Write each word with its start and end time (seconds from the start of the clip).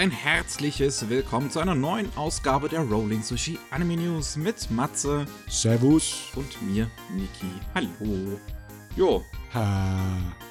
ein 0.00 0.10
herzliches 0.10 1.10
Willkommen 1.10 1.50
zu 1.50 1.58
einer 1.60 1.74
neuen 1.74 2.08
Ausgabe 2.16 2.70
der 2.70 2.80
Rolling 2.80 3.22
Sushi 3.22 3.58
Anime 3.70 3.98
News 3.98 4.34
mit 4.34 4.70
Matze 4.70 5.26
Servus. 5.46 6.22
und 6.36 6.62
mir, 6.62 6.90
Niki. 7.14 7.44
Hallo. 7.74 8.40
Jo, 8.96 9.22
Ha. 9.52 9.98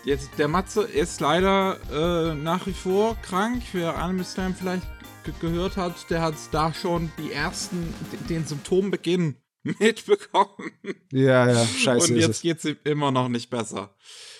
jetzt 0.05 0.29
der 0.37 0.49
Matze 0.49 0.83
ist 0.83 1.19
leider 1.19 1.79
äh, 1.91 2.35
nach 2.35 2.67
wie 2.67 2.73
vor 2.73 3.17
krank. 3.23 3.63
Wer 3.73 3.97
Anime 3.97 4.23
Slam 4.23 4.53
vielleicht 4.53 4.85
ge 5.23 5.33
gehört 5.41 5.77
hat, 5.77 5.95
der 6.11 6.21
hat 6.21 6.35
da 6.51 6.71
schon 6.71 7.11
die 7.17 7.31
ersten, 7.31 7.91
den 8.29 8.45
Symptombeginn 8.45 9.35
mitbekommen. 9.63 10.73
Ja, 11.11 11.49
ja, 11.49 11.65
scheiße 11.65 12.13
und 12.13 12.19
jetzt 12.19 12.29
es. 12.29 12.41
geht's 12.43 12.65
ihm 12.65 12.77
immer 12.83 13.09
noch 13.09 13.29
nicht 13.29 13.49
besser. 13.49 13.95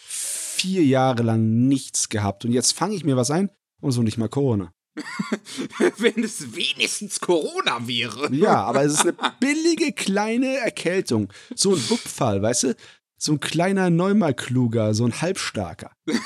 Vier 0.05 0.85
Jahre 0.85 1.23
lang 1.23 1.67
nichts 1.67 2.09
gehabt 2.09 2.45
und 2.45 2.51
jetzt 2.51 2.73
fange 2.73 2.93
ich 2.93 3.03
mir 3.03 3.17
was 3.17 3.31
ein 3.31 3.49
und 3.81 3.91
so 3.91 4.03
nicht 4.03 4.19
mal 4.19 4.29
Corona. 4.29 4.71
Wenn 5.98 6.23
es 6.23 6.55
wenigstens 6.55 7.20
Corona 7.20 7.88
wäre. 7.88 8.34
Ja, 8.34 8.63
aber 8.63 8.84
es 8.84 8.94
ist 8.94 9.02
eine 9.02 9.34
billige 9.39 9.91
kleine 9.94 10.58
Erkältung. 10.58 11.31
So 11.55 11.73
ein 11.73 11.89
Hupfall, 11.89 12.41
weißt 12.41 12.63
du? 12.63 12.75
So 13.17 13.34
ein 13.34 13.39
kleiner 13.39 13.89
Neumalkluger, 13.89 14.94
so 14.94 15.05
ein 15.05 15.22
Halbstarker. 15.22 15.91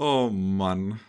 Oh 0.00 0.30
Mann. 0.30 1.00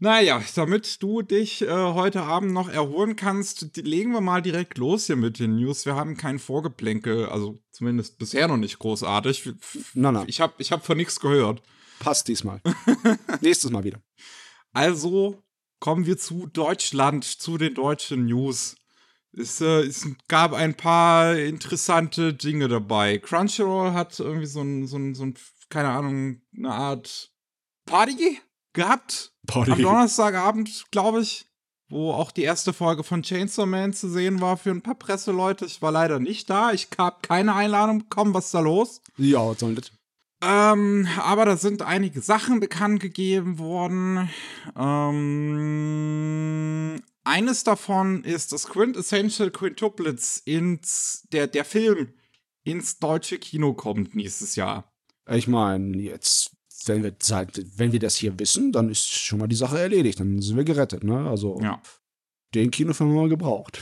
Naja, 0.00 0.42
damit 0.56 1.00
du 1.00 1.22
dich 1.22 1.62
äh, 1.62 1.68
heute 1.68 2.22
Abend 2.22 2.52
noch 2.52 2.68
erholen 2.68 3.14
kannst, 3.14 3.76
legen 3.76 4.10
wir 4.10 4.20
mal 4.20 4.42
direkt 4.42 4.78
los 4.78 5.06
hier 5.06 5.14
mit 5.14 5.38
den 5.38 5.56
News. 5.56 5.86
Wir 5.86 5.94
haben 5.94 6.16
kein 6.16 6.40
Vorgeplänkel, 6.40 7.26
also 7.26 7.62
zumindest 7.70 8.18
bisher 8.18 8.48
noch 8.48 8.56
nicht 8.56 8.80
großartig. 8.80 9.52
Na, 9.94 10.10
na, 10.10 10.24
Ich 10.26 10.40
habe 10.40 10.54
ich 10.58 10.72
hab 10.72 10.84
von 10.84 10.96
nichts 10.96 11.20
gehört. 11.20 11.62
Passt 11.98 12.28
diesmal. 12.28 12.60
Nächstes 13.40 13.70
Mal 13.70 13.84
wieder. 13.84 14.00
Also 14.72 15.42
kommen 15.80 16.06
wir 16.06 16.18
zu 16.18 16.46
Deutschland, 16.46 17.24
zu 17.24 17.58
den 17.58 17.74
deutschen 17.74 18.26
News. 18.26 18.76
Es, 19.32 19.60
äh, 19.60 19.82
es 19.82 20.06
gab 20.26 20.52
ein 20.52 20.74
paar 20.74 21.36
interessante 21.36 22.34
Dinge 22.34 22.68
dabei. 22.68 23.18
Crunchyroll 23.18 23.92
hat 23.92 24.18
irgendwie 24.18 24.46
so 24.46 24.62
ein, 24.62 24.86
so 24.86 24.96
ein, 24.96 25.14
so 25.14 25.24
ein 25.24 25.34
keine 25.68 25.90
Ahnung, 25.90 26.40
eine 26.56 26.72
Art 26.72 27.30
Party 27.84 28.40
gehabt. 28.72 29.32
Am 29.48 29.64
Body. 29.64 29.82
Donnerstagabend, 29.82 30.86
glaube 30.90 31.20
ich, 31.20 31.46
wo 31.88 32.12
auch 32.12 32.30
die 32.30 32.42
erste 32.42 32.72
Folge 32.72 33.02
von 33.02 33.22
Chainsaw 33.22 33.66
Man 33.66 33.92
zu 33.92 34.08
sehen 34.08 34.40
war 34.40 34.56
für 34.56 34.70
ein 34.70 34.82
paar 34.82 34.94
Presseleute. 34.94 35.64
Ich 35.64 35.80
war 35.80 35.92
leider 35.92 36.18
nicht 36.18 36.50
da. 36.50 36.72
Ich 36.72 36.88
habe 36.98 37.18
keine 37.22 37.54
Einladung 37.54 38.00
bekommen. 38.00 38.34
Was 38.34 38.46
ist 38.46 38.54
da 38.54 38.60
los? 38.60 39.00
Ja, 39.16 39.46
was 39.46 39.58
soll 39.58 39.74
das? 39.74 39.90
Ähm, 40.40 41.08
aber 41.18 41.44
da 41.46 41.56
sind 41.56 41.82
einige 41.82 42.20
Sachen 42.20 42.60
bekannt 42.60 43.00
gegeben 43.00 43.58
worden. 43.58 44.30
Ähm, 45.68 47.02
eines 47.24 47.64
davon 47.64 48.22
ist 48.24 48.52
das 48.52 48.68
Quintessential 48.68 49.50
Quintuplets 49.50 50.38
ins, 50.44 51.26
der, 51.32 51.48
der 51.48 51.64
Film 51.64 52.14
ins 52.64 52.98
deutsche 52.98 53.38
Kino 53.38 53.74
kommt 53.74 54.14
nächstes 54.14 54.54
Jahr. 54.56 54.92
Ich 55.28 55.48
meine, 55.48 55.96
jetzt, 55.98 56.52
wenn 56.86 57.02
wir, 57.02 57.14
wenn 57.76 57.92
wir 57.92 57.98
das 57.98 58.16
hier 58.16 58.38
wissen, 58.38 58.70
dann 58.72 58.88
ist 58.90 59.08
schon 59.08 59.40
mal 59.40 59.48
die 59.48 59.56
Sache 59.56 59.78
erledigt. 59.80 60.20
Dann 60.20 60.40
sind 60.40 60.56
wir 60.56 60.64
gerettet, 60.64 61.02
ne? 61.04 61.28
Also, 61.28 61.58
Ja. 61.60 61.82
den 62.54 62.70
Kinofilm 62.70 63.10
haben 63.10 63.16
wir 63.24 63.28
gebraucht. 63.28 63.80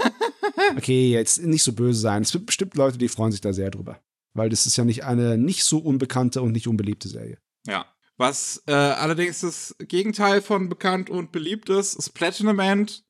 okay, 0.76 1.10
jetzt 1.12 1.40
nicht 1.42 1.62
so 1.62 1.72
böse 1.72 2.00
sein. 2.00 2.22
Es 2.22 2.32
gibt 2.32 2.46
bestimmt 2.46 2.74
Leute, 2.74 2.98
die 2.98 3.08
freuen 3.08 3.30
sich 3.32 3.40
da 3.40 3.52
sehr 3.52 3.70
drüber. 3.70 4.00
Weil 4.38 4.48
das 4.48 4.66
ist 4.66 4.76
ja 4.76 4.84
nicht 4.84 5.04
eine 5.04 5.36
nicht 5.36 5.64
so 5.64 5.78
unbekannte 5.78 6.40
und 6.40 6.52
nicht 6.52 6.68
unbeliebte 6.68 7.08
Serie. 7.08 7.38
Ja. 7.66 7.86
Was 8.16 8.62
äh, 8.66 8.72
allerdings 8.72 9.40
das 9.40 9.76
Gegenteil 9.78 10.42
von 10.42 10.68
bekannt 10.68 11.08
und 11.10 11.30
beliebt 11.30 11.68
ist, 11.68 11.94
ist 11.94 12.10
Platinum 12.10 12.58
End. 12.58 13.04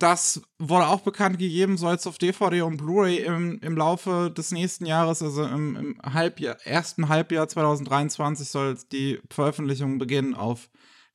Das 0.00 0.42
wurde 0.58 0.88
auch 0.88 1.02
bekannt 1.02 1.38
gegeben, 1.38 1.78
soll 1.78 1.94
es 1.94 2.08
auf 2.08 2.18
DVD 2.18 2.62
und 2.62 2.76
Blu-ray 2.76 3.18
im, 3.18 3.60
im 3.60 3.76
Laufe 3.76 4.32
des 4.36 4.50
nächsten 4.50 4.84
Jahres, 4.84 5.22
also 5.22 5.44
im, 5.44 5.76
im 5.76 5.98
Halbjahr, 6.02 6.56
ersten 6.64 7.08
Halbjahr 7.08 7.46
2023, 7.46 8.48
soll 8.48 8.76
die 8.90 9.20
Veröffentlichung 9.30 9.98
beginnen 9.98 10.34
auf 10.34 10.70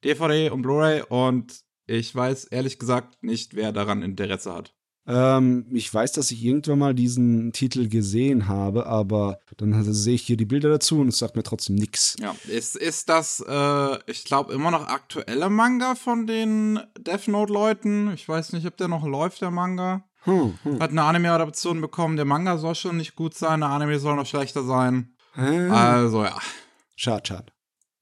DVD 0.06 0.52
und 0.52 0.62
Blu-ray 0.62 1.04
und 1.10 1.66
ich 1.86 2.16
weiß 2.16 2.46
ehrlich 2.46 2.80
gesagt 2.80 3.24
nicht, 3.24 3.56
wer 3.56 3.74
daran 3.74 4.04
Interesse 4.04 4.54
hat. 4.54 4.74
Ähm, 5.10 5.66
ich 5.72 5.92
weiß, 5.92 6.12
dass 6.12 6.30
ich 6.30 6.44
irgendwann 6.44 6.78
mal 6.78 6.94
diesen 6.94 7.52
Titel 7.52 7.90
gesehen 7.90 8.48
habe, 8.48 8.86
aber 8.86 9.40
dann 9.58 9.84
sehe 9.92 10.14
ich 10.14 10.22
hier 10.22 10.38
die 10.38 10.46
Bilder 10.46 10.70
dazu 10.70 11.00
und 11.00 11.08
es 11.08 11.18
sagt 11.18 11.36
mir 11.36 11.42
trotzdem 11.42 11.76
nichts. 11.76 12.16
Ja, 12.20 12.36
ist, 12.48 12.76
ist 12.76 13.10
das, 13.10 13.44
äh, 13.48 13.98
ich 14.06 14.24
glaube, 14.24 14.54
immer 14.54 14.70
noch 14.70 14.88
aktuelle 14.88 15.50
Manga 15.50 15.96
von 15.96 16.28
den 16.28 16.80
Death 17.00 17.28
Note-Leuten? 17.28 18.14
Ich 18.14 18.30
weiß 18.30 18.54
nicht, 18.54 18.68
ob 18.68 18.78
der 18.78 18.88
noch 18.88 19.06
läuft, 19.06 19.42
der 19.42 19.50
Manga. 19.50 20.04
Hm, 20.26 20.60
hm. 20.62 20.80
Hat 20.80 20.92
eine 20.92 21.04
Anime-Adaption 21.04 21.82
bekommen. 21.82 22.16
Der 22.16 22.26
Manga 22.26 22.58
soll 22.58 22.76
schon 22.76 22.98
nicht 22.98 23.16
gut 23.16 23.34
sein, 23.34 23.62
der 23.62 23.70
Anime 23.70 23.98
soll 24.00 24.16
noch 24.16 24.28
schlechter 24.28 24.64
sein. 24.64 25.16
Äh, 25.36 25.70
Also 25.70 26.24
ja. 26.24 26.38
Schade, 26.96 27.24
schade. 27.26 27.52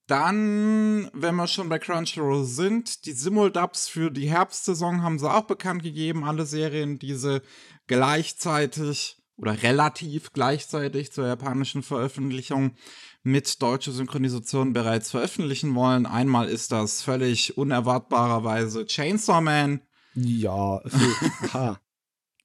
Dann, 0.08 1.10
wenn 1.12 1.36
wir 1.36 1.46
schon 1.46 1.68
bei 1.68 1.78
Crunchyroll 1.78 2.44
sind, 2.44 3.04
die 3.04 3.12
Simuldubs 3.12 3.88
für 3.88 4.10
die 4.10 4.28
Herbstsaison 4.30 5.02
haben 5.02 5.18
sie 5.18 5.30
auch 5.30 5.42
bekannt 5.42 5.82
gegeben. 5.82 6.24
Alle 6.24 6.46
Serien, 6.46 6.98
die 6.98 7.14
sie 7.14 7.42
gleichzeitig 7.86 9.18
oder 9.36 9.62
relativ 9.62 10.32
gleichzeitig 10.32 11.12
zur 11.12 11.26
japanischen 11.26 11.82
Veröffentlichung 11.82 12.74
mit 13.22 13.60
deutscher 13.62 13.92
Synchronisation 13.92 14.72
bereits 14.72 15.10
veröffentlichen 15.10 15.74
wollen. 15.74 16.06
Einmal 16.06 16.48
ist 16.48 16.72
das 16.72 17.02
völlig 17.02 17.58
unerwartbarerweise 17.58 18.86
Chainsaw 18.86 19.40
Man, 19.42 19.82
Ja, 20.14 20.80
ha. 21.52 21.78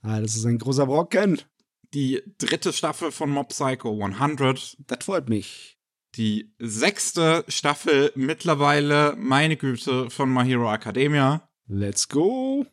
Ah, 0.02 0.20
das 0.20 0.36
ist 0.36 0.46
ein 0.46 0.58
großer 0.60 0.86
Brocken. 0.86 1.42
die 1.94 2.22
dritte 2.38 2.74
Staffel 2.74 3.12
von 3.12 3.30
Mob 3.30 3.50
Psycho 3.50 4.04
100, 4.04 4.76
Das 4.86 5.06
freut 5.06 5.30
mich. 5.30 5.78
Die 6.16 6.54
sechste 6.60 7.44
Staffel 7.48 8.12
mittlerweile, 8.16 9.16
meine 9.18 9.58
Güte, 9.58 10.10
von 10.10 10.32
My 10.32 10.46
Hero 10.46 10.72
Academia. 10.72 11.50
Let's 11.68 12.08
go. 12.08 12.66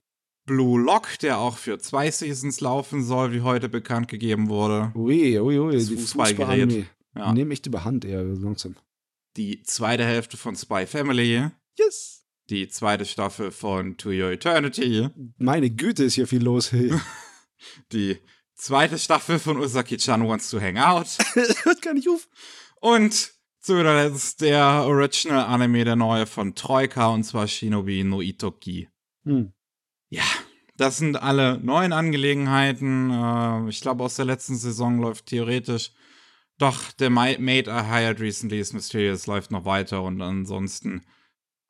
Blue 0.46 0.80
Lock, 0.80 1.18
der 1.20 1.38
auch 1.38 1.56
für 1.56 1.78
zwei 1.78 2.10
Seasons 2.10 2.60
laufen 2.60 3.04
soll, 3.04 3.32
wie 3.32 3.42
heute 3.42 3.68
bekannt 3.68 4.08
gegeben 4.08 4.48
wurde. 4.48 4.92
Ui, 4.94 5.38
ui, 5.38 5.58
ui. 5.58 5.72
Das 5.72 5.86
die 5.86 5.96
Fußballgerät. 5.96 6.72
Fußballanime. 6.72 6.86
Ja. 7.16 7.32
Nehmen 7.32 7.50
echt 7.50 7.66
überhand 7.66 8.04
eher 8.04 8.22
langsam. 8.22 8.76
Die 9.36 9.62
zweite 9.62 10.04
Hälfte 10.04 10.36
von 10.36 10.56
Spy 10.56 10.86
Family. 10.86 11.50
Yes. 11.78 12.26
Die 12.50 12.68
zweite 12.68 13.04
Staffel 13.04 13.52
von 13.52 13.96
To 13.96 14.10
Your 14.10 14.32
Eternity. 14.32 15.08
Meine 15.38 15.70
Güte, 15.70 16.04
ist 16.04 16.14
hier 16.14 16.26
viel 16.26 16.42
los. 16.42 16.72
Hey. 16.72 16.92
Die 17.92 18.18
zweite 18.54 18.98
Staffel 18.98 19.38
von 19.38 19.58
Usaki-chan 19.58 20.26
Wants 20.26 20.50
to 20.50 20.60
Hang 20.60 20.78
Out. 20.78 21.18
hört 21.64 21.82
gar 21.82 21.94
nicht 21.94 22.08
auf. 22.08 22.28
Und 22.80 23.32
zu 23.60 23.74
guter 23.76 23.94
Letzt 24.02 24.41
der 24.41 24.84
Original 24.86 25.44
Anime, 25.44 25.84
der 25.84 25.96
neue 25.96 26.26
von 26.26 26.54
Troika, 26.54 27.08
und 27.08 27.24
zwar 27.24 27.46
Shinobi 27.46 28.04
no 28.04 28.20
Itoki. 28.20 28.88
Hm. 29.24 29.52
Ja, 30.08 30.24
das 30.76 30.96
sind 30.98 31.16
alle 31.16 31.58
neuen 31.58 31.92
Angelegenheiten. 31.92 33.10
Äh, 33.10 33.68
ich 33.68 33.80
glaube, 33.82 34.02
aus 34.02 34.16
der 34.16 34.24
letzten 34.24 34.56
Saison 34.56 34.98
läuft 34.98 35.26
theoretisch 35.26 35.92
doch 36.58 36.92
der 36.92 37.10
Ma- 37.10 37.38
Made 37.38 37.70
I 37.70 37.84
Hired 37.86 38.20
Recently 38.20 38.60
is 38.60 38.72
Mysterious 38.72 39.26
läuft 39.26 39.50
noch 39.50 39.64
weiter 39.64 40.02
und 40.02 40.20
ansonsten 40.20 41.06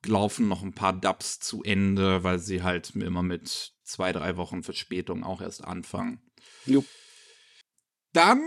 laufen 0.04 0.48
noch 0.48 0.62
ein 0.62 0.74
paar 0.74 0.92
Dubs 0.92 1.38
zu 1.38 1.62
Ende, 1.62 2.24
weil 2.24 2.38
sie 2.40 2.62
halt 2.62 2.90
immer 2.96 3.22
mit 3.22 3.72
zwei, 3.84 4.12
drei 4.12 4.36
Wochen 4.36 4.62
Verspätung 4.62 5.22
auch 5.22 5.40
erst 5.40 5.64
anfangen. 5.64 6.20
Jo. 6.66 6.84
Dann 8.12 8.40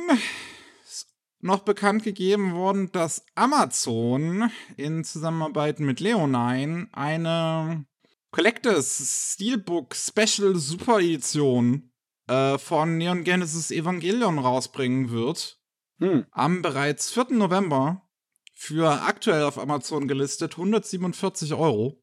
noch 1.44 1.60
bekannt 1.60 2.04
gegeben 2.04 2.54
worden, 2.54 2.92
dass 2.92 3.26
Amazon 3.36 4.50
in 4.78 5.04
Zusammenarbeit 5.04 5.80
mit 5.80 6.00
Leonine 6.00 6.88
eine 6.94 7.86
Collectors 8.32 9.34
Steelbook 9.34 9.94
Special 9.96 10.56
Super 10.56 11.00
Edition 11.00 11.92
äh, 12.28 12.58
von 12.58 12.98
Neon 12.98 13.24
Genesis 13.24 13.72
Evangelion 13.72 14.40
rausbringen 14.40 15.12
wird. 15.12 15.60
Hm. 16.00 16.26
Am 16.32 16.62
bereits 16.62 17.12
4. 17.12 17.28
November 17.32 18.10
für 18.54 19.04
aktuell 19.04 19.44
auf 19.44 19.60
Amazon 19.60 20.08
gelistet 20.08 20.54
147 20.54 21.54
Euro. 21.54 22.02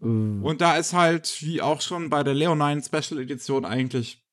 Äh, 0.00 0.06
Und 0.06 0.60
da 0.60 0.76
ist 0.78 0.94
halt, 0.94 1.42
wie 1.42 1.60
auch 1.60 1.82
schon 1.82 2.08
bei 2.08 2.22
der 2.22 2.34
Leonine 2.34 2.82
Special 2.82 3.20
Edition, 3.20 3.66
eigentlich, 3.66 4.24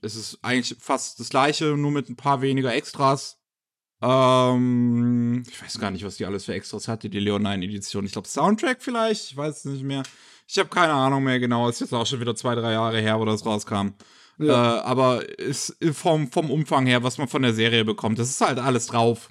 es 0.00 0.14
ist 0.14 0.38
eigentlich 0.42 0.78
fast 0.80 1.18
das 1.18 1.30
gleiche, 1.30 1.76
nur 1.76 1.90
mit 1.90 2.08
ein 2.08 2.16
paar 2.16 2.40
weniger 2.40 2.72
Extras. 2.72 3.39
Ähm, 4.02 5.42
ich 5.48 5.62
weiß 5.62 5.78
gar 5.78 5.90
nicht, 5.90 6.04
was 6.04 6.16
die 6.16 6.26
alles 6.26 6.44
für 6.44 6.54
Extras 6.54 6.88
hatte, 6.88 7.10
die 7.10 7.20
Leonine 7.20 7.64
Edition. 7.64 8.04
Ich 8.04 8.12
glaube, 8.12 8.28
Soundtrack 8.28 8.82
vielleicht, 8.82 9.30
ich 9.30 9.36
weiß 9.36 9.58
es 9.58 9.64
nicht 9.66 9.84
mehr. 9.84 10.02
Ich 10.46 10.58
habe 10.58 10.68
keine 10.68 10.92
Ahnung 10.92 11.24
mehr 11.24 11.38
genau, 11.38 11.68
ist 11.68 11.80
jetzt 11.80 11.92
auch 11.92 12.06
schon 12.06 12.20
wieder 12.20 12.34
zwei, 12.34 12.54
drei 12.54 12.72
Jahre 12.72 13.00
her, 13.00 13.20
wo 13.20 13.24
das 13.24 13.44
rauskam. 13.44 13.90
Ja. 14.38 14.78
Äh, 14.78 14.80
aber 14.80 15.38
ist 15.38 15.76
vom, 15.92 16.30
vom 16.32 16.50
Umfang 16.50 16.86
her, 16.86 17.02
was 17.02 17.18
man 17.18 17.28
von 17.28 17.42
der 17.42 17.52
Serie 17.54 17.84
bekommt, 17.84 18.18
das 18.18 18.30
ist 18.30 18.40
halt 18.40 18.58
alles 18.58 18.86
drauf. 18.86 19.30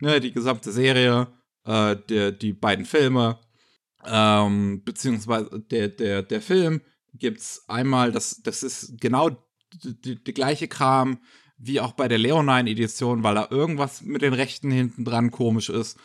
Ne, 0.00 0.20
die 0.20 0.32
gesamte 0.32 0.72
Serie, 0.72 1.28
äh, 1.64 1.96
der, 2.08 2.32
die 2.32 2.52
beiden 2.52 2.84
Filme, 2.84 3.38
Ähm, 4.04 4.82
beziehungsweise 4.84 5.60
der, 5.70 5.88
der, 5.88 6.22
der 6.24 6.42
Film 6.42 6.80
gibt's 7.14 7.64
einmal, 7.68 8.10
das, 8.10 8.42
das 8.42 8.64
ist 8.64 9.00
genau 9.00 9.30
der 9.72 10.34
gleiche 10.34 10.66
Kram 10.66 11.18
wie 11.62 11.80
auch 11.80 11.92
bei 11.92 12.08
der 12.08 12.18
Leonine-Edition, 12.18 13.22
weil 13.22 13.36
da 13.36 13.48
irgendwas 13.50 14.02
mit 14.02 14.22
den 14.22 14.34
Rechten 14.34 14.70
hinten 14.70 15.04
dran 15.04 15.30
komisch 15.30 15.68
ist. 15.68 15.96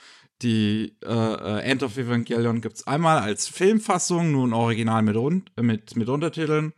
Die 0.43 0.95
äh, 1.03 1.07
äh 1.07 1.61
End 1.61 1.81
of 1.81 1.97
Evangelion 1.97 2.61
gibt's 2.61 2.85
einmal 2.85 3.19
als 3.19 3.47
Filmfassung, 3.47 4.31
nun 4.31 4.53
original 4.53 5.01
mit, 5.01 5.17
mit, 5.59 5.95
mit 5.95 6.09
Untertiteln. 6.09 6.73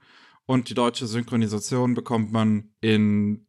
Und 0.45 0.69
die 0.69 0.73
deutsche 0.73 1.07
Synchronisation 1.07 1.93
bekommt 1.93 2.31
man 2.31 2.73
in 2.79 3.47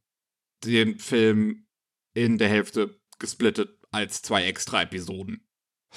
den 0.65 0.99
Film 0.99 1.67
in 2.13 2.37
der 2.37 2.49
Hälfte 2.49 3.01
gesplittet 3.19 3.79
als 3.93 4.23
zwei 4.23 4.45
extra 4.45 4.83
Episoden. 4.83 5.47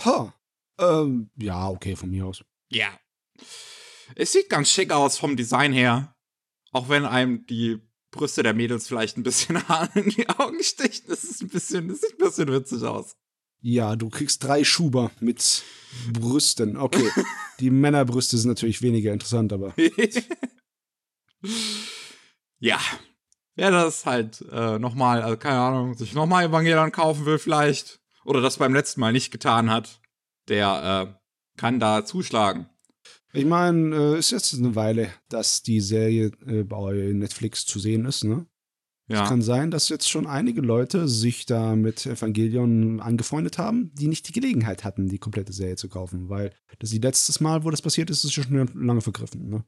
Ha. 0.06 0.33
Ähm, 0.80 1.31
ja, 1.38 1.69
okay, 1.69 1.95
von 1.95 2.12
mir 2.12 2.27
aus. 2.27 2.44
Ja. 2.69 2.88
Es 4.15 4.31
sieht 4.31 4.50
ganz 4.50 4.69
schick 4.69 4.91
aus 4.91 5.18
vom 5.18 5.35
Design 5.35 5.74
her. 5.74 6.15
Auch 6.71 6.88
wenn 6.89 7.06
einem 7.06 7.45
die 7.47 7.81
Brüste 8.13 8.44
der 8.44 8.54
Mädels 8.54 8.88
vielleicht 8.88 9.18
ein 9.18 9.24
bisschen 9.24 9.62
Haare 9.68 10.00
in 10.00 10.10
die 10.10 10.30
Augen 10.30 10.63
stechen. 10.63 11.04
Das 11.10 11.25
ist 11.25 11.42
ein 11.42 11.50
bisschen, 11.50 11.89
das 11.89 12.00
sieht 12.00 12.13
ein 12.13 12.25
bisschen 12.25 12.48
witzig 12.48 12.83
aus. 12.83 13.18
Ja, 13.62 13.95
du 13.95 14.10
kriegst 14.10 14.44
drei 14.44 14.63
Schuber 14.63 15.12
mit 15.19 15.63
Brüsten. 16.12 16.77
Okay. 16.77 17.10
die 17.60 17.69
Männerbrüste 17.69 18.38
sind 18.38 18.50
natürlich 18.50 18.81
weniger 18.81 19.12
interessant, 19.12 19.51
aber. 19.51 19.74
ja. 22.60 22.80
Wer 23.56 23.69
das 23.69 24.07
halt 24.07 24.44
äh, 24.51 24.80
nochmal, 24.80 25.21
also 25.21 25.38
keine 25.38 25.59
Ahnung, 25.59 25.94
sich 25.94 26.13
nochmal 26.13 26.45
Evangelion 26.45 26.92
kaufen 26.92 27.25
will, 27.25 27.38
vielleicht, 27.38 28.00
oder 28.25 28.42
das 28.42 28.57
beim 28.57 28.74
letzten 28.74 29.00
Mal 29.00 29.13
nicht 29.13 29.30
getan 29.30 29.69
hat, 29.69 30.01
der 30.48 31.13
äh, 31.13 31.59
kann 31.59 31.80
da 31.80 32.04
zuschlagen. 32.04 32.68
Ich 33.33 33.45
meine, 33.45 33.95
äh, 33.95 34.19
ist 34.19 34.31
jetzt 34.31 34.53
eine 34.53 34.75
Weile, 34.75 35.12
dass 35.27 35.63
die 35.63 35.81
Serie 35.81 36.31
äh, 36.45 36.63
bei 36.63 37.12
Netflix 37.13 37.65
zu 37.65 37.80
sehen 37.80 38.06
ist, 38.06 38.24
ne? 38.24 38.45
Ja. 39.07 39.24
Es 39.24 39.30
kann 39.30 39.41
sein, 39.41 39.69
dass 39.69 39.89
jetzt 39.89 40.09
schon 40.09 40.27
einige 40.27 40.62
Leute 40.62 41.09
sich 41.09 41.45
da 41.45 41.75
mit 41.75 42.06
Evangelion 42.06 43.01
angefreundet 43.01 43.57
haben, 43.57 43.91
die 43.95 44.07
nicht 44.07 44.30
die 44.30 44.31
Gelegenheit 44.31 44.85
hatten, 44.85 45.09
die 45.09 45.18
komplette 45.18 45.51
Serie 45.51 45.75
zu 45.75 45.89
kaufen, 45.89 46.30
weil 46.30 46.53
das 46.80 46.91
die 46.91 47.00
letztes 47.00 47.41
Mal, 47.41 47.65
wo 47.65 47.69
das 47.69 47.81
passiert 47.81 48.09
ist, 48.09 48.24
ist 48.24 48.33
schon 48.33 48.69
lange 48.74 49.01
vergriffen, 49.01 49.50
ne? 49.50 49.65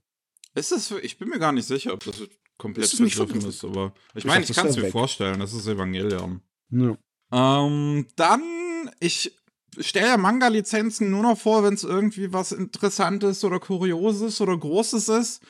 Ist 0.54 0.72
das 0.72 0.88
für, 0.88 1.00
ich 1.02 1.18
bin 1.18 1.28
mir 1.28 1.40
gar 1.40 1.52
nicht 1.52 1.68
sicher, 1.68 1.94
ob 1.94 2.04
das 2.06 2.16
komplett 2.58 2.86
ist 2.86 2.96
vergriffen 2.96 3.50
ist, 3.50 3.66
aber 3.66 3.94
ich, 4.14 4.20
ich 4.20 4.26
meine, 4.26 4.46
ich 4.46 4.54
kann 4.54 4.68
es 4.68 4.78
mir 4.78 4.90
vorstellen, 4.90 5.40
das 5.40 5.54
ist 5.54 5.68
Evangelion. 5.68 6.42
Ja. 6.70 6.98
Ähm, 7.32 8.08
dann, 8.16 8.90
ich 9.02 9.36
stelle 9.80 10.18
Manga-Lizenzen 10.18 11.10
nur 11.10 11.24
noch 11.24 11.38
vor, 11.38 11.64
wenn 11.64 11.74
es 11.74 11.84
irgendwie 11.84 12.34
was 12.34 12.52
Interessantes 12.52 13.44
oder 13.44 13.60
Kurioses 13.60 14.42
oder 14.42 14.58
Großes 14.58 15.10
ist. 15.10 15.42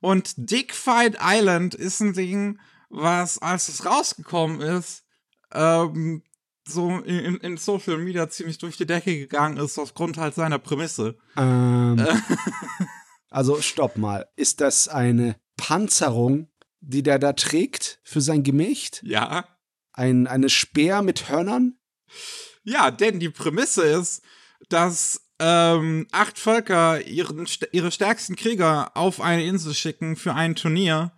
Und 0.00 0.34
Dick 0.36 0.74
Fight 0.74 1.18
Island 1.20 1.74
ist 1.74 2.00
ein 2.00 2.12
Ding, 2.12 2.58
was, 2.90 3.38
als 3.38 3.68
es 3.68 3.84
rausgekommen 3.84 4.60
ist, 4.60 5.04
ähm, 5.52 6.22
so 6.66 6.98
in, 7.00 7.36
in, 7.36 7.56
Social 7.56 7.98
Media 7.98 8.28
ziemlich 8.28 8.58
durch 8.58 8.76
die 8.76 8.86
Decke 8.86 9.18
gegangen 9.18 9.58
ist, 9.58 9.78
aufgrund 9.78 10.16
halt 10.16 10.34
seiner 10.34 10.58
Prämisse. 10.58 11.16
Ähm, 11.36 11.98
äh. 11.98 12.16
also, 13.30 13.60
stopp 13.60 13.96
mal. 13.96 14.26
Ist 14.36 14.60
das 14.60 14.88
eine 14.88 15.36
Panzerung, 15.56 16.48
die 16.80 17.02
der 17.02 17.18
da 17.18 17.32
trägt 17.34 18.00
für 18.02 18.20
sein 18.20 18.42
Gemächt? 18.42 19.02
Ja. 19.04 19.46
Ein, 19.92 20.26
eine 20.26 20.48
Speer 20.48 21.02
mit 21.02 21.28
Hörnern? 21.28 21.78
Ja, 22.64 22.90
denn 22.90 23.20
die 23.20 23.30
Prämisse 23.30 23.84
ist, 23.84 24.22
dass 24.68 25.20
ähm, 25.38 26.06
acht 26.12 26.38
Völker 26.38 27.06
ihren, 27.06 27.46
ihre 27.72 27.90
stärksten 27.90 28.36
Krieger 28.36 28.96
auf 28.96 29.20
eine 29.20 29.44
Insel 29.44 29.74
schicken 29.74 30.16
für 30.16 30.34
ein 30.34 30.54
Turnier. 30.54 31.12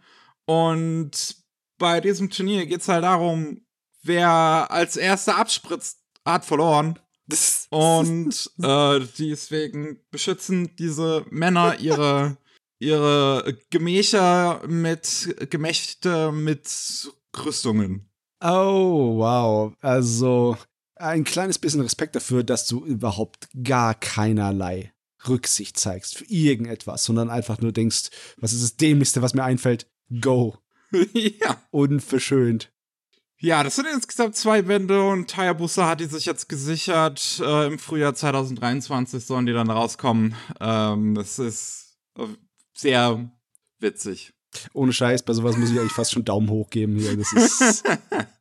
Und 0.46 1.37
bei 1.78 2.00
diesem 2.00 2.31
Turnier 2.31 2.66
geht 2.66 2.81
es 2.81 2.88
halt 2.88 3.04
darum, 3.04 3.60
wer 4.02 4.70
als 4.70 4.96
erster 4.96 5.37
abspritzt, 5.37 6.00
hat 6.25 6.44
verloren. 6.44 6.98
Und 7.70 8.50
äh, 8.62 9.00
deswegen 9.19 10.00
beschützen 10.10 10.76
diese 10.76 11.26
Männer 11.31 11.78
ihre, 11.81 12.37
ihre 12.78 13.58
Gemächer 13.70 14.62
mit 14.66 15.50
Gemächte 15.50 16.31
mit 16.31 16.69
Rüstungen. 17.44 18.08
Oh, 18.40 19.16
wow. 19.19 19.72
Also, 19.81 20.56
ein 20.96 21.25
kleines 21.25 21.58
bisschen 21.58 21.82
Respekt 21.82 22.16
dafür, 22.16 22.43
dass 22.43 22.66
du 22.66 22.84
überhaupt 22.84 23.48
gar 23.62 23.94
keinerlei 23.94 24.93
Rücksicht 25.28 25.78
zeigst 25.78 26.16
für 26.16 26.25
irgendetwas, 26.25 27.04
sondern 27.04 27.31
einfach 27.31 27.60
nur 27.60 27.72
denkst, 27.72 28.10
was 28.38 28.52
ist 28.52 28.62
das 28.62 28.76
Dämlichste, 28.76 29.22
was 29.22 29.34
mir 29.34 29.44
einfällt? 29.44 29.90
Go. 30.20 30.58
ja. 31.12 31.60
Unverschönt. 31.70 32.72
Ja, 33.38 33.62
das 33.62 33.76
sind 33.76 33.87
insgesamt 33.93 34.34
zwei 34.34 34.62
Bände 34.62 35.02
und 35.02 35.37
Hayabusa 35.37 35.87
hat 35.87 36.00
die 36.00 36.06
sich 36.06 36.25
jetzt 36.25 36.48
gesichert. 36.48 37.40
Äh, 37.44 37.66
Im 37.66 37.78
Frühjahr 37.78 38.14
2023 38.14 39.25
sollen 39.25 39.44
die 39.44 39.52
dann 39.52 39.70
rauskommen. 39.70 40.34
Ähm, 40.58 41.14
das 41.14 41.38
ist 41.38 41.99
äh, 42.19 42.26
sehr 42.72 43.31
witzig. 43.78 44.32
Ohne 44.72 44.94
Scheiß, 44.94 45.22
bei 45.22 45.34
sowas 45.34 45.58
muss 45.58 45.70
ich 45.70 45.78
eigentlich 45.78 45.92
fast 45.92 46.12
schon 46.12 46.25
Daumen 46.25 46.49
hoch 46.49 46.70
geben 46.70 46.96
hier. 46.96 47.14
Das 47.14 47.32
ist. 47.34 47.84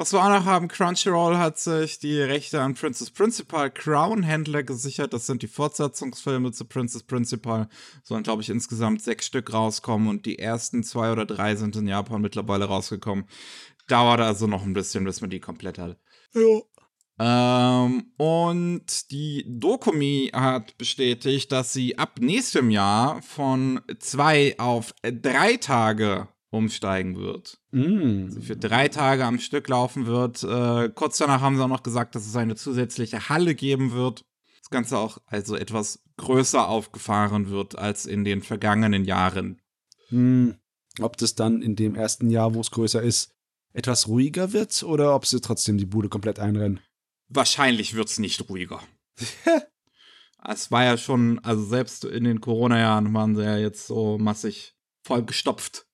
Was 0.00 0.14
wir 0.14 0.24
auch 0.24 0.30
noch 0.30 0.46
haben, 0.46 0.68
Crunchyroll 0.68 1.36
hat 1.36 1.58
sich 1.58 1.98
die 1.98 2.18
Rechte 2.18 2.62
an 2.62 2.72
Princess 2.72 3.10
Principal 3.10 3.70
Crown 3.70 4.22
Händler 4.22 4.62
gesichert. 4.62 5.12
Das 5.12 5.26
sind 5.26 5.42
die 5.42 5.46
Fortsetzungsfilme 5.46 6.52
zu 6.52 6.64
Princess 6.64 7.02
Principal. 7.02 7.68
Sollen, 8.02 8.22
glaube 8.22 8.40
ich, 8.40 8.48
insgesamt 8.48 9.02
sechs 9.02 9.26
Stück 9.26 9.52
rauskommen 9.52 10.08
und 10.08 10.24
die 10.24 10.38
ersten 10.38 10.84
zwei 10.84 11.12
oder 11.12 11.26
drei 11.26 11.54
sind 11.54 11.76
in 11.76 11.86
Japan 11.86 12.22
mittlerweile 12.22 12.64
rausgekommen. 12.64 13.26
Dauert 13.88 14.20
also 14.20 14.46
noch 14.46 14.62
ein 14.62 14.72
bisschen, 14.72 15.04
bis 15.04 15.20
man 15.20 15.28
die 15.28 15.38
komplett 15.38 15.76
hat. 15.76 15.98
Ja. 16.32 17.84
Ähm, 17.84 18.14
und 18.16 19.10
die 19.10 19.44
Dokumi 19.46 20.30
hat 20.32 20.78
bestätigt, 20.78 21.52
dass 21.52 21.74
sie 21.74 21.98
ab 21.98 22.20
nächstem 22.20 22.70
Jahr 22.70 23.20
von 23.20 23.82
zwei 23.98 24.58
auf 24.58 24.94
drei 25.02 25.58
Tage 25.58 26.28
umsteigen 26.48 27.18
wird. 27.18 27.59
Mm. 27.72 28.26
Also 28.26 28.40
für 28.40 28.56
drei 28.56 28.88
Tage 28.88 29.24
am 29.24 29.38
Stück 29.38 29.68
laufen 29.68 30.06
wird. 30.06 30.42
Äh, 30.42 30.90
kurz 30.94 31.18
danach 31.18 31.40
haben 31.40 31.56
sie 31.56 31.62
auch 31.62 31.68
noch 31.68 31.82
gesagt, 31.82 32.14
dass 32.14 32.26
es 32.26 32.36
eine 32.36 32.56
zusätzliche 32.56 33.28
Halle 33.28 33.54
geben 33.54 33.92
wird. 33.92 34.24
Das 34.60 34.70
Ganze 34.70 34.98
auch 34.98 35.18
also 35.26 35.56
etwas 35.56 36.02
größer 36.16 36.68
aufgefahren 36.68 37.50
wird 37.50 37.78
als 37.78 38.06
in 38.06 38.24
den 38.24 38.42
vergangenen 38.42 39.04
Jahren. 39.04 39.60
Mm. 40.10 40.50
Ob 41.00 41.16
das 41.16 41.34
dann 41.34 41.62
in 41.62 41.76
dem 41.76 41.94
ersten 41.94 42.30
Jahr, 42.30 42.54
wo 42.54 42.60
es 42.60 42.72
größer 42.72 43.00
ist, 43.00 43.32
etwas 43.72 44.08
ruhiger 44.08 44.52
wird 44.52 44.82
oder 44.82 45.14
ob 45.14 45.24
sie 45.24 45.40
trotzdem 45.40 45.78
die 45.78 45.86
Bude 45.86 46.08
komplett 46.08 46.40
einrennen? 46.40 46.80
Wahrscheinlich 47.28 47.94
wird 47.94 48.08
es 48.08 48.18
nicht 48.18 48.48
ruhiger. 48.48 48.82
es 50.48 50.72
war 50.72 50.84
ja 50.84 50.96
schon, 50.96 51.38
also 51.40 51.64
selbst 51.64 52.04
in 52.04 52.24
den 52.24 52.40
Corona-Jahren 52.40 53.14
waren 53.14 53.36
sie 53.36 53.44
ja 53.44 53.56
jetzt 53.56 53.86
so 53.86 54.18
massig 54.18 54.74
vollgestopft 55.04 55.86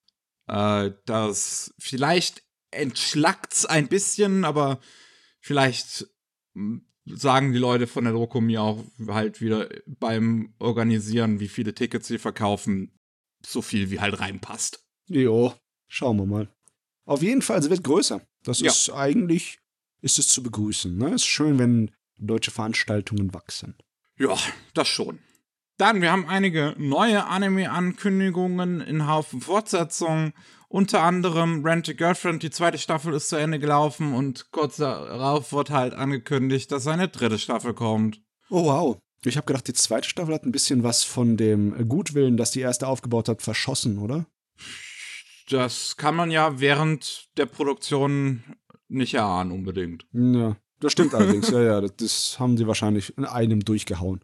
äh, 0.47 0.91
das 1.05 1.73
vielleicht 1.77 2.43
entschlackt's 2.71 3.65
ein 3.65 3.87
bisschen, 3.87 4.45
aber 4.45 4.79
vielleicht 5.39 6.07
hm, 6.53 6.85
sagen 7.05 7.53
die 7.53 7.59
Leute 7.59 7.87
von 7.87 8.03
der 8.03 8.13
Doku 8.13 8.41
mir 8.41 8.61
auch 8.61 8.83
halt 9.07 9.41
wieder 9.41 9.69
beim 9.85 10.53
Organisieren, 10.59 11.39
wie 11.39 11.47
viele 11.47 11.73
Tickets 11.73 12.07
sie 12.07 12.17
verkaufen, 12.17 12.91
so 13.45 13.61
viel 13.61 13.89
wie 13.91 13.99
halt 13.99 14.19
reinpasst. 14.19 14.83
Jo, 15.07 15.53
schauen 15.87 16.17
wir 16.17 16.25
mal. 16.25 16.53
Auf 17.05 17.21
jeden 17.21 17.41
Fall, 17.41 17.63
sie 17.63 17.69
wird 17.69 17.83
größer. 17.83 18.21
Das 18.43 18.59
ja. 18.59 18.67
ist 18.67 18.89
eigentlich, 18.91 19.59
ist 20.01 20.19
es 20.19 20.27
zu 20.27 20.43
begrüßen. 20.43 20.97
Ne? 20.97 21.13
Ist 21.13 21.25
schön, 21.25 21.57
wenn 21.57 21.91
deutsche 22.19 22.51
Veranstaltungen 22.51 23.33
wachsen. 23.33 23.75
Ja, 24.17 24.37
das 24.73 24.87
schon. 24.87 25.19
Dann, 25.77 26.01
wir 26.01 26.11
haben 26.11 26.27
einige 26.27 26.73
neue 26.79 27.27
Anime-Ankündigungen 27.27 28.81
in 28.81 29.07
Haufen 29.07 29.41
Fortsetzungen. 29.41 30.33
Unter 30.69 31.03
anderem 31.03 31.63
Rent 31.63 31.87
a 31.87 31.93
Girlfriend, 31.93 32.41
die 32.41 32.49
zweite 32.49 32.79
Staffel 32.79 33.13
ist 33.13 33.29
zu 33.29 33.35
Ende 33.35 33.59
gelaufen 33.59 34.13
und 34.13 34.51
kurz 34.51 34.77
darauf 34.77 35.53
wird 35.53 35.69
halt 35.69 35.93
angekündigt, 35.93 36.71
dass 36.71 36.87
eine 36.87 37.07
dritte 37.07 37.37
Staffel 37.37 37.73
kommt. 37.73 38.21
Oh 38.49 38.65
wow. 38.65 38.97
Ich 39.23 39.37
habe 39.37 39.45
gedacht, 39.45 39.67
die 39.67 39.73
zweite 39.73 40.09
Staffel 40.09 40.33
hat 40.33 40.43
ein 40.43 40.51
bisschen 40.51 40.83
was 40.83 41.03
von 41.03 41.37
dem 41.37 41.87
Gutwillen, 41.87 42.37
das 42.37 42.51
die 42.51 42.61
erste 42.61 42.87
aufgebaut 42.87 43.29
hat, 43.29 43.41
verschossen, 43.41 43.99
oder? 43.99 44.25
Das 45.49 45.95
kann 45.95 46.15
man 46.15 46.31
ja 46.31 46.59
während 46.59 47.27
der 47.37 47.45
Produktion 47.45 48.43
nicht 48.89 49.13
erahnen 49.13 49.51
unbedingt. 49.51 50.05
Ja, 50.11 50.57
das 50.79 50.91
stimmt 50.91 51.13
allerdings. 51.13 51.49
ja, 51.51 51.61
ja, 51.61 51.81
das, 51.81 51.95
das 51.97 52.39
haben 52.39 52.57
sie 52.57 52.67
wahrscheinlich 52.67 53.15
in 53.17 53.25
einem 53.25 53.61
durchgehauen. 53.63 54.21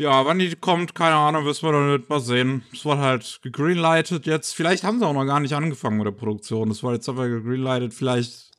Ja, 0.00 0.24
wann 0.24 0.38
die 0.38 0.56
kommt, 0.56 0.94
keine 0.94 1.16
Ahnung, 1.16 1.44
wissen 1.44 1.68
wir 1.68 1.72
noch 1.72 1.98
nicht. 1.98 2.08
Mal 2.08 2.20
sehen. 2.20 2.62
Es 2.72 2.86
wird 2.86 2.98
halt 2.98 3.40
gegreenlightet 3.42 4.24
jetzt. 4.24 4.54
Vielleicht 4.54 4.82
haben 4.82 4.98
sie 4.98 5.06
auch 5.06 5.12
noch 5.12 5.26
gar 5.26 5.40
nicht 5.40 5.52
angefangen 5.52 5.98
mit 5.98 6.06
der 6.06 6.12
Produktion. 6.12 6.70
Es 6.70 6.82
war 6.82 6.94
jetzt 6.94 7.10
aber 7.10 7.28
gegreenlightet. 7.28 7.92
Vielleicht 7.92 8.50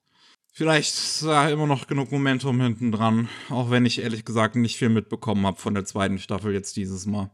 Vielleicht 0.54 0.94
ist 0.94 1.24
da 1.24 1.50
immer 1.50 1.66
noch 1.66 1.88
genug 1.88 2.12
Momentum 2.12 2.62
hinten 2.62 2.92
dran, 2.92 3.30
auch 3.50 3.72
wenn 3.72 3.86
ich 3.86 4.02
ehrlich 4.02 4.24
gesagt 4.24 4.56
nicht 4.56 4.78
viel 4.78 4.90
mitbekommen 4.90 5.46
habe 5.48 5.58
von 5.58 5.74
der 5.74 5.86
zweiten 5.86 6.20
Staffel 6.20 6.54
jetzt 6.54 6.76
dieses 6.76 7.06
Mal. 7.08 7.32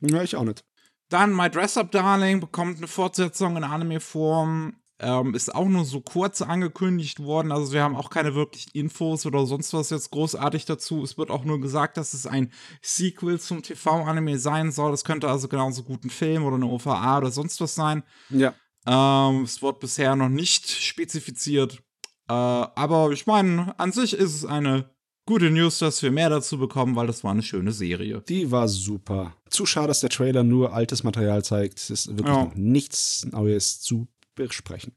Ja, 0.00 0.22
ich 0.22 0.36
auch 0.36 0.44
nicht. 0.44 0.64
Dann 1.08 1.34
My 1.34 1.50
Dress 1.50 1.78
Up 1.78 1.90
Darling 1.90 2.40
bekommt 2.40 2.76
eine 2.76 2.86
Fortsetzung 2.86 3.56
in 3.56 3.64
Anime-Form. 3.64 4.76
Ähm, 5.00 5.34
ist 5.34 5.54
auch 5.54 5.66
nur 5.68 5.84
so 5.84 6.00
kurz 6.00 6.42
angekündigt 6.42 7.20
worden. 7.20 7.52
Also 7.52 7.72
wir 7.72 7.82
haben 7.82 7.94
auch 7.94 8.10
keine 8.10 8.34
wirklichen 8.34 8.70
Infos 8.72 9.26
oder 9.26 9.46
sonst 9.46 9.72
was 9.72 9.90
jetzt 9.90 10.10
großartig 10.10 10.64
dazu. 10.64 11.04
Es 11.04 11.16
wird 11.16 11.30
auch 11.30 11.44
nur 11.44 11.60
gesagt, 11.60 11.96
dass 11.96 12.14
es 12.14 12.26
ein 12.26 12.52
Sequel 12.82 13.38
zum 13.38 13.62
TV-Anime 13.62 14.38
sein 14.40 14.72
soll. 14.72 14.92
Es 14.92 15.04
könnte 15.04 15.28
also 15.28 15.46
genauso 15.46 15.84
gut 15.84 16.04
ein 16.04 16.10
Film 16.10 16.44
oder 16.44 16.56
eine 16.56 16.66
OVA 16.66 17.18
oder 17.18 17.30
sonst 17.30 17.60
was 17.60 17.76
sein. 17.76 18.02
Ja. 18.30 18.54
Ähm, 18.86 19.42
es 19.42 19.62
wird 19.62 19.78
bisher 19.78 20.16
noch 20.16 20.28
nicht 20.28 20.68
spezifiziert. 20.68 21.80
Äh, 22.28 22.32
aber 22.32 23.12
ich 23.12 23.26
meine, 23.26 23.78
an 23.78 23.92
sich 23.92 24.14
ist 24.14 24.34
es 24.34 24.44
eine 24.44 24.90
gute 25.26 25.50
News, 25.50 25.78
dass 25.78 26.02
wir 26.02 26.10
mehr 26.10 26.30
dazu 26.30 26.58
bekommen, 26.58 26.96
weil 26.96 27.06
das 27.06 27.22
war 27.22 27.30
eine 27.30 27.42
schöne 27.42 27.70
Serie. 27.70 28.22
Die 28.28 28.50
war 28.50 28.66
super. 28.66 29.36
Zu 29.50 29.64
schade, 29.66 29.88
dass 29.88 30.00
der 30.00 30.10
Trailer 30.10 30.42
nur 30.42 30.72
altes 30.72 31.04
Material 31.04 31.44
zeigt. 31.44 31.78
Es 31.78 31.90
ist 31.90 32.08
wirklich 32.08 32.34
ja. 32.34 32.44
noch 32.44 32.54
nichts 32.54 33.26
Neues 33.26 33.80
zu 33.80 34.08
besprechen. 34.46 34.96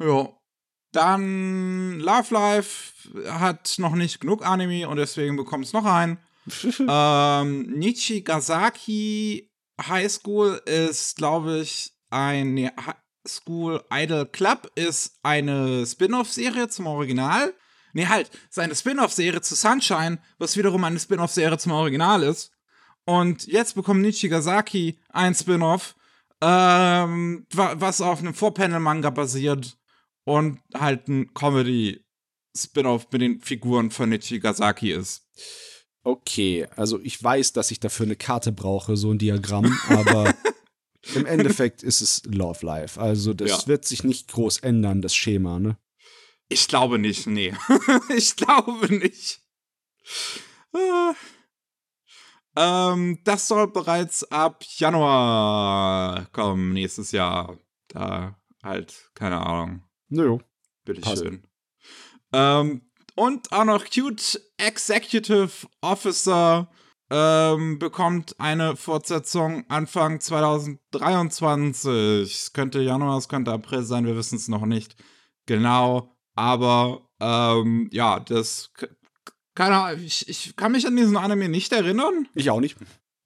Ja. 0.00 0.28
Dann 0.92 2.00
Love 2.00 2.32
Life 2.32 2.92
hat 3.28 3.74
noch 3.78 3.94
nicht 3.94 4.20
genug 4.20 4.46
Anime 4.46 4.88
und 4.88 4.96
deswegen 4.96 5.36
bekommt 5.36 5.64
es 5.64 5.72
noch 5.72 5.84
einen. 5.84 6.18
ähm, 6.88 7.62
Nichigasaki 7.72 9.50
High 9.80 10.10
School 10.10 10.62
ist, 10.64 11.16
glaube 11.16 11.58
ich, 11.58 11.92
ein 12.10 12.56
High 12.56 12.94
School 13.26 13.82
Idol 13.92 14.26
Club 14.26 14.70
ist 14.74 15.18
eine 15.22 15.84
Spin-off-Serie 15.84 16.68
zum 16.68 16.86
Original. 16.86 17.52
Nee, 17.92 18.06
halt, 18.06 18.30
seine 18.50 18.74
Spin-off-Serie 18.74 19.40
zu 19.40 19.54
Sunshine, 19.54 20.18
was 20.38 20.56
wiederum 20.56 20.84
eine 20.84 21.00
Spin-off-Serie 21.00 21.58
zum 21.58 21.72
Original 21.72 22.22
ist. 22.22 22.52
Und 23.04 23.46
jetzt 23.46 23.74
bekommt 23.74 24.02
Nichigasaki 24.02 25.00
ein 25.10 25.34
Spin-off, 25.34 25.95
ähm, 26.40 27.46
was 27.52 28.00
auf 28.00 28.18
einem 28.18 28.34
Four-Panel-Manga 28.34 29.10
basiert 29.10 29.78
und 30.24 30.60
halt 30.74 31.08
ein 31.08 31.32
Comedy-Spin-off 31.34 33.06
mit 33.12 33.22
den 33.22 33.40
Figuren 33.40 33.90
von 33.90 34.08
Nichigasaki 34.10 34.92
ist. 34.92 35.26
Okay, 36.02 36.66
also 36.76 37.00
ich 37.00 37.22
weiß, 37.22 37.52
dass 37.52 37.70
ich 37.70 37.80
dafür 37.80 38.06
eine 38.06 38.16
Karte 38.16 38.52
brauche, 38.52 38.96
so 38.96 39.10
ein 39.10 39.18
Diagramm, 39.18 39.76
aber 39.88 40.32
im 41.14 41.26
Endeffekt 41.26 41.82
ist 41.82 42.00
es 42.00 42.22
Love 42.26 42.64
Life. 42.64 43.00
Also 43.00 43.34
das 43.34 43.50
ja. 43.50 43.66
wird 43.66 43.84
sich 43.84 44.04
nicht 44.04 44.28
groß 44.28 44.58
ändern, 44.58 45.02
das 45.02 45.16
Schema, 45.16 45.58
ne? 45.58 45.78
Ich 46.48 46.68
glaube 46.68 47.00
nicht, 47.00 47.26
nee. 47.26 47.52
ich 48.16 48.36
glaube 48.36 48.94
nicht. 48.94 49.40
Ah. 50.72 51.14
Ähm, 52.56 53.18
das 53.24 53.48
soll 53.48 53.68
bereits 53.68 54.24
ab 54.32 54.64
Januar 54.76 56.26
kommen, 56.32 56.72
nächstes 56.72 57.12
Jahr. 57.12 57.58
Da 57.88 58.36
halt, 58.62 59.10
keine 59.14 59.44
Ahnung. 59.44 59.82
Nö. 60.08 60.38
Bitteschön. 60.84 61.42
Ähm, 62.32 62.82
und 63.14 63.52
auch 63.52 63.64
noch 63.64 63.84
Cute 63.84 64.40
Executive 64.56 65.68
Officer 65.80 66.68
ähm, 67.10 67.78
bekommt 67.78 68.40
eine 68.40 68.76
Fortsetzung 68.76 69.64
Anfang 69.68 70.20
2023. 70.20 72.22
Es 72.22 72.52
könnte 72.52 72.80
Januar, 72.80 73.18
es 73.18 73.28
könnte 73.28 73.52
April 73.52 73.82
sein, 73.82 74.06
wir 74.06 74.16
wissen 74.16 74.36
es 74.36 74.48
noch 74.48 74.66
nicht 74.66 74.96
genau. 75.46 76.12
Aber 76.34 77.08
ähm, 77.20 77.88
ja, 77.92 78.20
das. 78.20 78.72
Keine 79.56 79.76
Ahnung, 79.76 80.04
ich, 80.04 80.28
ich 80.28 80.54
kann 80.54 80.72
mich 80.72 80.86
an 80.86 80.94
diesen 80.96 81.16
Anime 81.16 81.48
nicht 81.48 81.72
erinnern. 81.72 82.28
Ich 82.34 82.50
auch 82.50 82.60
nicht. 82.60 82.76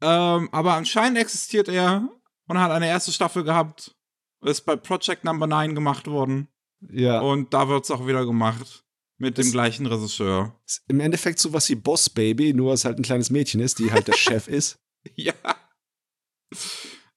Ähm, 0.00 0.49
aber 0.52 0.75
anscheinend 0.75 1.18
existiert 1.18 1.68
er 1.68 2.08
und 2.46 2.58
hat 2.58 2.70
eine 2.70 2.87
erste 2.87 3.10
Staffel 3.12 3.42
gehabt. 3.42 3.94
Ist 4.42 4.62
bei 4.62 4.76
Project 4.76 5.25
Number 5.25 5.49
9 5.49 5.75
gemacht 5.75 6.06
worden. 6.06 6.49
Ja. 6.88 7.20
Und 7.20 7.52
da 7.52 7.68
wird 7.68 7.84
es 7.84 7.90
auch 7.90 8.06
wieder 8.06 8.25
gemacht. 8.25 8.84
Mit 9.18 9.37
dem 9.38 9.50
gleichen 9.50 9.84
Regisseur. 9.87 10.58
Ist 10.64 10.82
im 10.88 11.00
Endeffekt 11.00 11.40
so 11.40 11.52
was 11.52 11.68
wie 11.68 11.75
Boss 11.75 12.08
Baby, 12.08 12.54
nur 12.54 12.70
dass 12.70 12.80
es 12.80 12.84
halt 12.87 12.99
ein 12.99 13.02
kleines 13.02 13.28
Mädchen 13.30 13.60
ist, 13.60 13.80
die 13.80 13.92
halt 13.92 14.06
der 14.06 14.14
Chef 14.14 14.46
ist. 14.49 14.78
Ja. 15.16 15.34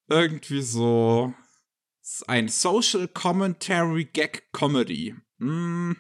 Irgendwie 0.09 0.63
so. 0.63 1.33
Ein 2.27 2.49
Social 2.49 3.07
Commentary 3.07 4.05
Gag 4.05 4.51
Comedy. 4.51 5.15
Mhm. 5.37 5.95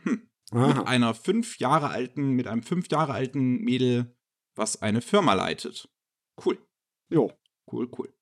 Mit 0.53 0.87
einer 0.87 1.13
fünf 1.13 1.59
Jahre 1.59 1.89
alten, 1.89 2.31
mit 2.31 2.47
einem 2.47 2.63
fünf 2.63 2.89
Jahre 2.89 3.13
alten 3.13 3.57
Mädel, 3.57 4.15
was 4.55 4.81
eine 4.81 5.01
Firma 5.01 5.33
leitet. 5.33 5.89
Cool. 6.43 6.57
Jo. 7.09 7.31
Cool, 7.71 7.89
cool. 7.97 8.13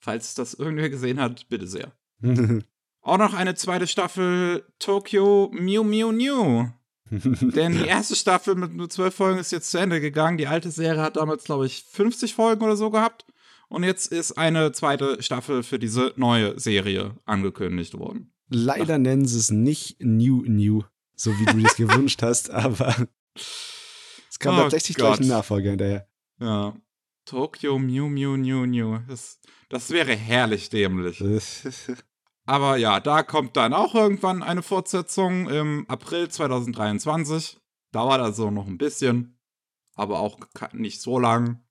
Falls 0.00 0.34
das 0.34 0.54
irgendwer 0.54 0.90
gesehen 0.90 1.20
hat, 1.20 1.48
bitte 1.48 1.66
sehr. 1.66 1.92
Auch 3.02 3.18
noch 3.18 3.34
eine 3.34 3.54
zweite 3.54 3.86
Staffel 3.86 4.64
Tokyo 4.78 5.50
Mew 5.52 5.84
Mew 5.84 6.12
New. 6.12 6.68
Denn 7.10 7.72
die 7.72 7.86
erste 7.86 8.14
Staffel 8.14 8.54
mit 8.54 8.74
nur 8.74 8.88
zwölf 8.88 9.14
Folgen 9.14 9.40
ist 9.40 9.52
jetzt 9.52 9.70
zu 9.70 9.78
Ende 9.78 10.00
gegangen. 10.00 10.38
Die 10.38 10.46
alte 10.46 10.70
Serie 10.70 11.02
hat 11.02 11.16
damals, 11.16 11.44
glaube 11.44 11.66
ich, 11.66 11.82
50 11.90 12.34
Folgen 12.34 12.62
oder 12.62 12.76
so 12.76 12.90
gehabt. 12.90 13.26
Und 13.68 13.84
jetzt 13.84 14.12
ist 14.12 14.32
eine 14.32 14.72
zweite 14.72 15.22
Staffel 15.22 15.62
für 15.62 15.78
diese 15.78 16.12
neue 16.16 16.58
Serie 16.58 17.16
angekündigt 17.24 17.98
worden. 17.98 18.32
Leider 18.48 18.94
Ach. 18.94 18.98
nennen 18.98 19.26
sie 19.26 19.38
es 19.38 19.50
nicht 19.50 19.96
New 20.00 20.42
New, 20.46 20.82
so 21.20 21.38
wie 21.38 21.44
du 21.44 21.66
es 21.66 21.76
gewünscht 21.76 22.22
hast, 22.22 22.50
aber 22.50 22.94
es 23.34 24.38
kam 24.38 24.54
oh 24.54 24.62
tatsächlich 24.62 24.96
Gott. 24.96 25.18
gleich 25.18 25.20
ein 25.20 25.28
Nachfolger 25.28 25.70
hinterher. 25.70 26.08
Ja. 26.40 26.74
Tokyo 27.26 27.78
Mew 27.78 28.08
Mew 28.08 28.36
New 28.36 28.66
New. 28.66 28.98
Das, 29.06 29.38
das 29.68 29.90
wäre 29.90 30.16
herrlich 30.16 30.70
dämlich. 30.70 31.22
Aber 32.46 32.76
ja, 32.78 32.98
da 32.98 33.22
kommt 33.22 33.56
dann 33.56 33.72
auch 33.72 33.94
irgendwann 33.94 34.42
eine 34.42 34.62
Fortsetzung 34.62 35.48
im 35.48 35.84
April 35.88 36.28
2023. 36.28 37.60
Dauert 37.92 38.20
also 38.20 38.50
noch 38.50 38.66
ein 38.66 38.78
bisschen, 38.78 39.38
aber 39.94 40.18
auch 40.18 40.38
nicht 40.72 41.00
so 41.00 41.20
lang. 41.20 41.62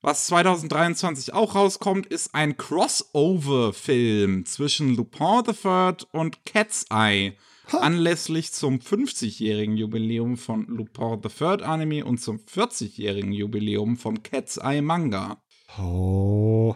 Was 0.00 0.28
2023 0.28 1.34
auch 1.34 1.54
rauskommt, 1.54 2.06
ist 2.06 2.34
ein 2.34 2.56
Crossover-Film 2.56 4.46
zwischen 4.46 4.94
Lupin 4.94 5.42
the 5.44 5.52
Third 5.52 6.08
und 6.12 6.46
Cat's 6.46 6.86
Eye. 6.90 7.36
Ha. 7.72 7.78
Anlässlich 7.78 8.52
zum 8.52 8.78
50-jährigen 8.78 9.76
Jubiläum 9.76 10.36
von 10.36 10.66
Lupin 10.66 11.20
the 11.22 11.28
Third 11.28 11.62
Anime 11.62 12.04
und 12.04 12.18
zum 12.18 12.38
40-jährigen 12.38 13.32
Jubiläum 13.32 13.96
vom 13.96 14.22
Cat's 14.22 14.58
Eye 14.58 14.82
Manga. 14.82 15.42
Oh. 15.78 16.74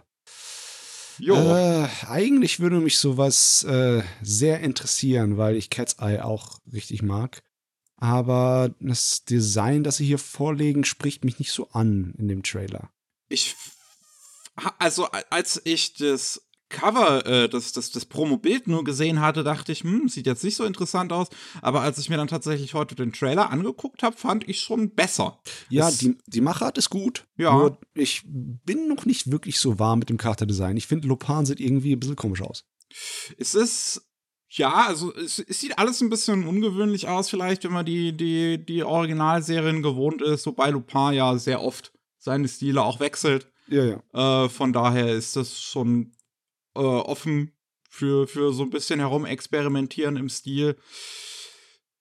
Jo. 1.18 1.34
Äh, 1.34 1.88
eigentlich 2.06 2.60
würde 2.60 2.80
mich 2.80 2.98
sowas 2.98 3.64
äh, 3.64 4.02
sehr 4.22 4.60
interessieren, 4.60 5.36
weil 5.36 5.56
ich 5.56 5.68
Cat's 5.70 5.96
Eye 5.98 6.24
auch 6.24 6.60
richtig 6.72 7.02
mag. 7.02 7.42
Aber 7.96 8.74
das 8.78 9.24
Design, 9.24 9.82
das 9.82 9.96
sie 9.96 10.06
hier 10.06 10.18
vorlegen, 10.18 10.84
spricht 10.84 11.24
mich 11.24 11.38
nicht 11.38 11.50
so 11.50 11.68
an 11.70 12.14
in 12.16 12.28
dem 12.28 12.42
Trailer 12.42 12.90
ich 13.28 13.56
also 14.78 15.06
als 15.06 15.60
ich 15.64 15.94
das 15.94 16.47
Cover, 16.68 17.24
äh, 17.26 17.48
das, 17.48 17.72
das, 17.72 17.90
das 17.90 18.04
Promo-Bild 18.04 18.68
nur 18.68 18.84
gesehen 18.84 19.20
hatte, 19.20 19.42
dachte 19.42 19.72
ich, 19.72 19.84
hm, 19.84 20.08
sieht 20.08 20.26
jetzt 20.26 20.44
nicht 20.44 20.56
so 20.56 20.64
interessant 20.64 21.12
aus. 21.12 21.28
Aber 21.62 21.80
als 21.80 21.98
ich 21.98 22.10
mir 22.10 22.16
dann 22.16 22.28
tatsächlich 22.28 22.74
heute 22.74 22.94
den 22.94 23.12
Trailer 23.12 23.50
angeguckt 23.50 24.02
habe, 24.02 24.16
fand 24.16 24.48
ich 24.48 24.60
schon 24.60 24.90
besser. 24.90 25.40
Ja, 25.70 25.90
die, 25.90 26.18
die 26.26 26.40
Machart 26.40 26.76
ist 26.76 26.90
gut. 26.90 27.24
Ja. 27.36 27.52
Nur 27.52 27.78
ich 27.94 28.22
bin 28.26 28.88
noch 28.88 29.06
nicht 29.06 29.30
wirklich 29.30 29.58
so 29.60 29.78
warm 29.78 30.00
mit 30.00 30.10
dem 30.10 30.18
Charakterdesign. 30.18 30.76
Ich 30.76 30.86
finde, 30.86 31.08
Lopan 31.08 31.46
sieht 31.46 31.60
irgendwie 31.60 31.92
ein 31.92 32.00
bisschen 32.00 32.16
komisch 32.16 32.42
aus. 32.42 32.64
Es 33.38 33.54
ist. 33.54 34.04
Ja, 34.50 34.86
also 34.86 35.14
es, 35.14 35.38
es, 35.38 35.60
sieht 35.60 35.78
alles 35.78 36.00
ein 36.00 36.08
bisschen 36.08 36.46
ungewöhnlich 36.46 37.06
aus, 37.06 37.28
vielleicht, 37.28 37.64
wenn 37.64 37.72
man 37.72 37.84
die, 37.84 38.16
die, 38.16 38.64
die 38.64 38.82
Originalserien 38.82 39.82
gewohnt 39.82 40.22
ist, 40.22 40.46
wobei 40.46 40.70
Lupin 40.70 41.12
ja 41.12 41.36
sehr 41.36 41.62
oft 41.62 41.92
seine 42.16 42.48
Stile 42.48 42.80
auch 42.82 42.98
wechselt. 42.98 43.52
Ja, 43.68 43.84
ja. 43.84 44.44
Äh, 44.44 44.48
von 44.48 44.72
daher 44.72 45.12
ist 45.12 45.36
das 45.36 45.60
schon 45.60 46.12
äh, 46.78 46.80
offen 46.80 47.52
für, 47.90 48.26
für 48.26 48.52
so 48.52 48.62
ein 48.62 48.70
bisschen 48.70 49.00
herumexperimentieren 49.00 50.16
im 50.16 50.28
Stil. 50.28 50.76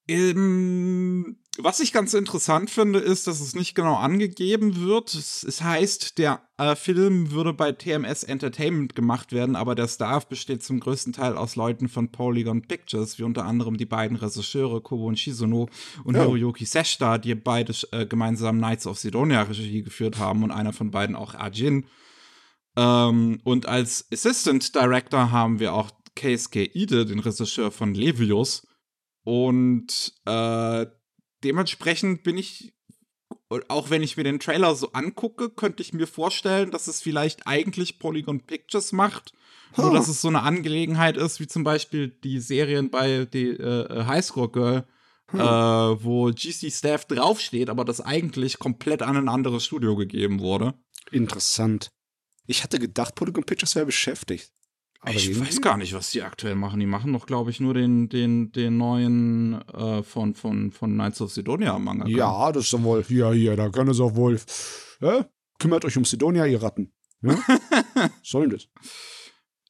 Ähm, 0.08 1.36
was 1.58 1.80
ich 1.80 1.92
ganz 1.92 2.14
interessant 2.14 2.70
finde, 2.70 2.98
ist, 2.98 3.26
dass 3.26 3.40
es 3.40 3.54
nicht 3.54 3.74
genau 3.74 3.96
angegeben 3.96 4.80
wird. 4.80 5.12
Es, 5.12 5.42
es 5.42 5.62
heißt, 5.62 6.16
der 6.16 6.40
äh, 6.56 6.76
Film 6.76 7.32
würde 7.32 7.52
bei 7.52 7.72
TMS 7.72 8.22
Entertainment 8.22 8.94
gemacht 8.94 9.32
werden, 9.32 9.56
aber 9.56 9.74
der 9.74 9.88
Staff 9.88 10.28
besteht 10.28 10.62
zum 10.62 10.80
größten 10.80 11.12
Teil 11.12 11.36
aus 11.36 11.56
Leuten 11.56 11.88
von 11.88 12.10
Polygon 12.10 12.62
Pictures, 12.62 13.18
wie 13.18 13.24
unter 13.24 13.44
anderem 13.44 13.76
die 13.76 13.86
beiden 13.86 14.16
Regisseure 14.16 14.80
Kobo 14.80 15.06
und 15.06 15.18
Shizuno 15.18 15.68
und 16.04 16.16
oh. 16.16 16.20
Hiroyuki 16.20 16.64
Seshita, 16.64 17.18
die 17.18 17.34
beide 17.34 17.74
äh, 17.90 18.06
gemeinsam 18.06 18.58
Knights 18.58 18.86
of 18.86 18.98
Sidonia 18.98 19.42
Regie 19.42 19.82
geführt 19.82 20.18
haben 20.18 20.42
und 20.42 20.52
einer 20.52 20.72
von 20.72 20.90
beiden 20.90 21.16
auch 21.16 21.34
Ajin. 21.34 21.84
Ähm, 22.78 23.40
und 23.42 23.66
als 23.66 24.06
Assistant 24.12 24.72
Director 24.72 25.32
haben 25.32 25.58
wir 25.58 25.74
auch 25.74 25.90
Keisuke 26.14 26.64
Ide, 26.64 27.06
den 27.06 27.18
Regisseur 27.18 27.72
von 27.72 27.92
Levius 27.92 28.66
Und 29.24 30.14
äh, 30.24 30.86
dementsprechend 31.42 32.22
bin 32.22 32.38
ich, 32.38 32.72
auch 33.66 33.90
wenn 33.90 34.04
ich 34.04 34.16
mir 34.16 34.22
den 34.22 34.38
Trailer 34.38 34.76
so 34.76 34.92
angucke, 34.92 35.50
könnte 35.50 35.82
ich 35.82 35.92
mir 35.92 36.06
vorstellen, 36.06 36.70
dass 36.70 36.86
es 36.86 37.02
vielleicht 37.02 37.48
eigentlich 37.48 37.98
Polygon 37.98 38.46
Pictures 38.46 38.92
macht. 38.92 39.32
Huh. 39.76 39.82
Nur, 39.82 39.94
dass 39.94 40.06
es 40.06 40.20
so 40.20 40.28
eine 40.28 40.42
Angelegenheit 40.42 41.16
ist, 41.16 41.40
wie 41.40 41.48
zum 41.48 41.64
Beispiel 41.64 42.08
die 42.08 42.38
Serien 42.38 42.90
bei 42.90 43.24
die, 43.24 43.48
äh, 43.48 44.04
Highscore 44.04 44.52
Girl, 44.52 44.88
hm. 45.30 45.40
äh, 45.40 46.04
wo 46.04 46.30
GC 46.30 46.70
Staff 46.70 47.06
draufsteht, 47.06 47.70
aber 47.70 47.84
das 47.84 48.00
eigentlich 48.00 48.60
komplett 48.60 49.02
an 49.02 49.16
ein 49.16 49.28
anderes 49.28 49.64
Studio 49.64 49.96
gegeben 49.96 50.38
wurde. 50.38 50.74
Interessant. 51.10 51.90
Ich 52.48 52.64
hatte 52.64 52.78
gedacht, 52.78 53.14
Polygon 53.14 53.44
Pictures 53.44 53.76
wäre 53.76 53.86
beschäftigt. 53.86 54.50
Aber 55.00 55.14
ich 55.14 55.38
weiß 55.38 55.60
gar 55.60 55.76
nicht, 55.76 55.92
was 55.92 56.10
die 56.10 56.22
aktuell 56.22 56.54
machen. 56.54 56.80
Die 56.80 56.86
machen 56.86 57.12
doch, 57.12 57.26
glaube 57.26 57.50
ich, 57.50 57.60
nur 57.60 57.74
den, 57.74 58.08
den, 58.08 58.50
den 58.52 58.78
neuen 58.78 59.62
äh, 59.68 60.02
von, 60.02 60.34
von, 60.34 60.72
von 60.72 60.94
Knights 60.94 61.20
of 61.20 61.30
Sidonia 61.30 61.78
Manga. 61.78 62.08
Ja, 62.08 62.50
das 62.50 62.64
ist 62.64 62.72
doch 62.72 62.82
wohl. 62.82 63.04
Ja, 63.08 63.30
hier, 63.32 63.54
da 63.54 63.68
kann 63.68 63.86
es 63.88 64.00
auch 64.00 64.16
wohl. 64.16 64.40
Ja? 65.00 65.28
Kümmert 65.58 65.84
euch 65.84 65.96
um 65.98 66.04
Sidonia, 66.04 66.46
ihr 66.46 66.62
Ratten. 66.62 66.92
Ja? 67.20 67.38
Sollen 68.22 68.50
das. 68.50 68.66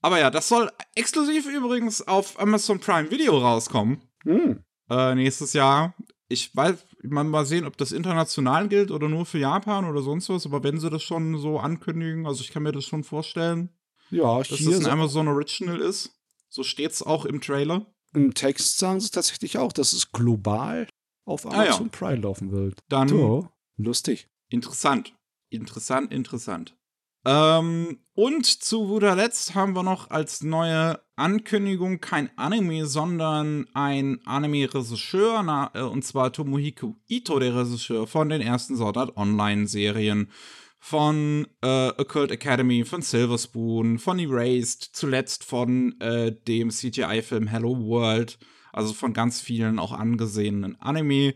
Aber 0.01 0.21
ja, 0.21 0.31
das 0.31 0.49
soll 0.49 0.71
exklusiv 0.95 1.47
übrigens 1.47 2.07
auf 2.07 2.39
Amazon 2.39 2.79
Prime 2.79 3.11
Video 3.11 3.37
rauskommen. 3.37 4.01
Hm. 4.23 4.63
Äh, 4.89 5.17
nächstes 5.17 5.53
Jahr. 5.53 5.95
Ich 6.29 6.55
weiß, 6.55 6.87
man 7.03 7.29
mal 7.29 7.47
sehen, 7.47 7.65
ob 7.65 7.77
das 7.77 7.93
international 7.93 8.69
gilt 8.69 8.91
oder 8.91 9.09
nur 9.09 9.27
für 9.27 9.39
Japan 9.39 9.85
oder 9.85 10.03
sonst 10.03 10.29
was. 10.29 10.47
Aber 10.47 10.63
wenn 10.63 10.81
sie 10.81 10.91
das 10.91 11.03
schon 11.03 11.39
so 11.39 11.59
ankündigen, 11.59 12.27
also 12.27 12.43
ich 12.43 12.51
kann 12.51 12.63
mir 12.63 12.73
das 12.73 12.85
schon 12.85 13.05
vorstellen. 13.05 13.71
Ja, 14.11 14.39
dass 14.39 14.49
das 14.49 14.81
ein 14.81 14.87
Amazon 14.87 15.29
Original 15.29 15.81
ist. 15.81 16.19
So 16.49 16.63
steht's 16.63 17.03
auch 17.03 17.25
im 17.25 17.41
Trailer. 17.41 17.87
Im 18.15 18.33
Text 18.33 18.79
sagen 18.79 19.01
sie 19.01 19.11
tatsächlich 19.11 19.59
auch, 19.59 19.73
dass 19.73 19.93
es 19.93 20.13
global 20.13 20.89
auf 21.25 21.45
Amazon 21.45 21.89
ah, 21.89 21.91
ja. 21.93 21.99
Prime 21.99 22.23
laufen 22.23 22.51
wird. 22.53 22.79
Dann 22.89 23.09
so, 23.09 23.49
lustig. 23.77 24.29
Interessant. 24.49 25.15
Interessant, 25.51 26.11
interessant. 26.13 26.78
Ähm, 27.25 27.99
und 28.15 28.47
zu 28.47 28.87
guter 28.87 29.15
Letzt 29.15 29.55
haben 29.55 29.75
wir 29.75 29.83
noch 29.83 30.11
als 30.11 30.43
neue 30.43 31.01
Ankündigung 31.17 32.01
kein 32.01 32.31
Anime, 32.39 32.87
sondern 32.87 33.67
ein 33.75 34.21
Anime-Regisseur, 34.25 35.71
äh, 35.75 35.83
und 35.83 36.05
zwar 36.05 36.33
Tomohiko 36.33 36.97
Ito, 37.09 37.39
der 37.39 37.55
Regisseur 37.57 38.07
von 38.07 38.29
den 38.29 38.41
ersten 38.41 38.77
Sword 38.77 38.97
Art 38.97 39.17
Online-Serien 39.17 40.31
von 40.79 41.49
äh, 41.61 41.89
Occult 41.99 42.31
Academy, 42.31 42.85
von 42.85 43.03
Silver 43.03 43.39
Spoon, 43.39 43.99
von 43.99 44.19
Erased, 44.19 44.91
zuletzt 44.93 45.45
von 45.45 46.01
äh, 46.01 46.33
dem 46.33 46.71
CGI-Film 46.71 47.49
Hello 47.49 47.77
World, 47.79 48.39
also 48.73 48.95
von 48.95 49.13
ganz 49.13 49.41
vielen 49.41 49.79
auch 49.81 49.93
angesehenen 49.93 50.81
Anime. 50.81 51.35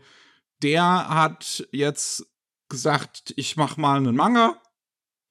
Der 0.61 1.09
hat 1.09 1.67
jetzt 1.71 2.25
gesagt, 2.69 3.33
ich 3.35 3.57
mach 3.57 3.75
mal 3.75 3.97
einen 3.97 4.15
Manga 4.15 4.62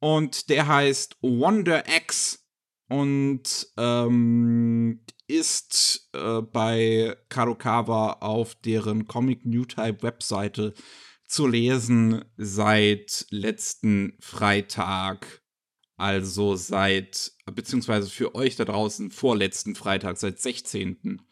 und 0.03 0.51
der 0.51 0.67
heißt 0.67 1.17
Wonder 1.23 1.85
X 1.87 2.45
und 2.89 3.69
ähm, 3.77 5.05
ist 5.29 6.11
äh, 6.13 6.43
bei 6.43 7.17
Kadokawa 7.29 8.15
auf 8.15 8.57
deren 8.57 9.07
Comic 9.07 9.47
New 9.47 9.65
Type 9.65 10.03
Webseite 10.03 10.75
zu 11.25 11.47
lesen 11.47 12.25
seit 12.37 13.27
letzten 13.31 14.17
Freitag. 14.21 15.41
Also 15.97 16.57
seit, 16.57 17.31
beziehungsweise 17.53 18.11
für 18.11 18.35
euch 18.35 18.57
da 18.57 18.65
draußen 18.65 19.13
vorletzten 19.13 19.77
Freitag, 19.77 20.19
seit 20.19 20.41
16. 20.41 21.23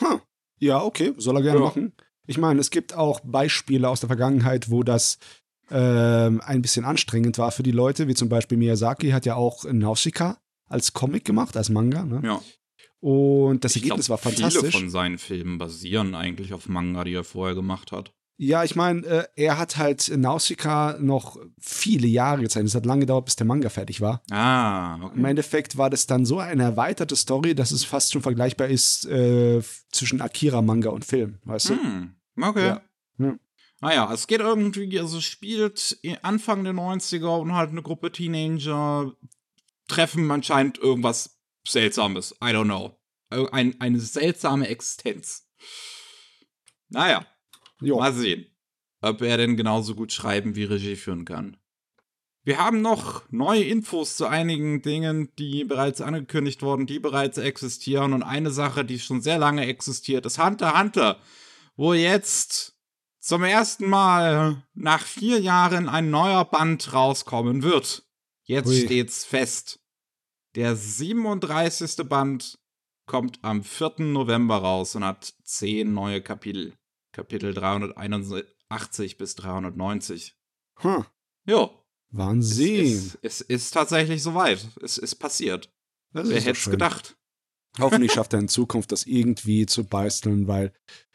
Huh. 0.00 0.20
Ja, 0.58 0.82
okay, 0.82 1.12
soll 1.18 1.36
er 1.36 1.42
gerne 1.42 1.60
ja. 1.60 1.66
machen. 1.66 1.92
Ich 2.26 2.38
meine, 2.38 2.60
es 2.60 2.70
gibt 2.70 2.94
auch 2.94 3.20
Beispiele 3.20 3.88
aus 3.88 4.00
der 4.00 4.08
Vergangenheit, 4.08 4.70
wo 4.70 4.82
das 4.82 5.18
ähm, 5.70 6.40
ein 6.44 6.62
bisschen 6.62 6.84
anstrengend 6.84 7.38
war 7.38 7.50
für 7.50 7.62
die 7.62 7.70
Leute, 7.70 8.08
wie 8.08 8.14
zum 8.14 8.28
Beispiel 8.28 8.58
Miyazaki 8.58 9.10
hat 9.10 9.26
ja 9.26 9.36
auch 9.36 9.64
Nausicaa 9.64 10.38
als 10.66 10.92
Comic 10.92 11.24
gemacht, 11.24 11.56
als 11.56 11.68
Manga. 11.68 12.04
Ne? 12.04 12.20
Ja. 12.24 12.40
Und 13.00 13.64
das 13.64 13.76
ich 13.76 13.82
Ergebnis 13.82 14.06
glaub, 14.06 14.24
war 14.24 14.32
fantastisch. 14.32 14.60
Viele 14.60 14.72
von 14.72 14.90
seinen 14.90 15.18
Filmen 15.18 15.58
basieren 15.58 16.14
eigentlich 16.14 16.52
auf 16.52 16.68
Manga, 16.68 17.04
die 17.04 17.14
er 17.14 17.24
vorher 17.24 17.54
gemacht 17.54 17.92
hat. 17.92 18.12
Ja, 18.42 18.64
ich 18.64 18.74
meine, 18.74 19.06
äh, 19.06 19.24
er 19.36 19.58
hat 19.58 19.76
halt 19.76 20.10
Nausicaa 20.16 20.96
noch 20.98 21.36
viele 21.58 22.06
Jahre 22.06 22.40
gezeichnet. 22.40 22.68
Es 22.68 22.74
hat 22.74 22.86
lange 22.86 23.00
gedauert, 23.00 23.26
bis 23.26 23.36
der 23.36 23.46
Manga 23.46 23.68
fertig 23.68 24.00
war. 24.00 24.22
Ah, 24.30 24.96
okay. 25.02 25.18
Im 25.18 25.24
Endeffekt 25.26 25.76
war 25.76 25.90
das 25.90 26.06
dann 26.06 26.24
so 26.24 26.38
eine 26.38 26.62
erweiterte 26.62 27.16
Story, 27.16 27.54
dass 27.54 27.70
es 27.70 27.84
fast 27.84 28.12
schon 28.12 28.22
vergleichbar 28.22 28.68
ist 28.68 29.04
äh, 29.06 29.60
zwischen 29.92 30.22
Akira-Manga 30.22 30.88
und 30.88 31.04
Film, 31.04 31.38
weißt 31.44 31.68
du? 31.68 31.74
Hm, 31.74 32.14
okay. 32.40 32.66
Ja. 32.68 32.82
Ja. 33.18 33.34
Naja, 33.80 34.12
es 34.12 34.26
geht 34.26 34.40
irgendwie, 34.40 34.98
also 34.98 35.20
spielt 35.20 35.98
Anfang 36.22 36.64
der 36.64 36.74
90er 36.74 37.40
und 37.40 37.54
halt 37.54 37.70
eine 37.70 37.82
Gruppe 37.82 38.12
Teenager 38.12 39.14
treffen 39.88 40.30
anscheinend 40.30 40.78
irgendwas 40.78 41.40
Seltsames. 41.66 42.32
I 42.42 42.48
don't 42.48 42.64
know. 42.64 42.96
Ein, 43.52 43.80
eine 43.80 44.00
seltsame 44.00 44.68
Existenz. 44.68 45.48
Naja, 46.88 47.26
Jo. 47.80 47.98
Mal 47.98 48.12
sehen, 48.12 48.46
ob 49.00 49.22
er 49.22 49.38
denn 49.38 49.56
genauso 49.56 49.94
gut 49.94 50.12
schreiben 50.12 50.54
wie 50.54 50.64
Regie 50.64 50.96
führen 50.96 51.24
kann. 51.24 51.56
Wir 52.42 52.58
haben 52.58 52.80
noch 52.80 53.30
neue 53.30 53.64
Infos 53.64 54.16
zu 54.16 54.26
einigen 54.26 54.82
Dingen, 54.82 55.30
die 55.38 55.64
bereits 55.64 56.00
angekündigt 56.00 56.62
wurden, 56.62 56.86
die 56.86 56.98
bereits 56.98 57.38
existieren. 57.38 58.12
Und 58.12 58.22
eine 58.22 58.50
Sache, 58.50 58.84
die 58.84 58.98
schon 58.98 59.20
sehr 59.20 59.38
lange 59.38 59.66
existiert, 59.66 60.24
ist 60.26 60.42
Hunter 60.42 60.78
Hunter, 60.78 61.20
wo 61.76 61.92
jetzt 61.92 62.78
zum 63.20 63.44
ersten 63.44 63.88
Mal 63.88 64.64
nach 64.74 65.04
vier 65.04 65.40
Jahren 65.40 65.88
ein 65.88 66.10
neuer 66.10 66.44
Band 66.44 66.92
rauskommen 66.92 67.62
wird. 67.62 68.02
Jetzt 68.44 68.68
Ui. 68.68 68.80
steht's 68.80 69.24
fest. 69.24 69.80
Der 70.56 70.74
37. 70.74 72.08
Band 72.08 72.58
kommt 73.06 73.38
am 73.42 73.62
4. 73.62 73.94
November 73.98 74.56
raus 74.56 74.96
und 74.96 75.04
hat 75.04 75.34
zehn 75.44 75.92
neue 75.92 76.22
Kapitel. 76.22 76.74
Kapitel 77.12 77.54
381 77.54 79.18
bis 79.18 79.34
390. 79.36 80.36
Hm. 80.78 81.04
Jo. 81.46 81.70
Wahnsinn. 82.10 82.86
Es, 82.86 83.18
es, 83.22 83.40
es, 83.40 83.42
ist 83.42 83.70
tatsächlich 83.72 84.22
soweit. 84.22 84.66
Es 84.82 84.98
ist 84.98 85.16
passiert. 85.16 85.72
Das 86.12 86.28
Wer 86.28 86.40
hätte 86.40 86.58
es 86.58 86.70
gedacht? 86.70 87.16
Hoffentlich 87.78 88.12
schafft 88.14 88.32
er 88.32 88.40
in 88.40 88.48
Zukunft 88.48 88.90
das 88.90 89.06
irgendwie 89.06 89.66
zu 89.66 89.84
beisteln, 89.84 90.48
weil 90.48 90.72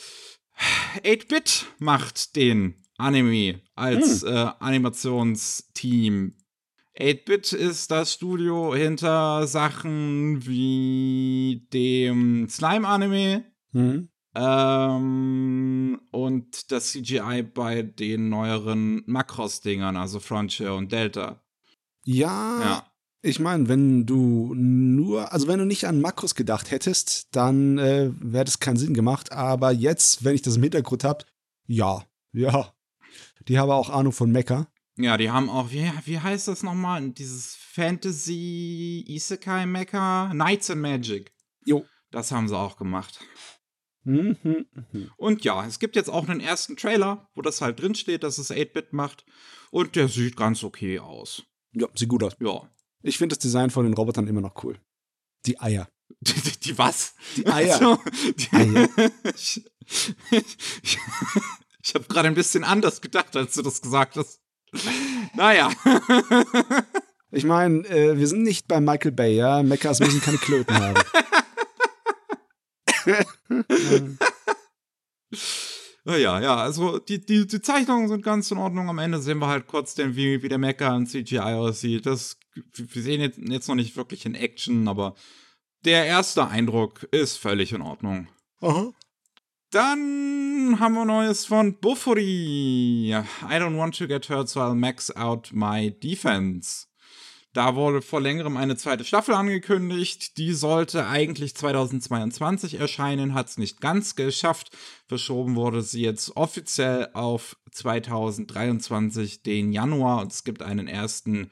8-Bit 1.04 1.66
macht 1.78 2.34
den 2.34 2.74
Anime 2.96 3.60
als 3.76 4.22
hm. 4.22 4.28
äh, 4.28 4.50
Animationsteam 4.58 6.34
8-Bit 6.98 7.52
ist 7.52 7.92
das 7.92 8.14
Studio 8.14 8.74
hinter 8.74 9.46
Sachen 9.46 10.44
wie 10.44 11.68
dem 11.72 12.48
Slime-Anime 12.48 13.44
mhm. 13.70 14.08
Ähm, 14.38 16.00
und 16.12 16.70
das 16.70 16.92
CGI 16.92 17.42
bei 17.42 17.82
den 17.82 18.28
neueren 18.28 19.02
Macross-Dingern, 19.06 19.96
also 19.96 20.20
Frontier 20.20 20.74
und 20.74 20.92
Delta. 20.92 21.42
Ja, 22.04 22.60
ja. 22.60 22.92
Ich 23.20 23.40
meine, 23.40 23.68
wenn 23.68 24.06
du 24.06 24.54
nur, 24.54 25.32
also 25.32 25.48
wenn 25.48 25.58
du 25.58 25.64
nicht 25.64 25.86
an 25.86 26.00
Makros 26.00 26.36
gedacht 26.36 26.70
hättest, 26.70 27.34
dann 27.34 27.78
äh, 27.78 28.12
wäre 28.20 28.44
das 28.44 28.60
keinen 28.60 28.76
Sinn 28.76 28.94
gemacht. 28.94 29.32
Aber 29.32 29.72
jetzt, 29.72 30.24
wenn 30.24 30.36
ich 30.36 30.42
das 30.42 30.56
im 30.56 30.62
Hintergrund 30.62 31.02
habe, 31.02 31.24
ja, 31.66 32.04
ja. 32.32 32.72
Die 33.48 33.58
haben 33.58 33.70
auch 33.70 33.90
Ahnung 33.90 34.12
von 34.12 34.30
Mecha. 34.30 34.68
Ja, 34.96 35.16
die 35.16 35.30
haben 35.30 35.50
auch, 35.50 35.72
wie, 35.72 35.90
wie 36.04 36.20
heißt 36.20 36.46
das 36.46 36.62
nochmal? 36.62 37.10
Dieses 37.10 37.56
Fantasy 37.56 39.04
Isekai 39.08 39.66
Mecha 39.66 40.30
Knights 40.30 40.70
and 40.70 40.82
Magic. 40.82 41.32
Jo. 41.64 41.84
Das 42.10 42.30
haben 42.30 42.48
sie 42.48 42.56
auch 42.56 42.76
gemacht. 42.76 43.18
Mhm, 44.04 44.36
mhm. 44.42 45.10
Und 45.16 45.44
ja, 45.44 45.66
es 45.66 45.78
gibt 45.78 45.96
jetzt 45.96 46.08
auch 46.08 46.28
einen 46.28 46.40
ersten 46.40 46.76
Trailer, 46.76 47.28
wo 47.34 47.42
das 47.42 47.60
halt 47.60 47.80
drinsteht, 47.80 48.22
dass 48.22 48.38
es 48.38 48.50
8-Bit 48.50 48.92
macht. 48.92 49.24
Und 49.70 49.96
der 49.96 50.08
sieht 50.08 50.36
ganz 50.36 50.64
okay 50.64 50.98
aus. 50.98 51.44
Ja, 51.72 51.88
sieht 51.94 52.08
gut 52.08 52.22
aus. 52.22 52.36
Ja. 52.40 52.70
Ich 53.02 53.18
finde 53.18 53.34
das 53.34 53.40
Design 53.40 53.70
von 53.70 53.84
den 53.84 53.94
Robotern 53.94 54.26
immer 54.26 54.40
noch 54.40 54.64
cool. 54.64 54.78
Die 55.46 55.60
Eier. 55.60 55.88
Die, 56.20 56.32
die, 56.32 56.58
die 56.58 56.78
was? 56.78 57.14
Die 57.36 57.46
Eier. 57.46 57.74
Also, 57.74 57.98
die 58.36 58.52
Eier. 58.52 58.88
ich 59.34 59.64
ich, 60.30 60.98
ich 61.82 61.94
habe 61.94 62.04
gerade 62.08 62.28
ein 62.28 62.34
bisschen 62.34 62.64
anders 62.64 63.00
gedacht, 63.00 63.36
als 63.36 63.54
du 63.54 63.62
das 63.62 63.80
gesagt 63.82 64.16
hast. 64.16 64.40
Naja. 65.34 65.70
Ich 67.30 67.44
meine, 67.44 67.86
äh, 67.88 68.16
wir 68.16 68.26
sind 68.26 68.42
nicht 68.42 68.68
bei 68.68 68.80
Michael 68.80 69.12
Bay, 69.12 69.36
ja? 69.36 69.62
Mechas 69.62 70.00
müssen 70.00 70.20
keine 70.20 70.38
Klöten 70.38 70.74
haben. 70.74 70.98
Ja, 76.16 76.40
ja, 76.40 76.56
also 76.56 76.98
die, 76.98 77.24
die, 77.24 77.46
die 77.46 77.60
Zeichnungen 77.60 78.08
sind 78.08 78.22
ganz 78.22 78.50
in 78.50 78.56
Ordnung. 78.56 78.88
Am 78.88 78.98
Ende 78.98 79.20
sehen 79.20 79.40
wir 79.40 79.48
halt 79.48 79.66
kurz, 79.66 79.94
den, 79.94 80.16
wie, 80.16 80.42
wie 80.42 80.48
der 80.48 80.56
Mecha 80.56 80.96
in 80.96 81.06
CGI 81.06 81.38
aussieht. 81.38 82.06
Das, 82.06 82.38
wir 82.74 83.02
sehen 83.02 83.20
jetzt, 83.20 83.38
jetzt 83.38 83.68
noch 83.68 83.74
nicht 83.74 83.94
wirklich 83.96 84.24
in 84.24 84.34
Action, 84.34 84.88
aber 84.88 85.14
der 85.84 86.06
erste 86.06 86.48
Eindruck 86.48 87.02
ist 87.10 87.36
völlig 87.36 87.72
in 87.72 87.82
Ordnung. 87.82 88.28
Aha. 88.62 88.90
Dann 89.70 90.78
haben 90.80 90.94
wir 90.94 91.04
Neues 91.04 91.44
von 91.44 91.78
Buffuri. 91.78 93.10
I 93.10 93.54
don't 93.54 93.76
want 93.76 93.98
to 93.98 94.06
get 94.06 94.30
hurt, 94.30 94.48
so 94.48 94.60
I'll 94.60 94.74
max 94.74 95.14
out 95.14 95.50
my 95.52 95.90
defense. 95.90 96.87
Da 97.54 97.74
wurde 97.74 98.02
vor 98.02 98.20
längerem 98.20 98.56
eine 98.56 98.76
zweite 98.76 99.04
Staffel 99.04 99.34
angekündigt. 99.34 100.36
Die 100.36 100.52
sollte 100.52 101.06
eigentlich 101.06 101.56
2022 101.56 102.74
erscheinen, 102.74 103.32
hat 103.34 103.48
es 103.48 103.58
nicht 103.58 103.80
ganz 103.80 104.16
geschafft. 104.16 104.76
Verschoben 105.06 105.56
wurde 105.56 105.82
sie 105.82 106.02
jetzt 106.02 106.36
offiziell 106.36 107.08
auf 107.14 107.56
2023, 107.72 109.42
den 109.42 109.72
Januar. 109.72 110.20
Und 110.20 110.32
es 110.32 110.44
gibt 110.44 110.62
einen 110.62 110.88
ersten 110.88 111.50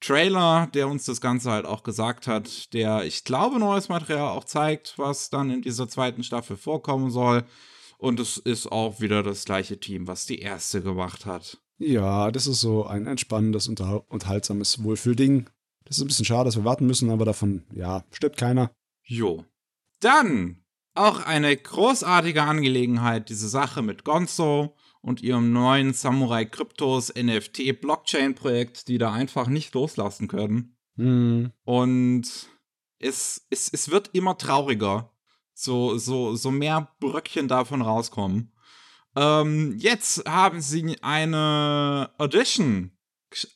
Trailer, 0.00 0.68
der 0.74 0.88
uns 0.88 1.04
das 1.04 1.20
Ganze 1.20 1.52
halt 1.52 1.64
auch 1.64 1.82
gesagt 1.82 2.26
hat, 2.26 2.72
der, 2.74 3.04
ich 3.04 3.24
glaube, 3.24 3.58
neues 3.58 3.88
Material 3.88 4.36
auch 4.36 4.44
zeigt, 4.44 4.98
was 4.98 5.30
dann 5.30 5.50
in 5.50 5.62
dieser 5.62 5.88
zweiten 5.88 6.22
Staffel 6.22 6.56
vorkommen 6.56 7.10
soll. 7.10 7.44
Und 7.98 8.20
es 8.20 8.36
ist 8.36 8.70
auch 8.70 9.00
wieder 9.00 9.22
das 9.22 9.44
gleiche 9.44 9.80
Team, 9.80 10.06
was 10.06 10.26
die 10.26 10.40
erste 10.40 10.82
gemacht 10.82 11.24
hat. 11.24 11.58
Ja, 11.78 12.30
das 12.30 12.46
ist 12.46 12.60
so 12.60 12.86
ein 12.86 13.06
entspannendes, 13.06 13.68
unterhaltsames 13.68 14.82
Wohlfühlding. 14.82 15.48
Das 15.84 15.98
ist 15.98 16.04
ein 16.04 16.08
bisschen 16.08 16.24
schade, 16.24 16.44
dass 16.44 16.56
wir 16.56 16.64
warten 16.64 16.86
müssen, 16.86 17.10
aber 17.10 17.24
davon, 17.24 17.64
ja, 17.72 18.04
stirbt 18.10 18.38
keiner. 18.38 18.70
Jo. 19.02 19.44
Dann 20.00 20.64
auch 20.94 21.20
eine 21.20 21.56
großartige 21.56 22.42
Angelegenheit, 22.42 23.28
diese 23.28 23.48
Sache 23.48 23.82
mit 23.82 24.04
Gonzo 24.04 24.74
und 25.00 25.22
ihrem 25.22 25.52
neuen 25.52 25.92
Samurai 25.92 26.44
Kryptos 26.44 27.12
NFT 27.14 27.80
Blockchain 27.80 28.34
Projekt, 28.34 28.88
die 28.88 28.98
da 28.98 29.12
einfach 29.12 29.46
nicht 29.46 29.74
loslassen 29.74 30.26
können. 30.26 30.76
Mhm. 30.96 31.52
Und 31.64 32.48
es, 32.98 33.46
es, 33.50 33.70
es 33.72 33.90
wird 33.90 34.10
immer 34.14 34.38
trauriger, 34.38 35.12
so, 35.52 35.96
so, 35.98 36.34
so 36.34 36.50
mehr 36.50 36.88
Bröckchen 36.98 37.48
davon 37.48 37.82
rauskommen. 37.82 38.52
Ähm, 39.16 39.76
jetzt 39.78 40.28
haben 40.28 40.60
sie 40.60 40.98
eine 41.02 42.10
Audition 42.18 42.92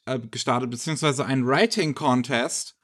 äh, 0.06 0.18
gestartet, 0.18 0.70
beziehungsweise 0.70 1.26
ein 1.26 1.46
Writing 1.46 1.94
Contest 1.94 2.76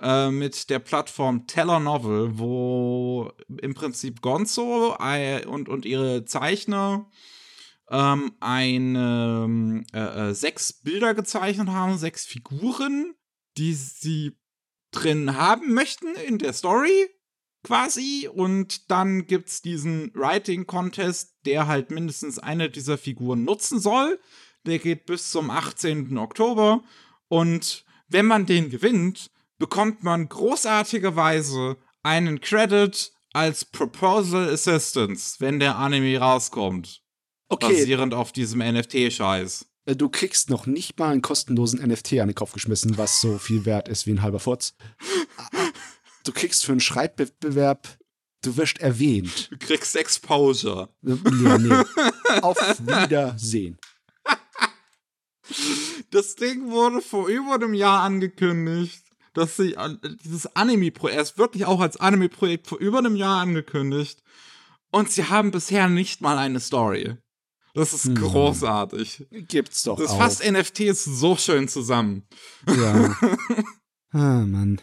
äh, 0.00 0.30
mit 0.30 0.70
der 0.70 0.78
Plattform 0.78 1.48
Teller 1.48 1.80
Novel, 1.80 2.38
wo 2.38 3.32
im 3.60 3.74
Prinzip 3.74 4.22
Gonzo 4.22 4.96
äh, 5.00 5.44
und, 5.46 5.68
und 5.68 5.84
ihre 5.84 6.24
Zeichner 6.24 7.10
ähm, 7.90 8.32
eine, 8.38 9.84
äh, 9.92 10.30
äh, 10.30 10.34
sechs 10.34 10.72
Bilder 10.72 11.14
gezeichnet 11.14 11.68
haben, 11.68 11.98
sechs 11.98 12.24
Figuren, 12.24 13.14
die 13.58 13.74
sie 13.74 14.38
drin 14.92 15.36
haben 15.36 15.74
möchten 15.74 16.14
in 16.26 16.38
der 16.38 16.52
Story 16.52 17.08
quasi. 17.62 18.28
Und 18.32 18.90
dann 18.90 19.26
gibt 19.26 19.48
es 19.48 19.62
diesen 19.62 20.12
Writing 20.14 20.66
Contest, 20.66 21.34
der 21.44 21.66
halt 21.66 21.90
mindestens 21.90 22.38
eine 22.38 22.70
dieser 22.70 22.98
Figuren 22.98 23.44
nutzen 23.44 23.80
soll. 23.80 24.18
Der 24.66 24.78
geht 24.78 25.06
bis 25.06 25.30
zum 25.30 25.50
18. 25.50 26.16
Oktober. 26.18 26.82
Und 27.28 27.84
wenn 28.08 28.26
man 28.26 28.46
den 28.46 28.70
gewinnt, 28.70 29.30
bekommt 29.58 30.02
man 30.02 30.28
großartigerweise 30.28 31.76
einen 32.02 32.40
Credit 32.40 33.12
als 33.32 33.64
Proposal 33.64 34.48
Assistance, 34.50 35.36
wenn 35.38 35.58
der 35.58 35.76
Anime 35.76 36.18
rauskommt. 36.18 37.02
Okay. 37.48 37.68
Basierend 37.68 38.14
auf 38.14 38.32
diesem 38.32 38.60
NFT-Scheiß. 38.60 39.66
Äh, 39.84 39.96
du 39.96 40.08
kriegst 40.08 40.50
noch 40.50 40.66
nicht 40.66 40.98
mal 40.98 41.10
einen 41.10 41.22
kostenlosen 41.22 41.86
NFT 41.86 42.14
an 42.14 42.28
den 42.28 42.34
Kopf 42.34 42.52
geschmissen, 42.52 42.98
was 42.98 43.20
so 43.20 43.38
viel 43.38 43.64
wert 43.64 43.88
ist 43.88 44.06
wie 44.06 44.12
ein 44.12 44.22
halber 44.22 44.40
Fotz. 44.40 44.74
Du 46.24 46.32
kriegst 46.32 46.64
für 46.64 46.72
einen 46.72 46.80
Schreibwettbewerb, 46.80 47.88
du 48.42 48.56
wirst 48.56 48.80
erwähnt. 48.80 49.50
Du 49.50 49.58
kriegst 49.58 49.96
Exposure. 49.96 50.88
Ja, 51.02 51.58
nee. 51.58 51.84
Auf 52.42 52.58
Wiedersehen. 52.80 53.78
Das 56.10 56.36
Ding 56.36 56.70
wurde 56.70 57.00
vor 57.00 57.28
über 57.28 57.54
einem 57.54 57.74
Jahr 57.74 58.02
angekündigt, 58.02 59.02
dass 59.34 59.56
sie 59.56 59.76
dieses 60.24 60.54
Anime-Projekt, 60.54 61.16
er 61.16 61.22
ist 61.22 61.38
wirklich 61.38 61.64
auch 61.64 61.80
als 61.80 61.96
Anime-Projekt 61.96 62.66
vor 62.66 62.78
über 62.78 62.98
einem 62.98 63.16
Jahr 63.16 63.40
angekündigt. 63.40 64.22
Und 64.90 65.10
sie 65.10 65.24
haben 65.24 65.50
bisher 65.50 65.88
nicht 65.88 66.20
mal 66.20 66.36
eine 66.36 66.60
Story. 66.60 67.16
Das 67.74 67.94
ist 67.94 68.04
hm. 68.04 68.16
großartig. 68.16 69.26
Gibt's 69.30 69.84
doch. 69.84 69.98
Das 69.98 70.12
fasst 70.14 70.44
NFTs 70.44 71.04
so 71.04 71.36
schön 71.36 71.68
zusammen. 71.68 72.26
Ja. 72.66 73.16
ah, 74.12 74.44
Mann. 74.44 74.80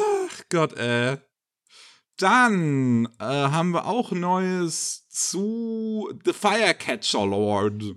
Ach 0.00 0.42
Gott, 0.48 0.76
ey. 0.78 1.18
Dann 2.16 3.08
äh, 3.18 3.24
haben 3.24 3.72
wir 3.72 3.86
auch 3.86 4.12
Neues 4.12 5.08
zu 5.08 6.12
The 6.24 6.32
Firecatcher 6.32 7.26
Lord. 7.26 7.96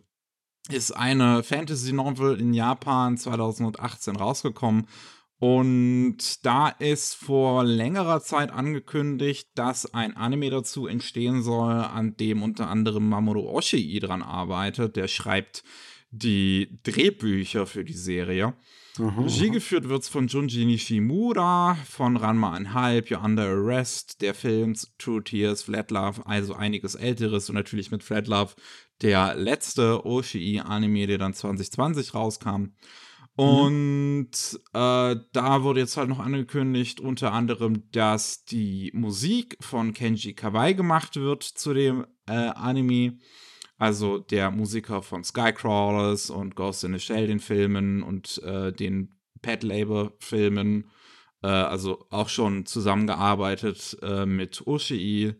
Ist 0.69 0.91
eine 0.91 1.43
Fantasy-Novel 1.43 2.39
in 2.39 2.53
Japan 2.53 3.17
2018 3.17 4.15
rausgekommen. 4.15 4.87
Und 5.39 6.45
da 6.45 6.69
ist 6.69 7.15
vor 7.15 7.65
längerer 7.65 8.21
Zeit 8.21 8.49
angekündigt, 8.49 9.49
dass 9.55 9.93
ein 9.93 10.15
Anime 10.15 10.49
dazu 10.49 10.87
entstehen 10.87 11.43
soll, 11.43 11.73
an 11.73 12.15
dem 12.15 12.43
unter 12.43 12.69
anderem 12.69 13.09
Mamoru 13.09 13.49
Oshii 13.49 13.99
dran 13.99 14.21
arbeitet. 14.21 14.95
Der 14.95 15.09
schreibt 15.09 15.65
die 16.11 16.79
Drehbücher 16.83 17.67
für 17.67 17.83
die 17.83 17.91
Serie. 17.91 18.53
Aha, 18.99 19.21
Regie 19.21 19.49
geführt 19.49 19.89
wird 19.89 20.03
es 20.03 20.09
von 20.09 20.27
Junji 20.27 20.65
Nishimura, 20.65 21.75
von 21.89 22.15
Ranma 22.15 22.59
Halb, 22.73 23.07
You're 23.07 23.23
Under 23.23 23.47
Arrest, 23.47 24.21
der 24.21 24.35
Film 24.35 24.75
True 24.99 25.23
Tears, 25.23 25.63
Flat 25.63 25.89
Love, 25.89 26.25
also 26.25 26.53
einiges 26.53 26.93
Älteres 26.93 27.49
und 27.49 27.55
natürlich 27.55 27.89
mit 27.89 28.03
Flat 28.03 28.27
Love 28.27 28.53
der 29.01 29.35
letzte 29.35 30.05
Oshii-Anime, 30.05 31.07
der 31.07 31.17
dann 31.17 31.33
2020 31.33 32.13
rauskam. 32.13 32.51
Mhm. 32.55 32.69
Und 33.35 34.31
äh, 34.73 35.15
da 35.31 35.63
wurde 35.63 35.79
jetzt 35.79 35.97
halt 35.97 36.09
noch 36.09 36.19
angekündigt, 36.19 36.99
unter 36.99 37.33
anderem, 37.33 37.89
dass 37.91 38.45
die 38.45 38.91
Musik 38.93 39.57
von 39.59 39.93
Kenji 39.93 40.33
Kawai 40.33 40.73
gemacht 40.73 41.15
wird 41.15 41.43
zu 41.43 41.73
dem 41.73 42.05
äh, 42.27 42.33
Anime 42.33 43.17
also 43.83 44.17
der 44.17 44.49
Musiker 44.49 45.01
von 45.01 45.25
Skycrawlers 45.25 46.29
und 46.29 46.55
Ghost 46.55 46.85
in 46.85 46.93
the 46.93 46.99
Shell, 46.99 47.27
den 47.27 47.41
Filmen 47.41 48.01
und 48.01 48.41
äh, 48.43 48.71
den 48.71 49.13
Pet 49.41 49.61
Labor 49.61 50.13
Filmen, 50.19 50.89
äh, 51.41 51.47
also 51.47 52.05
auch 52.09 52.29
schon 52.29 52.65
zusammengearbeitet 52.65 53.97
äh, 54.01 54.25
mit 54.25 54.65
Oshii. 54.65 55.33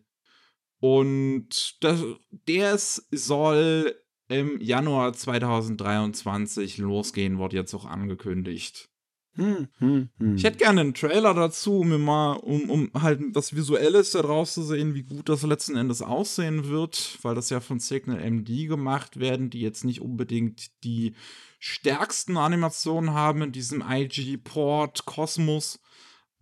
Und 0.82 1.82
das, 1.82 2.03
der 2.32 2.77
soll 2.77 3.95
im 4.27 4.60
Januar 4.60 5.13
2023 5.13 6.79
losgehen, 6.79 7.38
wurde 7.38 7.56
jetzt 7.56 7.73
auch 7.73 7.86
angekündigt. 7.86 8.89
Hm, 9.36 9.67
hm, 9.80 10.10
hm. 10.19 10.36
Ich 10.36 10.43
hätte 10.43 10.60
gerne 10.60 10.82
einen 10.82 10.93
Trailer 10.93 11.34
dazu, 11.34 11.80
um 11.80 11.89
mir 11.89 11.98
mal, 11.98 12.34
um, 12.34 12.69
um 12.69 12.91
halt 12.93 13.19
was 13.34 13.56
Visuelles 13.56 14.12
daraus 14.12 14.54
zu 14.54 14.62
sehen, 14.62 14.93
wie 14.93 15.02
gut 15.02 15.28
das 15.28 15.41
letzten 15.41 15.76
Endes 15.76 16.04
aussehen 16.04 16.67
wird, 16.67 17.17
weil 17.24 17.34
das 17.34 17.50
ja 17.50 17.60
von 17.60 17.80
Signal 17.80 18.19
MD 18.19 18.67
gemacht 18.67 19.19
werden, 19.19 19.50
die 19.50 19.62
jetzt 19.62 19.86
nicht 19.86 20.02
unbedingt 20.02 20.84
die 20.84 21.15
stärksten 21.58 22.38
Animationen 22.38 23.13
haben 23.13 23.41
in 23.41 23.52
diesem 23.52 23.82
IG-Port-Kosmos. 23.82 25.80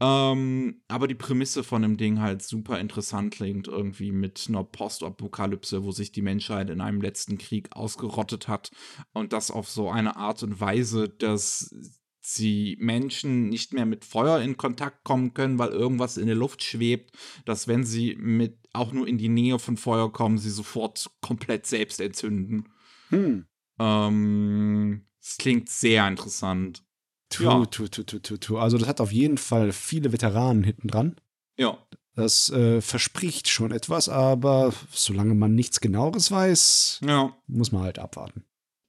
Ähm, 0.01 0.82
aber 0.88 1.08
die 1.08 1.15
Prämisse 1.15 1.63
von 1.63 1.84
dem 1.84 1.95
Ding 1.95 2.19
halt 2.19 2.41
super 2.41 2.80
interessant 2.80 3.34
klingt, 3.36 3.67
irgendwie 3.67 4.12
mit 4.12 4.47
einer 4.49 4.63
Postapokalypse, 4.63 5.84
wo 5.84 5.91
sich 5.91 6.12
die 6.12 6.23
Menschheit 6.23 6.71
in 6.71 6.82
einem 6.82 7.01
letzten 7.01 7.38
Krieg 7.38 7.69
ausgerottet 7.75 8.47
hat 8.47 8.71
und 9.13 9.32
das 9.32 9.51
auf 9.51 9.69
so 9.69 9.91
eine 9.91 10.15
Art 10.15 10.41
und 10.41 10.60
Weise, 10.60 11.08
dass 11.08 12.00
sie 12.21 12.77
Menschen 12.79 13.49
nicht 13.49 13.73
mehr 13.73 13.86
mit 13.86 14.05
Feuer 14.05 14.39
in 14.39 14.55
Kontakt 14.55 15.03
kommen 15.03 15.34
können, 15.34 15.60
weil 15.60 15.69
irgendwas 15.69 16.17
in 16.17 16.27
der 16.27 16.36
Luft 16.36 16.63
schwebt, 16.63 17.17
dass 17.45 17.67
wenn 17.67 17.84
sie 17.84 18.15
mit 18.15 18.57
auch 18.73 18.93
nur 18.93 19.07
in 19.07 19.17
die 19.17 19.29
Nähe 19.29 19.60
von 19.60 19.75
Feuer 19.75 20.12
kommen, 20.12 20.38
sie 20.38 20.49
sofort 20.49 21.10
komplett 21.21 21.65
selbst 21.65 21.99
entzünden. 21.99 22.69
Hm. 23.10 23.45
Ähm, 23.79 25.05
das 25.19 25.38
klingt 25.38 25.69
sehr 25.69 26.07
interessant. 26.07 26.84
Tu, 27.29 27.43
ja. 27.43 27.65
tu, 27.65 27.88
tu, 27.88 28.03
tu, 28.03 28.19
tu, 28.19 28.38
tu. 28.38 28.57
Also 28.57 28.77
das 28.77 28.88
hat 28.88 29.01
auf 29.01 29.12
jeden 29.12 29.38
Fall 29.38 29.71
viele 29.71 30.12
Veteranen 30.12 30.63
hinten 30.63 30.88
dran. 30.88 31.15
Ja. 31.57 31.77
Das 32.15 32.49
äh, 32.49 32.81
verspricht 32.81 33.47
schon 33.47 33.71
etwas, 33.71 34.10
aber 34.10 34.73
solange 34.91 35.34
man 35.34 35.55
nichts 35.55 35.79
genaueres 35.79 36.29
weiß, 36.29 37.01
ja. 37.05 37.36
muss 37.47 37.71
man 37.71 37.84
halt 37.84 37.99
abwarten. 37.99 38.43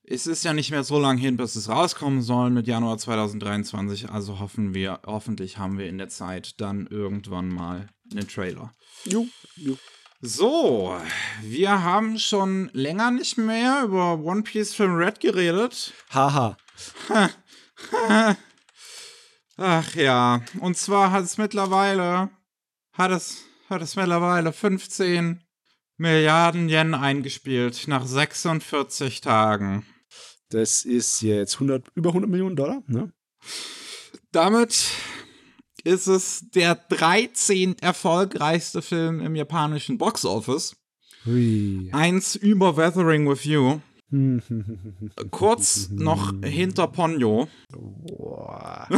Es 0.05 0.27
ist 0.27 0.45
ja 0.45 0.53
nicht 0.53 0.73
mehr 0.73 0.83
so 0.83 0.99
lange 0.99 1.21
hin, 1.21 1.37
bis 1.37 1.55
es 1.55 1.69
rauskommen 1.69 2.23
soll 2.23 2.51
mit 2.51 2.67
Januar 2.67 2.99
2023. 2.99 4.11
Also 4.11 4.41
hoffen 4.41 4.75
wir, 4.75 5.01
hoffentlich 5.07 5.59
haben 5.59 5.79
wir 5.79 5.89
in 5.89 5.99
der 5.99 6.09
Zeit 6.09 6.61
dann 6.61 6.89
irgendwann 6.89 7.49
mal 7.49 7.89
einen 8.11 8.27
Trailer. 8.27 8.73
Jo, 9.05 9.27
jo. 9.57 9.79
So, 10.21 10.97
wir 11.43 11.83
haben 11.83 12.19
schon 12.19 12.71
länger 12.73 13.11
nicht 13.11 13.39
mehr 13.39 13.83
über 13.85 14.19
One 14.21 14.43
Piece 14.43 14.75
Film 14.75 14.95
Red 14.95 15.21
geredet. 15.21 15.93
Haha. 16.11 16.57
Ach 19.57 19.95
ja, 19.95 20.43
und 20.61 20.77
zwar 20.77 21.11
hat 21.11 21.25
es 21.25 21.39
mittlerweile, 21.39 22.31
hat 22.93 23.11
es, 23.11 23.45
hat 23.69 23.83
es 23.83 23.97
mittlerweile 23.97 24.53
15 24.53 25.43
Milliarden 25.97 26.69
Yen 26.69 26.95
eingespielt 26.95 27.87
nach 27.87 28.07
46 28.07 29.21
Tagen. 29.21 29.87
Das 30.53 30.85
ist 30.85 31.23
jetzt 31.23 31.55
100, 31.55 31.87
über 31.95 32.11
100 32.11 32.31
Millionen 32.31 32.57
Dollar, 32.57 32.83
ne? 32.87 33.11
Damit 34.33 34.91
ist 35.83 36.07
es 36.09 36.45
der 36.55 36.75
13. 36.75 37.79
erfolgreichste 37.79 38.83
Film 38.83 39.21
im 39.21 39.35
japanischen 39.35 39.97
Boxoffice. 39.97 40.77
Hui. 41.25 41.89
Eins 41.93 42.37
über 42.37 42.77
Weathering 42.77 43.29
with 43.29 43.45
You. 43.45 43.81
Kurz 45.31 45.89
noch 45.89 46.35
hinter 46.45 46.87
Ponyo. 46.89 47.49
Boah. 47.71 48.89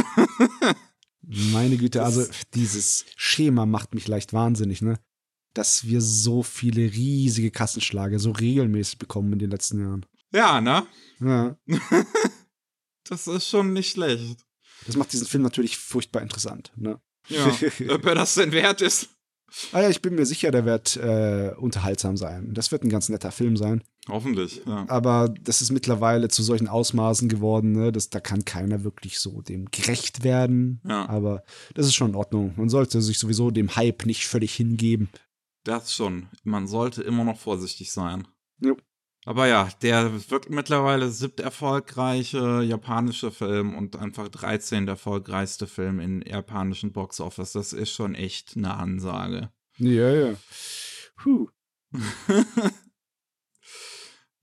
Meine 1.21 1.77
Güte, 1.77 2.03
also 2.03 2.25
dieses 2.53 3.05
Schema 3.15 3.65
macht 3.65 3.95
mich 3.95 4.09
leicht 4.09 4.33
wahnsinnig, 4.33 4.81
ne? 4.81 4.99
Dass 5.53 5.87
wir 5.87 6.01
so 6.01 6.43
viele 6.43 6.81
riesige 6.81 7.49
Kassenschläge 7.49 8.19
so 8.19 8.31
regelmäßig 8.31 8.97
bekommen 8.97 9.31
in 9.31 9.39
den 9.39 9.51
letzten 9.51 9.79
Jahren. 9.79 10.05
Ja, 10.35 10.59
ne? 10.59 10.85
Ja. 11.21 11.57
das 13.09 13.27
ist 13.27 13.47
schon 13.47 13.71
nicht 13.71 13.91
schlecht. 13.91 14.45
Das 14.85 14.97
macht 14.97 15.13
diesen 15.13 15.27
Film 15.27 15.43
natürlich 15.43 15.77
furchtbar 15.77 16.21
interessant. 16.21 16.73
Ne? 16.75 16.99
Ja, 17.29 17.47
ob 17.89 18.05
er 18.05 18.15
das 18.15 18.35
denn 18.35 18.51
wert 18.51 18.81
ist. 18.81 19.09
Ah 19.71 19.81
ja, 19.81 19.89
ich 19.89 20.01
bin 20.01 20.15
mir 20.15 20.25
sicher, 20.25 20.51
der 20.51 20.65
wird 20.65 20.97
äh, 20.97 21.53
unterhaltsam 21.57 22.17
sein. 22.17 22.53
Das 22.53 22.71
wird 22.73 22.83
ein 22.83 22.89
ganz 22.89 23.07
netter 23.07 23.31
Film 23.31 23.55
sein. 23.55 23.83
Hoffentlich, 24.09 24.61
ja. 24.65 24.85
Aber 24.89 25.33
das 25.41 25.61
ist 25.61 25.71
mittlerweile 25.71 26.27
zu 26.27 26.43
solchen 26.43 26.67
Ausmaßen 26.67 27.29
geworden, 27.29 27.71
ne, 27.71 27.91
dass 27.93 28.09
da 28.09 28.19
kann 28.19 28.43
keiner 28.43 28.83
wirklich 28.83 29.19
so 29.19 29.41
dem 29.41 29.71
gerecht 29.71 30.23
werden. 30.23 30.81
Ja. 30.83 31.07
Aber 31.07 31.43
das 31.73 31.85
ist 31.85 31.95
schon 31.95 32.09
in 32.09 32.15
Ordnung. 32.15 32.53
Man 32.57 32.69
sollte 32.69 33.01
sich 33.01 33.17
sowieso 33.17 33.49
dem 33.49 33.75
Hype 33.75 34.05
nicht 34.05 34.27
völlig 34.27 34.53
hingeben. 34.53 35.09
Das 35.63 35.93
schon. 35.93 36.27
Man 36.43 36.67
sollte 36.67 37.01
immer 37.03 37.23
noch 37.23 37.39
vorsichtig 37.39 37.91
sein. 37.91 38.27
Jo. 38.59 38.75
Aber 39.25 39.47
ja, 39.47 39.69
der 39.81 40.29
wird 40.29 40.51
mittlerweile 40.51 41.09
siebte 41.09 41.41
erfolgreiche 41.41 42.61
japanische 42.61 43.31
Film 43.31 43.75
und 43.75 43.95
einfach 43.95 44.29
13. 44.29 44.87
erfolgreichste 44.87 45.65
Film 45.65 45.99
in 45.99 46.21
japanischen 46.21 46.91
Boxoffice. 46.91 47.53
Das 47.53 47.73
ist 47.73 47.91
schon 47.91 48.13
echt 48.13 48.55
eine 48.55 48.75
Ansage. 48.75 49.49
Ja, 49.77 50.11
ja. 50.11 50.35
Puh. 51.17 51.49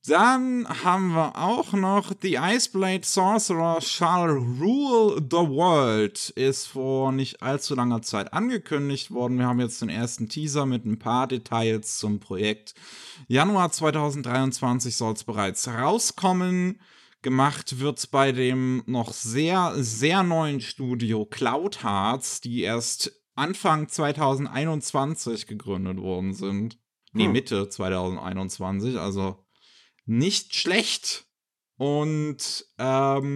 Dann 0.07 0.67
haben 0.83 1.15
wir 1.15 1.37
auch 1.37 1.75
noch 1.75 2.13
The 2.21 2.37
Iceblade 2.37 3.05
Sorcerer 3.05 3.81
Shall 3.81 4.31
Rule 4.31 5.23
the 5.31 5.37
World. 5.37 6.31
Ist 6.31 6.67
vor 6.67 7.13
nicht 7.13 7.41
allzu 7.41 7.77
langer 7.77 8.03
Zeit 8.03 8.33
angekündigt 8.33 9.13
worden. 9.13 9.39
Wir 9.39 9.47
haben 9.47 9.61
jetzt 9.61 9.81
den 9.81 9.89
ersten 9.89 10.29
Teaser 10.29 10.67
mit 10.67 10.85
ein 10.85 10.99
paar 10.99 11.29
Details 11.29 11.99
zum 11.99 12.19
Projekt. 12.19 12.75
Januar 13.29 13.71
2023 13.71 14.97
soll 14.97 15.13
es 15.13 15.23
bereits 15.23 15.69
rauskommen. 15.69 16.81
Gemacht 17.23 17.79
wird 17.79 17.99
es 17.99 18.09
bei 18.09 18.33
dem 18.33 18.83
noch 18.87 19.13
sehr, 19.13 19.73
sehr 19.77 20.25
neuen 20.25 20.61
Studio 20.61 21.25
Cloud 21.27 21.85
Hearts, 21.85 22.41
die 22.41 22.63
erst 22.63 23.13
Anfang 23.37 23.89
2021 23.89 25.47
gegründet 25.47 25.99
worden 25.99 26.35
sind. 26.35 26.81
Nee, 27.13 27.27
hm. 27.27 27.33
Mitte 27.33 27.69
2021, 27.69 28.99
also 28.99 29.42
nicht 30.05 30.55
schlecht. 30.55 31.27
Und 31.77 32.67
ähm, 32.79 33.33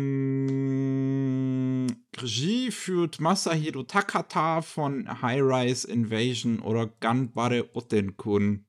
Regie 2.16 2.70
führt 2.70 3.18
Masahiro 3.18 3.82
Takata 3.82 4.62
von 4.62 5.20
High 5.20 5.42
Rise 5.42 5.90
Invasion 5.90 6.60
oder 6.60 6.86
Ganbare 7.00 7.74
Otenkun. 7.74 8.66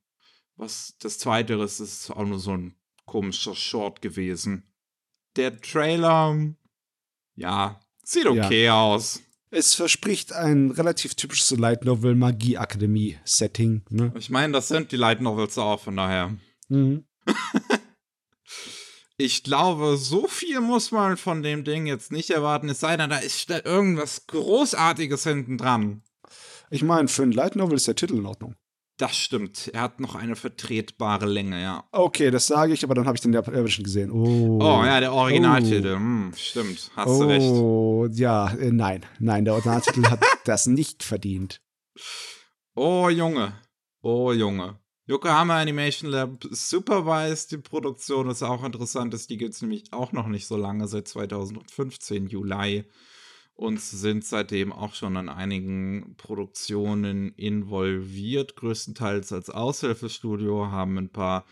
Was 0.55 0.95
das 0.99 1.19
zweite 1.19 1.53
ist, 1.55 1.79
ist 1.79 2.10
auch 2.10 2.25
nur 2.25 2.39
so 2.39 2.57
ein 2.57 2.75
komischer 3.05 3.53
Short 3.53 4.01
gewesen. 4.01 4.63
Der 5.36 5.62
Trailer, 5.62 6.55
ja, 7.36 7.79
sieht 8.03 8.25
okay 8.25 8.65
ja. 8.65 8.81
aus. 8.81 9.21
Es 9.51 9.75
verspricht 9.75 10.33
ein 10.33 10.71
relativ 10.71 11.15
typisches 11.15 11.51
Light 11.57 11.86
Novel 11.86 12.15
Magie 12.15 12.57
Akademie 12.57 13.17
Setting. 13.23 13.83
Ne? 13.89 14.12
Ich 14.17 14.29
meine, 14.29 14.53
das 14.53 14.67
sind 14.67 14.91
die 14.91 14.97
Light 14.97 15.21
Novels 15.21 15.57
auch, 15.57 15.79
von 15.79 15.95
daher. 15.95 16.36
Mhm. 16.67 17.05
ich 19.17 19.43
glaube, 19.43 19.97
so 19.97 20.27
viel 20.27 20.62
muss 20.62 20.91
man 20.91 21.17
von 21.17 21.41
dem 21.41 21.63
Ding 21.63 21.88
jetzt 21.88 22.12
nicht 22.12 22.29
erwarten, 22.29 22.69
es 22.69 22.79
sei 22.79 22.97
denn, 22.97 23.10
da 23.10 23.17
ist 23.17 23.49
irgendwas 23.49 24.27
Großartiges 24.27 25.23
hinten 25.23 25.57
dran. 25.57 26.03
Ich 26.69 26.83
meine, 26.83 27.07
für 27.07 27.23
ein 27.23 27.31
Light 27.31 27.55
Novel 27.55 27.77
ist 27.77 27.88
der 27.88 27.95
Titel 27.95 28.17
in 28.17 28.25
Ordnung. 28.25 28.55
Das 28.97 29.15
stimmt. 29.15 29.69
Er 29.73 29.81
hat 29.81 29.99
noch 29.99 30.15
eine 30.15 30.36
vertretbare 30.36 31.27
Länge, 31.27 31.62
ja. 31.62 31.83
Okay, 31.91 32.31
das 32.31 32.47
sage 32.47 32.73
ich, 32.73 32.83
aber 32.83 32.95
dann 32.95 33.05
habe 33.05 33.15
ich 33.15 33.21
den 33.21 33.31
japanischen 33.31 33.83
gesehen. 33.83 34.12
Oh. 34.12 34.57
oh, 34.60 34.83
ja, 34.83 34.99
der 34.99 35.13
Originaltitel. 35.13 35.93
Oh. 35.93 35.97
Hm, 35.97 36.33
stimmt, 36.36 36.91
hast 36.95 37.10
oh, 37.10 37.21
du 37.21 37.27
recht. 37.27 37.45
Oh, 37.45 38.07
ja, 38.12 38.49
äh, 38.53 38.71
nein, 38.71 39.05
nein, 39.19 39.45
der 39.45 39.53
Originaltitel 39.53 40.03
hat 40.10 40.19
das 40.45 40.65
nicht 40.65 41.03
verdient. 41.03 41.62
Oh, 42.75 43.10
Junge. 43.10 43.53
Oh, 44.01 44.31
Junge. 44.31 44.79
Yokohama 45.08 45.62
Animation 45.62 46.12
Lab 46.12 46.43
supervised 46.52 47.54
die 47.54 47.58
Produktion, 47.58 48.28
was 48.28 48.43
auch 48.43 48.65
interessant 48.65 49.13
ist. 49.13 49.30
Die 49.30 49.38
gibt 49.38 49.54
es 49.54 49.62
nämlich 49.62 49.93
auch 49.93 50.12
noch 50.12 50.28
nicht 50.28 50.48
so 50.48 50.58
lange, 50.58 50.88
seit 50.89 51.08
2015, 51.08 52.28
Juli. 52.28 52.84
Und 53.56 53.82
sind 53.82 54.26
seitdem 54.26 54.72
auch 54.72 54.93
schon 54.93 55.17
an 55.17 55.30
einigen 55.30 56.15
Produktionen 56.17 57.34
involviert, 57.38 58.56
größtenteils 58.56 59.32
als 59.32 59.50
Aushilfestudio, 59.50 60.67
haben 60.67 60.98
ein 60.98 61.10
paar 61.10 61.46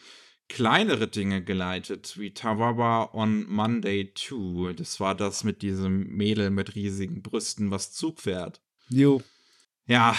kleinere 0.49 1.07
Dinge 1.07 1.41
geleitet, 1.43 2.19
wie 2.19 2.31
Tawaba 2.31 3.09
on 3.13 3.49
Monday 3.49 4.11
2. 4.13 4.73
Das 4.73 4.99
war 4.99 5.15
das 5.15 5.43
mit 5.43 5.61
diesem 5.61 6.07
Mädel 6.09 6.51
mit 6.51 6.75
riesigen 6.75 7.23
Brüsten, 7.23 7.71
was 7.71 7.93
Zug 7.93 8.19
fährt. 8.19 8.61
Jo. 8.89 9.23
Ja, 9.87 10.15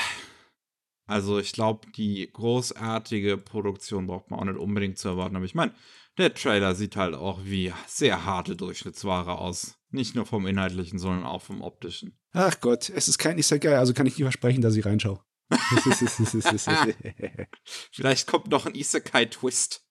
also 1.06 1.38
ich 1.38 1.52
glaube, 1.52 1.90
die 1.92 2.28
großartige 2.32 3.38
Produktion 3.38 4.06
braucht 4.06 4.30
man 4.30 4.40
auch 4.40 4.44
nicht 4.44 4.58
unbedingt 4.58 4.98
zu 4.98 5.08
erwarten. 5.08 5.36
Aber 5.36 5.44
ich 5.44 5.54
meine, 5.54 5.72
der 6.18 6.34
Trailer 6.34 6.74
sieht 6.74 6.96
halt 6.96 7.14
auch 7.14 7.40
wie 7.44 7.72
sehr 7.86 8.24
harte 8.24 8.56
Durchschnittsware 8.56 9.38
aus. 9.38 9.76
Nicht 9.90 10.14
nur 10.14 10.26
vom 10.26 10.46
Inhaltlichen, 10.46 10.98
sondern 10.98 11.24
auch 11.24 11.42
vom 11.42 11.62
Optischen. 11.62 12.18
Ach 12.32 12.60
Gott, 12.60 12.90
es 12.90 13.08
ist 13.08 13.18
kein 13.18 13.38
Isekai, 13.38 13.76
also 13.76 13.94
kann 13.94 14.06
ich 14.06 14.18
nie 14.18 14.24
versprechen, 14.24 14.62
dass 14.62 14.76
ich 14.76 14.84
reinschaue. 14.84 15.20
Vielleicht 17.92 18.26
kommt 18.26 18.48
noch 18.48 18.66
ein 18.66 18.74
Isekai-Twist. 18.74 19.84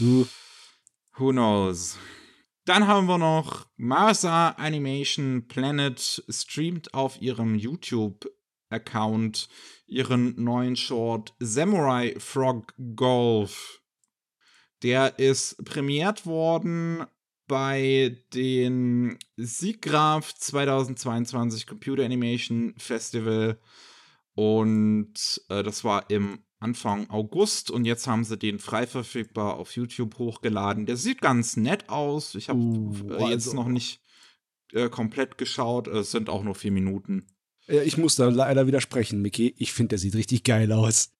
Uh. 0.00 0.26
Who 1.16 1.30
knows? 1.30 1.98
Dann 2.64 2.86
haben 2.86 3.06
wir 3.06 3.18
noch 3.18 3.66
Marsa 3.76 4.50
Animation 4.50 5.48
Planet 5.48 6.24
streamt 6.28 6.94
auf 6.94 7.20
ihrem 7.20 7.54
YouTube 7.54 8.30
Account 8.70 9.48
ihren 9.92 10.34
neuen 10.42 10.76
Short 10.76 11.34
Samurai 11.38 12.14
Frog 12.18 12.74
Golf. 12.96 13.82
Der 14.82 15.18
ist 15.18 15.64
prämiert 15.64 16.26
worden 16.26 17.04
bei 17.46 18.18
den 18.32 19.18
Sieggraf 19.36 20.34
2022 20.34 21.66
Computer 21.66 22.04
Animation 22.04 22.74
Festival 22.78 23.60
und 24.34 25.42
äh, 25.48 25.62
das 25.62 25.84
war 25.84 26.08
im 26.10 26.40
Anfang 26.58 27.10
August 27.10 27.70
und 27.70 27.84
jetzt 27.84 28.06
haben 28.06 28.24
sie 28.24 28.38
den 28.38 28.58
frei 28.58 28.86
verfügbar 28.86 29.56
auf 29.56 29.76
YouTube 29.76 30.18
hochgeladen. 30.18 30.86
Der 30.86 30.96
sieht 30.96 31.20
ganz 31.20 31.56
nett 31.56 31.88
aus. 31.88 32.34
Ich 32.34 32.48
habe 32.48 32.58
uh, 32.58 32.94
äh, 33.10 33.30
jetzt 33.30 33.48
also. 33.48 33.54
noch 33.54 33.68
nicht 33.68 34.00
äh, 34.72 34.88
komplett 34.88 35.38
geschaut. 35.38 35.88
Es 35.88 36.12
sind 36.12 36.30
auch 36.30 36.44
nur 36.44 36.54
vier 36.54 36.72
Minuten. 36.72 37.26
Ich 37.66 37.96
muss 37.96 38.16
da 38.16 38.28
leider 38.28 38.66
widersprechen, 38.66 39.22
Mickey. 39.22 39.54
Ich 39.56 39.72
finde, 39.72 39.90
der 39.90 39.98
sieht 39.98 40.14
richtig 40.14 40.44
geil 40.44 40.72
aus. 40.72 41.10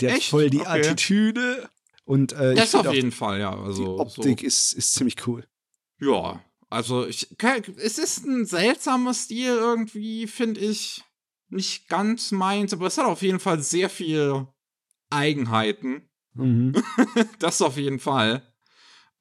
Der 0.00 0.10
Echt? 0.10 0.22
hat 0.22 0.30
voll 0.30 0.50
die 0.50 0.60
okay. 0.60 0.80
Attitüde. 0.80 1.68
Und, 2.04 2.32
äh, 2.32 2.54
das 2.54 2.74
auf 2.74 2.92
jeden 2.92 3.12
Fall, 3.12 3.40
ja. 3.40 3.56
Also, 3.56 3.84
die 3.84 4.00
Optik 4.00 4.40
so. 4.40 4.46
ist, 4.46 4.72
ist 4.72 4.94
ziemlich 4.94 5.26
cool. 5.26 5.46
Ja, 6.00 6.42
also 6.68 7.06
ich, 7.06 7.28
es 7.76 7.98
ist 7.98 8.24
ein 8.24 8.46
seltsamer 8.46 9.14
Stil 9.14 9.54
irgendwie, 9.54 10.26
finde 10.26 10.60
ich. 10.60 11.02
Nicht 11.48 11.88
ganz 11.88 12.32
meins, 12.32 12.72
aber 12.72 12.86
es 12.86 12.96
hat 12.96 13.04
auf 13.04 13.20
jeden 13.20 13.40
Fall 13.40 13.62
sehr 13.62 13.90
viel 13.90 14.46
Eigenheiten. 15.10 16.08
Mhm. 16.32 16.72
das 17.38 17.60
auf 17.60 17.76
jeden 17.76 17.98
Fall. 17.98 18.42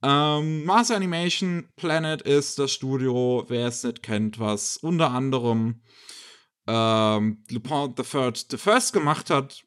Ähm, 0.01 0.63
Mars 0.63 0.91
Animation 0.91 1.67
Planet 1.75 2.21
ist 2.21 2.57
das 2.57 2.71
Studio, 2.71 3.43
wer 3.49 3.67
es 3.67 3.83
nicht 3.83 4.01
kennt, 4.01 4.39
was 4.39 4.77
unter 4.77 5.11
anderem 5.11 5.81
ähm, 6.67 7.43
Lupin 7.49 7.93
the 7.97 8.03
Third 8.03 8.45
the 8.49 8.57
First 8.57 8.93
gemacht 8.93 9.29
hat, 9.29 9.63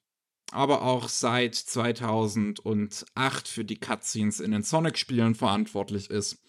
aber 0.53 0.83
auch 0.83 1.09
seit 1.09 1.55
2008 1.55 3.49
für 3.49 3.65
die 3.65 3.79
Cutscenes 3.79 4.41
in 4.41 4.53
den 4.53 4.63
Sonic-Spielen 4.63 5.35
verantwortlich 5.35 6.11
ist 6.11 6.43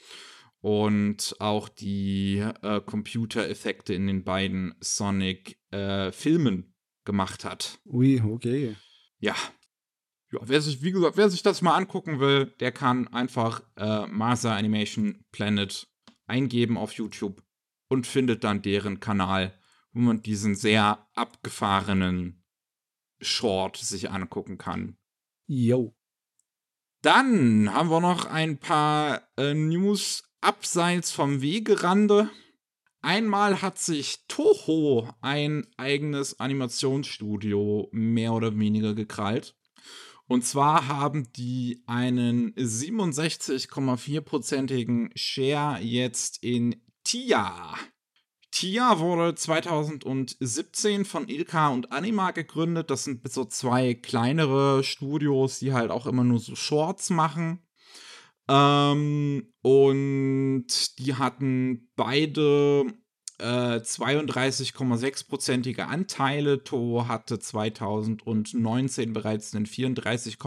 und 0.61 1.35
auch 1.39 1.69
die 1.69 2.43
äh, 2.63 2.81
Computereffekte 2.81 3.93
in 3.93 4.07
den 4.07 4.23
beiden 4.23 4.73
Sonic-Filmen 4.79 6.59
äh, 6.59 6.75
gemacht 7.05 7.45
hat. 7.45 7.79
Ui, 7.85 8.19
okay. 8.21 8.75
Ja. 9.19 9.35
ja. 10.31 10.39
wer 10.41 10.61
sich, 10.61 10.81
wie 10.81 10.91
gesagt, 10.91 11.17
wer 11.17 11.29
sich 11.29 11.43
das 11.43 11.61
mal 11.61 11.75
angucken 11.75 12.19
will, 12.19 12.47
der 12.59 12.71
kann 12.71 13.07
einfach 13.09 13.61
äh, 13.77 14.07
Masa 14.07 14.55
Animation 14.55 15.23
Planet 15.31 15.87
eingeben 16.25 16.77
auf 16.77 16.93
YouTube 16.93 17.43
und 17.87 18.07
findet 18.07 18.43
dann 18.43 18.63
deren 18.63 18.99
Kanal, 18.99 19.57
wo 19.95 20.01
man 20.01 20.21
diesen 20.21 20.53
sehr 20.55 21.07
abgefahrenen 21.15 22.43
Short 23.21 23.77
sich 23.77 24.11
angucken 24.11 24.57
kann. 24.57 24.97
Yo. 25.47 25.95
Dann 27.01 27.73
haben 27.73 27.89
wir 27.89 28.01
noch 28.01 28.25
ein 28.25 28.59
paar 28.59 29.25
äh, 29.37 29.53
News 29.53 30.29
abseits 30.41 31.11
vom 31.11 31.41
Wegerande. 31.41 32.29
Einmal 33.01 33.61
hat 33.61 33.77
sich 33.77 34.25
Toho 34.27 35.09
ein 35.21 35.65
eigenes 35.77 36.41
Animationsstudio 36.41 37.87
mehr 37.91 38.33
oder 38.33 38.59
weniger 38.59 38.95
gekrallt. 38.95 39.55
Und 40.27 40.43
zwar 40.43 40.87
haben 40.87 41.31
die 41.33 41.83
einen 41.85 42.55
67,4%igen 42.55 45.11
Share 45.15 45.79
jetzt 45.81 46.43
in 46.43 46.81
TIA. 47.03 47.77
TIA 48.55 48.99
wurde 48.99 49.35
2017 49.35 51.03
von 51.03 51.27
Ilka 51.27 51.67
und 51.67 51.91
Anima 51.91 52.31
gegründet. 52.31 52.89
Das 52.89 53.03
sind 53.03 53.29
so 53.29 53.43
zwei 53.43 53.95
kleinere 53.95 54.81
Studios, 54.81 55.59
die 55.59 55.73
halt 55.73 55.91
auch 55.91 56.05
immer 56.05 56.23
nur 56.23 56.39
so 56.39 56.55
Shorts 56.55 57.09
machen. 57.09 57.67
Ähm, 58.47 59.51
und 59.61 60.67
die 60.99 61.15
hatten 61.15 61.89
beide 61.97 62.85
äh, 63.39 63.77
32,6-prozentige 63.77 65.87
Anteile. 65.87 66.63
Toho 66.63 67.07
hatte 67.07 67.39
2019 67.39 69.13
bereits 69.13 69.55
einen 69.55 69.65
34, 69.65 70.37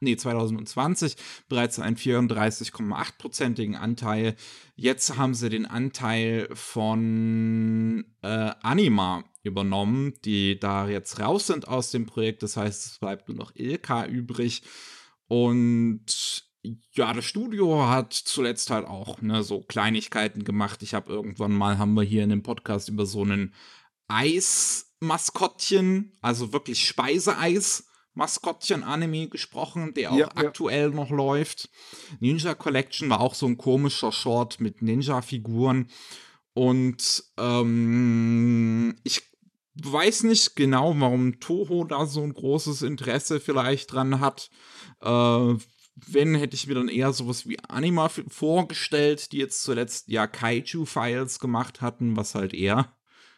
nee, 0.00 0.16
2020 0.16 1.16
bereits 1.48 1.78
einen 1.78 1.96
34,8-prozentigen 1.96 3.76
Anteil. 3.76 4.34
Jetzt 4.74 5.16
haben 5.16 5.34
sie 5.34 5.48
den 5.48 5.66
Anteil 5.66 6.48
von 6.52 8.04
äh, 8.22 8.50
Anima 8.62 9.24
übernommen, 9.42 10.14
die 10.24 10.58
da 10.58 10.88
jetzt 10.88 11.20
raus 11.20 11.46
sind 11.46 11.68
aus 11.68 11.90
dem 11.90 12.06
Projekt. 12.06 12.42
Das 12.42 12.56
heißt, 12.56 12.86
es 12.86 12.98
bleibt 12.98 13.28
nur 13.28 13.36
noch 13.36 13.52
Ilka 13.54 14.06
übrig. 14.06 14.62
Und 15.28 16.45
ja, 16.92 17.12
das 17.12 17.24
Studio 17.24 17.86
hat 17.86 18.12
zuletzt 18.12 18.70
halt 18.70 18.86
auch 18.86 19.20
ne, 19.20 19.42
so 19.42 19.60
Kleinigkeiten 19.60 20.44
gemacht. 20.44 20.82
Ich 20.82 20.94
habe 20.94 21.12
irgendwann 21.12 21.52
mal, 21.52 21.78
haben 21.78 21.94
wir 21.94 22.02
hier 22.02 22.24
in 22.24 22.30
dem 22.30 22.42
Podcast 22.42 22.88
über 22.88 23.06
so 23.06 23.22
einen 23.22 23.54
Eis-Maskottchen, 24.08 26.12
also 26.20 26.52
wirklich 26.52 26.86
Speiseeis. 26.86 27.84
Maskottchen-Anime 28.16 29.28
gesprochen, 29.28 29.92
der 29.92 30.10
auch 30.10 30.16
ja, 30.16 30.28
aktuell 30.34 30.88
ja. 30.88 30.94
noch 30.94 31.10
läuft. 31.10 31.68
Ninja 32.18 32.54
Collection 32.54 33.10
war 33.10 33.20
auch 33.20 33.34
so 33.34 33.44
ein 33.44 33.58
komischer 33.58 34.10
Short 34.10 34.58
mit 34.58 34.80
Ninja-Figuren. 34.80 35.90
Und 36.54 37.24
ähm, 37.36 38.96
ich 39.04 39.22
weiß 39.74 40.22
nicht 40.22 40.56
genau, 40.56 40.94
warum 40.98 41.40
Toho 41.40 41.84
da 41.84 42.06
so 42.06 42.22
ein 42.22 42.32
großes 42.32 42.82
Interesse 42.82 43.40
vielleicht 43.40 43.92
dran 43.92 44.20
hat. 44.20 44.50
Äh, 45.02 45.54
wenn, 45.96 46.34
hätte 46.34 46.54
ich 46.54 46.66
mir 46.66 46.74
dann 46.74 46.88
eher 46.88 47.12
sowas 47.12 47.48
wie 47.48 47.58
Anima 47.68 48.08
vorgestellt, 48.08 49.32
die 49.32 49.38
jetzt 49.38 49.62
zuletzt 49.62 50.08
ja 50.08 50.26
Kaiju-Files 50.26 51.40
gemacht 51.40 51.80
hatten, 51.80 52.16
was 52.16 52.34
halt 52.34 52.52
eher 52.52 52.94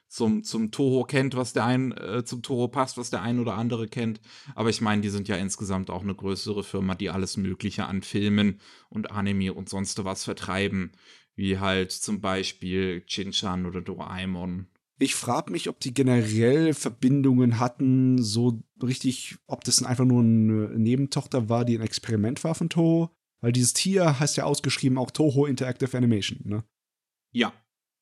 zum, 0.09 0.42
zum 0.42 0.71
Toho 0.71 1.05
kennt, 1.05 1.37
was 1.37 1.53
der 1.53 1.64
ein, 1.66 1.92
äh, 1.92 2.25
zum 2.25 2.42
Toho 2.42 2.68
passt, 2.68 2.99
was 2.99 3.11
der 3.11 3.23
ein 3.23 3.38
oder 3.38 3.55
andere 3.55 3.87
kennt. 3.88 4.21
Aber 4.55 4.71
ich 4.71 4.81
meine, 4.81 5.03
die 5.03 5.11
sind 5.11 5.29
ja 5.29 5.37
insgesamt 5.37 5.90
auch 5.90 6.03
eine 6.03 6.14
größere 6.14 6.64
Firma, 6.64 6.94
die 6.94 7.11
alles 7.11 7.37
Mögliche 7.37 7.85
an 7.87 8.03
Filmen 8.03 8.61
und 8.88 9.11
Anime 9.11 9.55
und 9.55 9.68
sonst 9.68 10.05
was 10.05 10.25
vertreiben. 10.25 10.92
Wie 11.37 11.59
halt 11.59 11.92
zum 11.92 12.21
Beispiel 12.21 13.05
Chinchan 13.07 13.66
oder 13.66 13.81
Doraemon 13.81 14.66
ich 14.98 15.14
frage 15.14 15.52
mich, 15.52 15.68
ob 15.68 15.78
die 15.80 15.94
generell 15.94 16.74
Verbindungen 16.74 17.61
hatten, 17.61 18.22
so 18.22 18.62
richtig, 18.82 19.37
ob 19.46 19.64
das 19.64 19.82
einfach 19.82 20.04
nur 20.04 20.22
eine 20.22 20.78
Nebentochter 20.78 21.48
war, 21.48 21.64
die 21.64 21.78
ein 21.78 21.84
Experiment 21.84 22.42
war 22.44 22.54
von 22.54 22.68
Toho. 22.68 23.11
Weil 23.40 23.52
dieses 23.52 23.72
Tier 23.72 24.18
heißt 24.18 24.37
ja 24.37 24.44
ausgeschrieben 24.44 24.98
auch 24.98 25.12
Toho 25.12 25.46
Interactive 25.46 25.96
Animation, 25.96 26.40
ne? 26.44 26.64
Ja. 27.30 27.52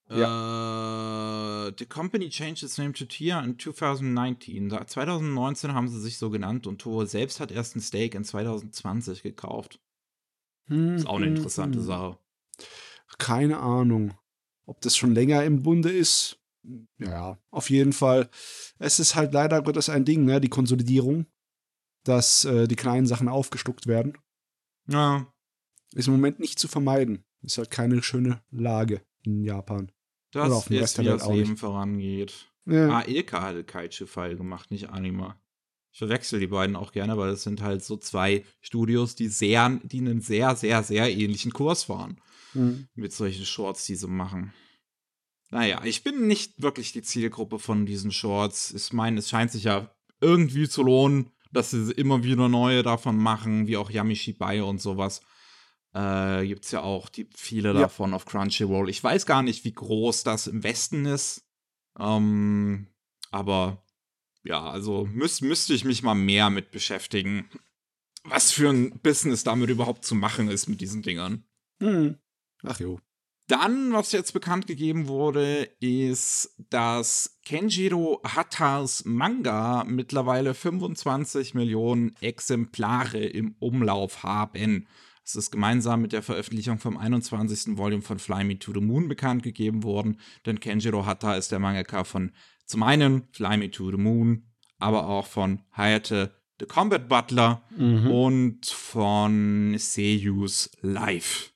ja. 0.09 1.69
Uh, 1.69 1.73
the 1.79 1.85
company 1.85 2.31
changed 2.31 2.63
its 2.63 2.79
name 2.79 2.95
to 2.95 3.05
TIA 3.05 3.41
in 3.41 3.59
2019. 3.59 4.71
2019 4.71 5.75
haben 5.75 5.89
sie 5.89 6.01
sich 6.01 6.17
so 6.17 6.31
genannt 6.31 6.67
und 6.67 6.81
Toho 6.81 7.05
selbst 7.05 7.41
hat 7.41 7.53
erst 7.53 7.77
ein 7.77 7.83
Stake 7.83 8.17
in 8.17 8.25
2020 8.25 9.23
gekauft. 9.23 9.81
Hm, 10.69 10.97
ist 10.97 11.07
auch 11.07 11.17
eine 11.17 11.27
hm, 11.27 11.37
interessante 11.37 11.79
hm. 11.81 11.85
Sache. 11.85 12.19
Keine 13.19 13.59
Ahnung. 13.59 14.15
Ob 14.65 14.81
das 14.81 14.97
schon 14.97 15.15
länger 15.15 15.45
im 15.45 15.63
Bunde 15.63 15.91
ist, 15.91 16.41
ja, 16.99 17.39
auf 17.51 17.71
jeden 17.71 17.93
Fall. 17.93 18.29
Es 18.79 18.99
ist 18.99 19.15
halt 19.15 19.33
leider 19.33 19.63
Gottes 19.63 19.89
ein 19.89 20.05
Ding, 20.05 20.25
ne, 20.25 20.41
die 20.41 20.49
Konsolidierung, 20.49 21.27
dass 22.05 22.45
äh, 22.45 22.67
die 22.69 22.77
kleinen 22.77 23.07
Sachen 23.07 23.29
aufgestuckt 23.29 23.87
werden. 23.87 24.19
Ja. 24.89 25.33
Ist 25.93 26.09
im 26.09 26.15
Moment 26.15 26.41
nicht 26.41 26.59
zu 26.59 26.69
vermeiden. 26.69 27.25
Ist 27.43 27.59
halt 27.59 27.71
keine 27.71 28.03
schöne 28.03 28.43
Lage 28.51 29.03
in 29.23 29.43
Japan. 29.43 29.93
Das 30.33 30.47
Oder 30.47 30.57
auf 30.57 30.69
dem 30.69 30.77
ist, 30.77 30.83
Rest 30.83 30.99
wie 30.99 31.05
das 31.05 31.29
Leben 31.29 31.57
vorangeht. 31.57 32.53
Ja. 32.67 32.99
Ah, 32.99 33.05
Ilka 33.07 33.43
hatte 33.43 33.65
Kaiju-Fall 33.65 34.37
gemacht, 34.37 34.71
nicht 34.71 34.91
Anima. 34.91 35.41
Ich 35.93 35.99
verwechsel 35.99 36.41
die 36.41 36.49
beiden 36.49 36.77
auch 36.77 36.93
gerne, 36.93 37.17
weil 37.17 37.31
das 37.31 37.45
sind 37.45 37.63
halt 37.63 37.83
so 37.83 37.97
zwei 37.97 38.45
Studios, 38.61 39.15
die 39.15 39.29
sehr, 39.29 39.81
die 39.83 40.01
einen 40.01 40.21
sehr, 40.21 40.55
sehr, 40.57 40.83
sehr 40.83 41.11
ähnlichen 41.11 41.53
Kurs 41.53 41.85
fahren. 41.85 42.21
Mhm. 42.55 42.89
Mit 42.95 43.13
solchen 43.13 43.47
Shorts, 43.47 43.87
die 43.87 43.97
sie 43.97 44.09
machen. 44.09 44.53
Naja, 45.51 45.81
ich 45.85 46.03
bin 46.03 46.27
nicht 46.27 46.61
wirklich 46.61 46.93
die 46.93 47.03
Zielgruppe 47.03 47.59
von 47.59 47.87
diesen 47.87 48.11
Shorts. 48.11 48.73
Ich 48.73 48.93
meine, 48.93 49.21
es 49.21 49.29
scheint 49.29 49.53
sich 49.53 49.65
ja 49.65 49.91
irgendwie 50.21 50.69
zu 50.69 50.83
lohnen, 50.83 51.31
dass 51.53 51.71
sie 51.71 51.93
immer 51.93 52.25
wieder 52.25 52.49
neue 52.49 52.83
davon 52.83 53.17
machen, 53.17 53.67
wie 53.67 53.77
auch 53.77 53.91
Yamishibai 53.91 54.63
und 54.63 54.81
sowas. 54.81 55.23
Äh, 55.95 56.47
Gibt 56.47 56.65
es 56.65 56.73
ja 56.73 56.83
auch 56.83 57.09
die, 57.09 57.29
viele 57.35 57.73
ja. 57.73 57.81
davon 57.81 58.13
auf 58.13 58.27
Crunchyroll. 58.27 58.91
Ich 58.91 59.03
weiß 59.03 59.25
gar 59.25 59.43
nicht, 59.43 59.65
wie 59.65 59.73
groß 59.73 60.25
das 60.25 60.47
im 60.47 60.63
Westen 60.63 61.07
ist. 61.07 61.47
Ähm, 61.99 62.89
aber 63.31 63.83
ja, 64.45 64.69
also 64.69 65.07
müß, 65.07 65.41
müsste 65.41 65.75
ich 65.75 65.85
mich 65.85 66.03
mal 66.03 66.15
mehr 66.15 66.51
mit 66.51 66.71
beschäftigen, 66.71 67.49
was 68.25 68.53
für 68.53 68.69
ein 68.69 68.99
Business 69.01 69.45
damit 69.45 69.71
überhaupt 69.71 70.05
zu 70.05 70.15
machen 70.15 70.49
ist 70.49 70.69
mit 70.69 70.81
diesen 70.81 71.03
Dingern. 71.03 71.45
Hm. 71.81 72.19
Ach 72.63 72.79
jo. 72.81 73.01
Dann, 73.49 73.93
was 73.93 74.11
jetzt 74.11 74.33
bekannt 74.33 74.67
gegeben 74.67 75.07
wurde, 75.07 75.69
ist, 75.79 76.57
dass 76.69 77.39
Kenjiro 77.45 78.21
Hattas 78.25 79.05
Manga 79.05 79.85
mittlerweile 79.85 80.53
25 80.53 81.55
Millionen 81.55 82.17
Exemplare 82.21 83.25
im 83.25 83.55
Umlauf 83.61 84.25
haben. 84.25 84.89
Es 85.25 85.37
ist 85.37 85.53
gemeinsam 85.53 86.03
mit 86.03 86.13
der 86.13 86.23
Veröffentlichung 86.23 86.79
vom 86.79 86.97
21. 86.97 87.77
Volume 87.77 88.03
von 88.03 88.19
Fly 88.19 88.43
Me 88.43 88.59
to 88.59 88.73
the 88.73 88.81
Moon 88.81 89.09
bekannt 89.09 89.45
gegeben 89.45 89.85
worden, 89.85 90.21
denn 90.45 90.59
Kenjiro 90.59 91.07
Hatta 91.07 91.37
ist 91.37 91.53
der 91.53 91.61
Mangaka 91.61 92.03
von 92.03 92.33
zum 92.65 92.83
einen 92.83 93.29
Fly 93.33 93.59
Me 93.59 93.71
to 93.71 93.93
the 93.93 93.97
Moon, 93.97 94.47
aber 94.79 95.07
auch 95.07 95.27
von 95.27 95.63
Hayate 95.73 96.35
the 96.59 96.67
Combat 96.67 97.09
Butler 97.09 97.63
mhm. 97.77 98.11
und 98.11 98.67
von 98.67 99.77
Seiyus 99.79 100.71
Life. 100.81 101.51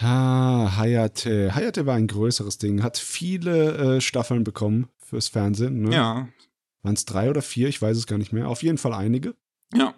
Ha, 0.00 0.76
Hayate. 0.76 1.54
Hayate 1.54 1.86
war 1.86 1.94
ein 1.94 2.08
größeres 2.08 2.58
Ding, 2.58 2.82
hat 2.82 2.98
viele 2.98 3.96
äh, 3.96 4.00
Staffeln 4.00 4.44
bekommen 4.44 4.88
fürs 4.98 5.28
Fernsehen. 5.28 5.82
Ne? 5.82 5.94
Ja. 5.94 6.28
Waren 6.82 6.94
es 6.94 7.04
drei 7.04 7.30
oder 7.30 7.42
vier? 7.42 7.68
Ich 7.68 7.80
weiß 7.80 7.96
es 7.96 8.06
gar 8.06 8.18
nicht 8.18 8.32
mehr. 8.32 8.48
Auf 8.48 8.62
jeden 8.62 8.78
Fall 8.78 8.92
einige. 8.92 9.34
Ja. 9.72 9.94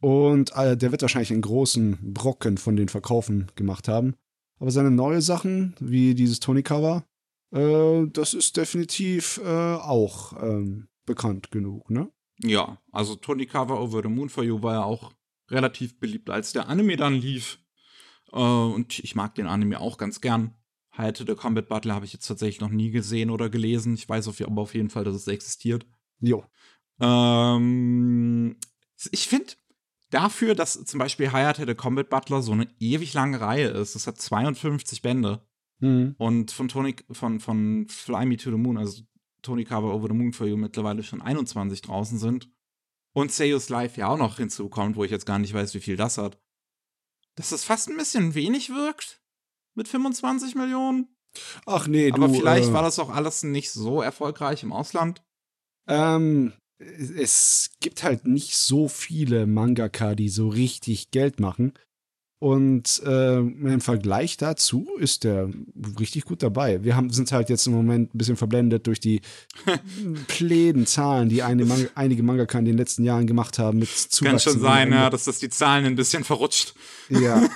Und 0.00 0.52
äh, 0.56 0.76
der 0.76 0.92
wird 0.92 1.02
wahrscheinlich 1.02 1.30
einen 1.30 1.42
großen 1.42 2.14
Brocken 2.14 2.58
von 2.58 2.76
den 2.76 2.88
Verkaufen 2.88 3.50
gemacht 3.54 3.88
haben. 3.88 4.14
Aber 4.58 4.70
seine 4.70 4.90
neue 4.90 5.22
Sachen, 5.22 5.74
wie 5.80 6.14
dieses 6.14 6.40
Tony-Cover, 6.40 7.04
äh, 7.52 8.06
das 8.08 8.34
ist 8.34 8.56
definitiv 8.56 9.40
äh, 9.42 9.74
auch 9.74 10.40
ähm, 10.42 10.88
bekannt 11.06 11.50
genug, 11.50 11.90
ne? 11.90 12.10
Ja, 12.42 12.78
also 12.92 13.16
Tony 13.16 13.46
Cover 13.46 13.80
Over 13.80 14.02
the 14.02 14.08
Moon 14.08 14.28
for 14.28 14.44
You 14.44 14.62
war 14.62 14.74
ja 14.74 14.84
auch 14.84 15.12
relativ 15.50 15.98
beliebt, 15.98 16.30
als 16.30 16.52
der 16.52 16.68
Anime 16.68 16.96
dann 16.96 17.14
lief. 17.14 17.58
Äh, 18.32 18.36
und 18.36 18.98
ich 18.98 19.14
mag 19.14 19.34
den 19.34 19.46
Anime 19.46 19.80
auch 19.80 19.98
ganz 19.98 20.20
gern. 20.20 20.54
Halte 20.92 21.24
the 21.26 21.34
Combat 21.34 21.68
Battle 21.68 21.94
habe 21.94 22.04
ich 22.04 22.12
jetzt 22.12 22.26
tatsächlich 22.26 22.60
noch 22.60 22.70
nie 22.70 22.90
gesehen 22.90 23.30
oder 23.30 23.48
gelesen. 23.48 23.94
Ich 23.94 24.08
weiß 24.08 24.28
auf, 24.28 24.40
aber 24.40 24.62
auf 24.62 24.74
jeden 24.74 24.90
Fall, 24.90 25.04
dass 25.04 25.14
es 25.14 25.28
existiert. 25.28 25.86
Jo. 26.20 26.44
Ähm, 27.00 28.56
ich 29.10 29.28
finde 29.28 29.52
dafür, 30.10 30.54
dass 30.54 30.84
zum 30.84 30.98
Beispiel 30.98 31.32
Hayate 31.32 31.66
the 31.66 31.74
Combat 31.74 32.10
Butler 32.10 32.42
so 32.42 32.52
eine 32.52 32.68
ewig 32.78 33.14
lange 33.14 33.40
Reihe 33.40 33.68
ist, 33.68 33.94
das 33.94 34.06
hat 34.06 34.20
52 34.20 35.02
Bände. 35.02 35.42
Mhm. 35.78 36.14
Und 36.18 36.50
von 36.50 36.68
Tony, 36.68 36.96
von, 37.10 37.40
von 37.40 37.86
Fly 37.88 38.26
Me 38.26 38.36
to 38.36 38.50
the 38.50 38.56
Moon, 38.56 38.76
also 38.76 39.02
Tony 39.42 39.64
Cover 39.64 39.94
Over 39.94 40.08
the 40.08 40.14
Moon 40.14 40.32
for 40.32 40.46
You 40.46 40.56
mittlerweile 40.56 41.02
schon 41.02 41.22
21 41.22 41.80
draußen 41.82 42.18
sind. 42.18 42.50
Und 43.12 43.32
Seiyus 43.32 43.68
Live 43.70 43.96
ja 43.96 44.08
auch 44.08 44.18
noch 44.18 44.36
hinzukommt, 44.36 44.96
wo 44.96 45.04
ich 45.04 45.10
jetzt 45.10 45.26
gar 45.26 45.38
nicht 45.38 45.54
weiß, 45.54 45.74
wie 45.74 45.80
viel 45.80 45.96
das 45.96 46.18
hat. 46.18 46.38
Dass 47.40 47.50
das 47.50 47.64
fast 47.64 47.88
ein 47.88 47.96
bisschen 47.96 48.34
wenig 48.34 48.68
wirkt 48.68 49.22
mit 49.74 49.88
25 49.88 50.56
Millionen. 50.56 51.08
Ach 51.64 51.86
nee, 51.86 52.10
du. 52.10 52.22
Aber 52.22 52.28
vielleicht 52.28 52.68
äh, 52.68 52.72
war 52.74 52.82
das 52.82 52.98
auch 52.98 53.08
alles 53.08 53.44
nicht 53.44 53.70
so 53.70 54.02
erfolgreich 54.02 54.62
im 54.62 54.74
Ausland. 54.74 55.22
Ähm, 55.88 56.52
es 56.78 57.70
gibt 57.80 58.02
halt 58.02 58.26
nicht 58.26 58.58
so 58.58 58.88
viele 58.88 59.46
Mangaka, 59.46 60.14
die 60.14 60.28
so 60.28 60.48
richtig 60.48 61.12
Geld 61.12 61.40
machen. 61.40 61.72
Und 62.40 63.02
äh, 63.04 63.36
im 63.36 63.80
Vergleich 63.82 64.38
dazu 64.38 64.88
ist 64.98 65.24
der 65.24 65.50
richtig 66.00 66.24
gut 66.24 66.42
dabei. 66.42 66.82
Wir 66.82 66.96
haben, 66.96 67.10
sind 67.10 67.30
halt 67.32 67.50
jetzt 67.50 67.66
im 67.66 67.74
Moment 67.74 68.14
ein 68.14 68.18
bisschen 68.18 68.36
verblendet 68.36 68.86
durch 68.86 68.98
die 68.98 69.20
pläden 70.26 70.86
Zahlen, 70.86 71.28
die 71.28 71.42
eine 71.42 71.66
Man 71.66 71.88
einige 71.94 72.22
Mangaka 72.22 72.58
in 72.58 72.64
den 72.64 72.78
letzten 72.78 73.04
Jahren 73.04 73.26
gemacht 73.26 73.58
haben. 73.58 73.78
Mit 73.78 73.90
Kann 74.22 74.40
schon 74.40 74.58
sein, 74.58 74.90
ja, 74.90 75.10
dass 75.10 75.24
das 75.24 75.38
die 75.38 75.50
Zahlen 75.50 75.84
ein 75.84 75.96
bisschen 75.96 76.24
verrutscht. 76.24 76.74
Ja. 77.10 77.46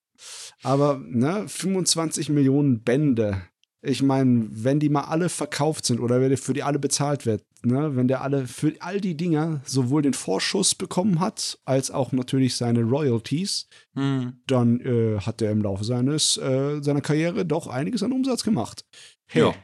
Aber 0.62 1.02
ne, 1.04 1.44
25 1.46 2.30
Millionen 2.30 2.82
Bände 2.82 3.42
ich 3.82 4.00
meine, 4.00 4.46
wenn 4.48 4.78
die 4.78 4.88
mal 4.88 5.02
alle 5.02 5.28
verkauft 5.28 5.86
sind 5.86 5.98
oder 5.98 6.20
wenn 6.20 6.36
für 6.36 6.52
die 6.52 6.62
alle 6.62 6.78
bezahlt 6.78 7.26
wird, 7.26 7.42
ne, 7.64 7.96
wenn 7.96 8.08
der 8.08 8.22
alle 8.22 8.46
für 8.46 8.74
all 8.80 9.00
die 9.00 9.16
Dinger 9.16 9.60
sowohl 9.64 10.02
den 10.02 10.14
Vorschuss 10.14 10.74
bekommen 10.74 11.20
hat, 11.20 11.58
als 11.64 11.90
auch 11.90 12.12
natürlich 12.12 12.56
seine 12.56 12.82
Royalties, 12.82 13.68
hm. 13.94 14.40
dann 14.46 14.80
äh, 14.80 15.20
hat 15.20 15.42
er 15.42 15.50
im 15.50 15.62
Laufe 15.62 15.84
seines, 15.84 16.36
äh, 16.36 16.80
seiner 16.82 17.00
Karriere 17.00 17.44
doch 17.46 17.66
einiges 17.66 18.02
an 18.02 18.12
Umsatz 18.12 18.44
gemacht. 18.44 18.84
Hey. 19.26 19.42
Ja. 19.42 19.54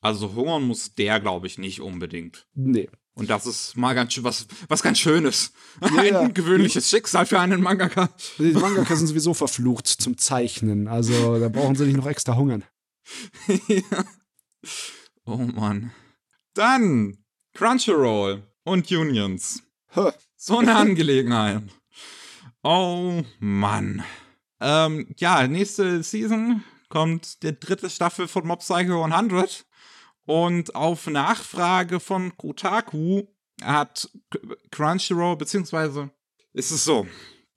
Also 0.00 0.34
hungern 0.34 0.62
muss 0.62 0.94
der, 0.94 1.18
glaube 1.20 1.46
ich, 1.46 1.58
nicht 1.58 1.80
unbedingt. 1.80 2.46
Nee. 2.54 2.88
Und 3.14 3.30
das 3.30 3.46
ist 3.46 3.76
mal 3.76 3.94
ganz 3.94 4.22
was, 4.22 4.46
was 4.68 4.82
ganz 4.82 4.98
Schönes. 4.98 5.52
Ja, 5.80 6.20
Ein 6.20 6.34
gewöhnliches 6.34 6.90
Schicksal 6.90 7.24
für 7.24 7.40
einen 7.40 7.62
Mangaka. 7.62 8.10
Die 8.38 8.52
Mangaka 8.52 8.94
sind 8.94 9.06
sowieso 9.06 9.32
verflucht 9.32 9.86
zum 9.86 10.18
Zeichnen. 10.18 10.86
Also 10.86 11.40
da 11.40 11.48
brauchen 11.48 11.74
sie 11.76 11.86
nicht 11.86 11.96
noch 11.96 12.06
extra 12.06 12.36
hungern. 12.36 12.62
ja. 13.68 14.04
Oh 15.24 15.38
Mann. 15.38 15.92
Dann 16.52 17.18
Crunchyroll 17.56 18.42
und 18.64 18.90
Unions. 18.90 19.62
So 20.36 20.58
eine 20.58 20.76
Angelegenheit. 20.76 21.62
Oh 22.62 23.22
Mann. 23.38 24.04
Ähm, 24.60 25.14
ja, 25.16 25.46
nächste 25.48 26.02
Season 26.02 26.62
kommt 26.90 27.42
der 27.42 27.52
dritte 27.52 27.88
Staffel 27.88 28.28
von 28.28 28.46
Mob 28.46 28.60
Psycho 28.60 29.02
100. 29.02 29.64
Und 30.26 30.74
auf 30.74 31.06
Nachfrage 31.06 31.98
von 31.98 32.36
Kotaku 32.36 33.22
hat 33.62 34.10
Crunchyroll, 34.70 35.36
beziehungsweise 35.36 36.10
ist 36.52 36.72
es 36.72 36.84
so, 36.84 37.06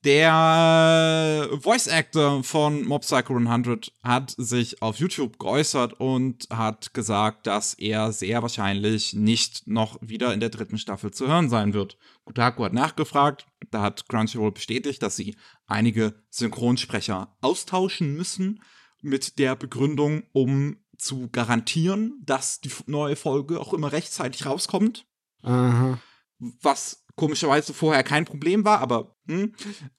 der 0.04 1.50
Voice 1.62 1.88
Actor 1.88 2.43
von 2.43 2.86
Mob 2.86 3.02
Psycho 3.02 3.36
100 3.36 3.91
hat 4.02 4.34
sich 4.38 4.82
auf 4.82 4.97
YouTube 4.97 5.39
geäußert 5.39 5.93
und 6.00 6.47
hat 6.50 6.93
gesagt, 6.93 7.47
dass 7.47 7.74
er 7.74 8.12
sehr 8.14 8.41
wahrscheinlich 8.41 9.14
nicht 9.14 9.68
noch 9.68 9.97
wieder 10.02 10.34
in 10.34 10.39
der 10.39 10.50
dritten 10.50 10.78
Staffel 10.78 11.12
zu 11.12 11.28
hören 11.28 11.50
sein 11.50 11.74
wird. 11.74 11.97
Kotaku 12.26 12.64
hat 12.64 12.74
nachgefragt, 12.74 13.45
da 13.72 13.82
hat 13.82 14.08
Crunchyroll 14.08 14.52
bestätigt, 14.52 15.04
dass 15.04 15.16
sie 15.16 15.36
einige 15.68 16.14
Synchronsprecher 16.30 17.36
austauschen 17.41 18.16
müssen 18.16 18.62
mit 19.02 19.38
der 19.39 19.56
Begründung, 19.56 20.24
um 20.32 20.78
zu 20.97 21.30
garantieren, 21.30 22.22
dass 22.26 22.62
die 22.62 22.72
neue 22.86 23.16
Folge 23.16 23.60
auch 23.60 23.74
immer 23.74 23.91
rechtzeitig 23.91 24.45
rauskommt. 24.45 25.06
Aha. 25.41 26.00
Was 26.39 26.99
komischerweise 27.20 27.74
vorher 27.74 28.02
kein 28.04 28.24
Problem 28.24 28.64
war, 28.64 28.80
aber 28.80 29.14
hm. 29.28 29.54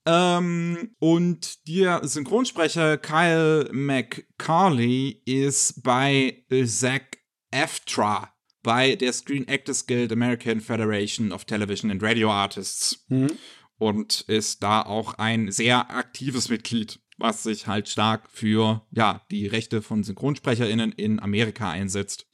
Ähm, 0.06 0.94
und 0.98 1.68
der 1.68 2.00
Synchronsprecher 2.02 2.96
Kyle 2.96 3.68
McCarley 3.72 5.22
ist 5.26 5.82
bei 5.82 6.44
Zach 6.64 7.02
Eftra 7.50 8.32
bei 8.62 8.96
der 8.96 9.12
Screen 9.12 9.46
Actors 9.48 9.86
Guild 9.86 10.12
American 10.12 10.60
Federation 10.60 11.30
of 11.30 11.44
Television 11.44 11.90
and 11.90 12.02
Radio 12.02 12.30
Artists 12.30 13.04
mhm. 13.08 13.32
und 13.76 14.22
ist 14.22 14.62
da 14.62 14.82
auch 14.82 15.14
ein 15.14 15.52
sehr 15.52 15.90
aktives 15.90 16.48
Mitglied, 16.48 17.00
was 17.18 17.42
sich 17.42 17.66
halt 17.66 17.88
stark 17.90 18.30
für 18.30 18.86
ja 18.92 19.20
die 19.30 19.46
Rechte 19.46 19.82
von 19.82 20.04
SynchronsprecherInnen 20.04 20.92
in 20.92 21.20
Amerika 21.20 21.70
einsetzt 21.70 22.29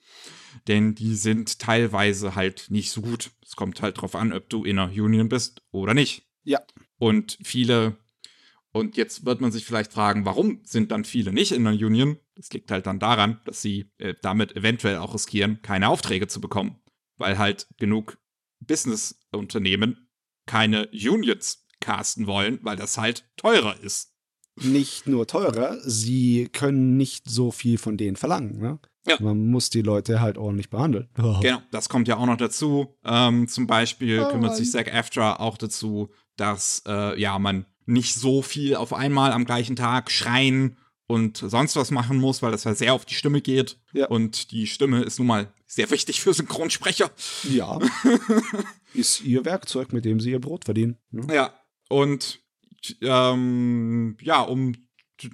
denn 0.68 0.94
die 0.94 1.14
sind 1.14 1.58
teilweise 1.58 2.34
halt 2.34 2.66
nicht 2.70 2.90
so 2.90 3.02
gut. 3.02 3.30
Es 3.42 3.56
kommt 3.56 3.82
halt 3.82 4.00
drauf 4.00 4.14
an, 4.14 4.32
ob 4.32 4.48
du 4.48 4.64
in 4.64 4.78
einer 4.78 4.92
Union 4.92 5.28
bist 5.28 5.62
oder 5.70 5.94
nicht. 5.94 6.26
Ja. 6.44 6.60
Und 6.98 7.38
viele, 7.42 7.96
und 8.72 8.96
jetzt 8.96 9.24
wird 9.24 9.40
man 9.40 9.52
sich 9.52 9.64
vielleicht 9.64 9.92
fragen, 9.92 10.24
warum 10.24 10.60
sind 10.64 10.90
dann 10.90 11.04
viele 11.04 11.32
nicht 11.32 11.52
in 11.52 11.66
einer 11.66 11.76
Union? 11.76 12.18
Das 12.34 12.50
liegt 12.50 12.70
halt 12.70 12.86
dann 12.86 12.98
daran, 12.98 13.40
dass 13.44 13.62
sie 13.62 13.90
äh, 13.98 14.14
damit 14.22 14.56
eventuell 14.56 14.98
auch 14.98 15.14
riskieren, 15.14 15.60
keine 15.62 15.88
Aufträge 15.88 16.28
zu 16.28 16.40
bekommen, 16.40 16.80
weil 17.16 17.38
halt 17.38 17.66
genug 17.78 18.18
Business-Unternehmen 18.60 20.08
keine 20.46 20.88
Unions 20.88 21.66
casten 21.80 22.26
wollen, 22.26 22.58
weil 22.62 22.76
das 22.76 22.98
halt 22.98 23.28
teurer 23.36 23.78
ist. 23.80 24.12
Nicht 24.62 25.06
nur 25.06 25.26
teurer, 25.26 25.78
sie 25.82 26.48
können 26.50 26.96
nicht 26.96 27.28
so 27.28 27.50
viel 27.50 27.76
von 27.76 27.98
denen 27.98 28.16
verlangen. 28.16 28.58
Ne? 28.58 28.78
Ja. 29.06 29.16
Man 29.20 29.50
muss 29.50 29.70
die 29.70 29.82
Leute 29.82 30.20
halt 30.20 30.36
ordentlich 30.36 30.70
behandeln. 30.70 31.08
Genau, 31.14 31.62
das 31.70 31.88
kommt 31.88 32.08
ja 32.08 32.16
auch 32.16 32.26
noch 32.26 32.36
dazu. 32.36 32.96
Ähm, 33.04 33.48
zum 33.48 33.66
Beispiel 33.66 34.20
oh, 34.20 34.30
kümmert 34.30 34.56
sich 34.56 34.70
Zack 34.70 34.92
Aftra 34.92 35.36
auch 35.36 35.56
dazu, 35.56 36.10
dass 36.36 36.82
äh, 36.86 37.18
ja 37.20 37.38
man 37.38 37.66
nicht 37.86 38.14
so 38.14 38.42
viel 38.42 38.74
auf 38.74 38.92
einmal 38.92 39.32
am 39.32 39.44
gleichen 39.44 39.76
Tag 39.76 40.10
schreien 40.10 40.76
und 41.06 41.36
sonst 41.36 41.76
was 41.76 41.92
machen 41.92 42.18
muss, 42.18 42.42
weil 42.42 42.50
das 42.50 42.64
ja 42.64 42.74
sehr 42.74 42.92
auf 42.94 43.04
die 43.04 43.14
Stimme 43.14 43.40
geht. 43.40 43.78
Ja. 43.92 44.08
Und 44.08 44.50
die 44.50 44.66
Stimme 44.66 45.02
ist 45.02 45.18
nun 45.18 45.28
mal 45.28 45.52
sehr 45.66 45.90
wichtig 45.90 46.20
für 46.20 46.34
Synchronsprecher. 46.34 47.10
Ja. 47.48 47.78
ist 48.94 49.22
ihr 49.22 49.44
Werkzeug, 49.44 49.92
mit 49.92 50.04
dem 50.04 50.18
sie 50.20 50.32
ihr 50.32 50.40
Brot 50.40 50.64
verdienen. 50.64 50.96
Ja, 51.12 51.34
ja. 51.34 51.54
und 51.88 52.40
ähm, 53.02 54.16
ja, 54.20 54.40
um 54.40 54.74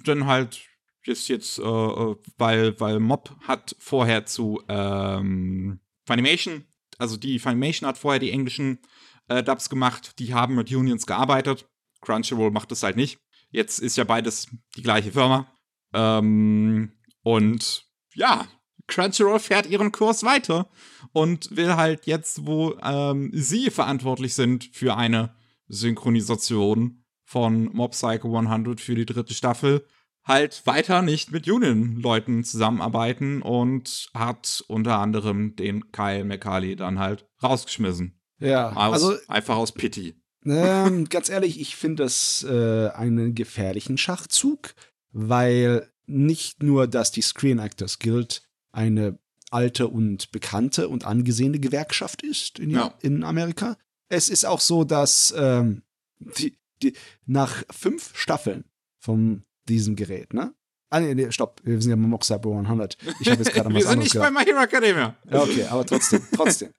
dann 0.05 0.27
halt 0.27 0.61
ist 1.07 1.27
jetzt, 1.27 1.59
äh, 1.59 1.63
äh, 1.63 2.15
weil, 2.37 2.79
weil 2.79 2.99
Mob 2.99 3.35
hat 3.41 3.75
vorher 3.79 4.25
zu 4.25 4.61
ähm, 4.67 5.79
Funimation, 6.05 6.65
also 6.97 7.17
die 7.17 7.39
Funimation 7.39 7.87
hat 7.87 7.97
vorher 7.97 8.19
die 8.19 8.31
englischen 8.31 8.79
äh, 9.27 9.43
Dubs 9.43 9.69
gemacht, 9.69 10.19
die 10.19 10.33
haben 10.33 10.55
mit 10.55 10.71
Unions 10.71 11.05
gearbeitet. 11.05 11.67
Crunchyroll 12.01 12.51
macht 12.51 12.71
das 12.71 12.83
halt 12.83 12.95
nicht. 12.95 13.19
Jetzt 13.49 13.79
ist 13.79 13.97
ja 13.97 14.03
beides 14.03 14.47
die 14.75 14.81
gleiche 14.81 15.11
Firma. 15.11 15.47
Ähm, 15.93 16.93
und 17.21 17.85
ja, 18.15 18.47
Crunchyroll 18.87 19.39
fährt 19.39 19.67
ihren 19.67 19.91
Kurs 19.91 20.23
weiter 20.23 20.69
und 21.13 21.55
will 21.55 21.75
halt 21.75 22.05
jetzt, 22.05 22.45
wo 22.45 22.75
ähm, 22.83 23.29
sie 23.33 23.69
verantwortlich 23.69 24.33
sind 24.33 24.69
für 24.73 24.97
eine 24.97 25.35
Synchronisation 25.67 27.03
von 27.23 27.65
Mob 27.73 27.91
Psycho 27.91 28.37
100 28.37 28.81
für 28.81 28.95
die 28.95 29.05
dritte 29.05 29.33
Staffel, 29.33 29.85
halt 30.23 30.65
weiter 30.65 31.01
nicht 31.01 31.31
mit 31.31 31.49
Union-Leuten 31.49 32.43
zusammenarbeiten 32.43 33.41
und 33.41 34.09
hat 34.13 34.63
unter 34.67 34.99
anderem 34.99 35.55
den 35.55 35.91
Kyle 35.91 36.23
McCarley 36.23 36.75
dann 36.75 36.99
halt 36.99 37.25
rausgeschmissen. 37.41 38.19
Ja, 38.39 38.71
aus, 38.71 39.03
also 39.03 39.15
einfach 39.27 39.57
aus 39.57 39.71
Pity. 39.71 40.15
Ähm, 40.45 41.07
ganz 41.09 41.29
ehrlich, 41.29 41.59
ich 41.59 41.75
finde 41.75 42.03
das 42.03 42.43
äh, 42.43 42.89
einen 42.89 43.35
gefährlichen 43.35 43.97
Schachzug, 43.97 44.73
weil 45.11 45.89
nicht 46.05 46.63
nur, 46.63 46.87
dass 46.87 47.11
die 47.11 47.21
Screen 47.21 47.59
Actors 47.59 47.99
Guild 47.99 48.43
eine 48.71 49.19
alte 49.51 49.87
und 49.87 50.31
bekannte 50.31 50.89
und 50.89 51.05
angesehene 51.05 51.59
Gewerkschaft 51.59 52.23
ist 52.23 52.59
in, 52.59 52.71
ja. 52.71 52.93
in 53.01 53.23
Amerika. 53.23 53.77
Es 54.09 54.29
ist 54.29 54.45
auch 54.45 54.59
so, 54.59 54.83
dass 54.83 55.33
ähm, 55.37 55.83
die, 56.19 56.57
die, 56.81 56.93
nach 57.25 57.63
fünf 57.71 58.17
Staffeln 58.17 58.65
vom 58.99 59.43
diesem 59.67 59.95
Gerät, 59.95 60.33
ne? 60.33 60.53
Ah, 60.89 60.99
nee, 60.99 61.15
nee, 61.15 61.31
stopp. 61.31 61.59
Wir 61.63 61.81
sind 61.81 61.89
ja 61.89 61.95
beim 61.95 62.09
Mob 62.09 62.21
Psycho 62.21 62.55
100. 62.55 62.97
Ich 63.19 63.27
habe 63.27 63.41
jetzt 63.41 63.51
gerade 63.51 63.69
mal 63.69 63.79
Wir 63.79 63.87
sind 63.87 63.99
nicht 63.99 64.11
gedacht. 64.11 64.31
bei 64.31 64.39
My 64.39 64.45
Hero 64.45 64.61
Academia. 64.61 65.15
Ja, 65.27 65.41
okay, 65.41 65.63
aber 65.63 65.85
trotzdem, 65.85 66.21
trotzdem. 66.35 66.69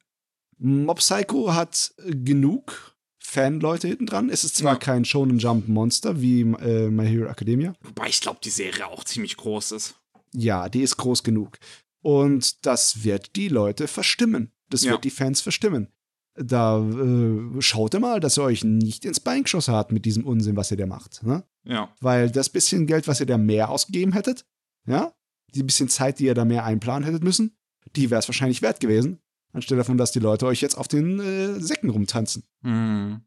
Mob 0.59 0.99
Psycho 0.99 1.53
hat 1.53 1.93
genug 2.07 2.95
Fanleute 3.18 3.89
hinten 3.89 4.07
dran. 4.07 4.30
Es 4.30 4.45
ist 4.45 4.55
zwar 4.55 4.74
ja. 4.74 4.78
kein 4.78 5.05
Shonen 5.05 5.41
Jump 5.41 5.66
Monster 5.66 6.20
wie 6.20 6.43
äh, 6.43 6.91
My 6.91 7.09
Hero 7.09 7.28
Academia. 7.28 7.74
Wobei 7.80 8.07
ich 8.07 8.20
glaube, 8.20 8.39
die 8.45 8.51
Serie 8.51 8.87
auch 8.87 9.03
ziemlich 9.03 9.37
groß 9.37 9.72
ist. 9.72 9.97
Ja, 10.32 10.68
die 10.68 10.82
ist 10.82 10.97
groß 10.97 11.24
genug. 11.24 11.59
Und 12.01 12.64
das 12.66 13.03
wird 13.03 13.35
die 13.35 13.49
Leute 13.49 13.89
verstimmen. 13.89 14.53
Das 14.70 14.85
ja. 14.85 14.93
wird 14.93 15.03
die 15.03 15.11
Fans 15.11 15.41
verstimmen. 15.41 15.89
Da 16.37 16.78
äh, 16.78 17.61
schaut 17.61 17.95
ihr 17.95 18.01
mal, 18.01 18.20
dass 18.20 18.39
ihr 18.39 18.45
euch 18.45 18.62
nicht 18.62 19.05
ins 19.05 19.20
Bein 19.20 19.43
geschossen 19.43 19.74
habt 19.74 19.91
mit 19.91 20.05
diesem 20.05 20.24
Unsinn, 20.24 20.57
was 20.57 20.70
ihr 20.70 20.76
da 20.76 20.87
macht. 20.87 21.22
Ne? 21.24 21.43
Ja. 21.64 21.92
Weil 22.00 22.30
das 22.30 22.50
bisschen 22.50 22.86
Geld, 22.86 23.08
was 23.08 23.20
ihr 23.20 23.26
da 23.26 23.38
mehr 23.38 23.70
ausgegeben 23.70 24.12
hättet, 24.12 24.44
ja, 24.86 25.14
die 25.54 25.62
bisschen 25.62 25.88
Zeit, 25.88 26.18
die 26.18 26.26
ihr 26.26 26.34
da 26.34 26.44
mehr 26.44 26.64
einplanen 26.64 27.04
hättet 27.04 27.24
müssen, 27.24 27.56
die 27.96 28.10
wäre 28.10 28.18
es 28.18 28.28
wahrscheinlich 28.28 28.60
wert 28.62 28.80
gewesen, 28.80 29.20
anstelle 29.52 29.78
davon, 29.78 29.98
dass 29.98 30.12
die 30.12 30.18
Leute 30.18 30.46
euch 30.46 30.60
jetzt 30.60 30.76
auf 30.76 30.88
den 30.88 31.20
äh, 31.20 31.60
Säcken 31.60 31.90
rumtanzen. 31.90 32.42
Mhm. 32.62 33.22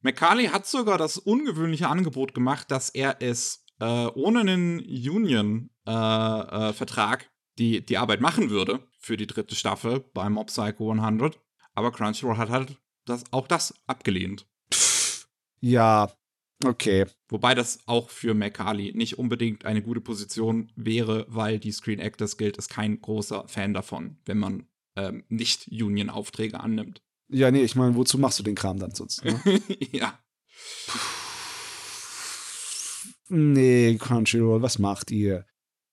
McCarley 0.00 0.46
hat 0.46 0.66
sogar 0.66 0.96
das 0.98 1.18
ungewöhnliche 1.18 1.88
Angebot 1.88 2.34
gemacht, 2.34 2.70
dass 2.70 2.90
er 2.90 3.16
es 3.20 3.64
äh, 3.80 4.06
ohne 4.06 4.40
einen 4.40 4.78
Union-Vertrag 4.78 7.22
äh, 7.22 7.24
äh 7.24 7.28
die, 7.58 7.84
die 7.84 7.96
Arbeit 7.96 8.20
machen 8.20 8.50
würde 8.50 8.86
für 8.98 9.16
die 9.16 9.26
dritte 9.26 9.54
Staffel 9.54 10.00
bei 10.12 10.28
Mob 10.28 10.48
Psycho 10.48 10.92
100. 10.92 11.40
Aber 11.74 11.90
Crunchyroll 11.90 12.36
hat 12.36 12.50
halt 12.50 12.76
das, 13.06 13.24
auch 13.32 13.48
das 13.48 13.72
abgelehnt. 13.86 14.46
Ja, 15.60 16.12
okay. 16.64 17.06
Wobei 17.28 17.54
das 17.54 17.80
auch 17.86 18.10
für 18.10 18.34
McCarley 18.34 18.92
nicht 18.94 19.18
unbedingt 19.18 19.64
eine 19.64 19.82
gute 19.82 20.00
Position 20.00 20.70
wäre, 20.76 21.26
weil 21.28 21.58
die 21.58 21.72
Screen 21.72 21.98
Actors 21.98 22.36
Guild 22.36 22.56
ist 22.56 22.68
kein 22.68 23.00
großer 23.00 23.46
Fan 23.48 23.74
davon, 23.74 24.18
wenn 24.24 24.38
man 24.38 24.66
ähm, 24.96 25.24
nicht 25.28 25.68
Union-Aufträge 25.68 26.60
annimmt. 26.60 27.02
Ja, 27.28 27.50
nee, 27.50 27.62
ich 27.62 27.74
meine, 27.74 27.96
wozu 27.96 28.18
machst 28.18 28.38
du 28.38 28.42
den 28.42 28.54
Kram 28.54 28.78
dann 28.78 28.94
sonst? 28.94 29.24
Ne? 29.24 29.40
ja. 29.92 30.18
Nee, 33.28 33.96
Crunchyroll, 33.98 34.62
was 34.62 34.78
macht 34.78 35.10
ihr? 35.10 35.44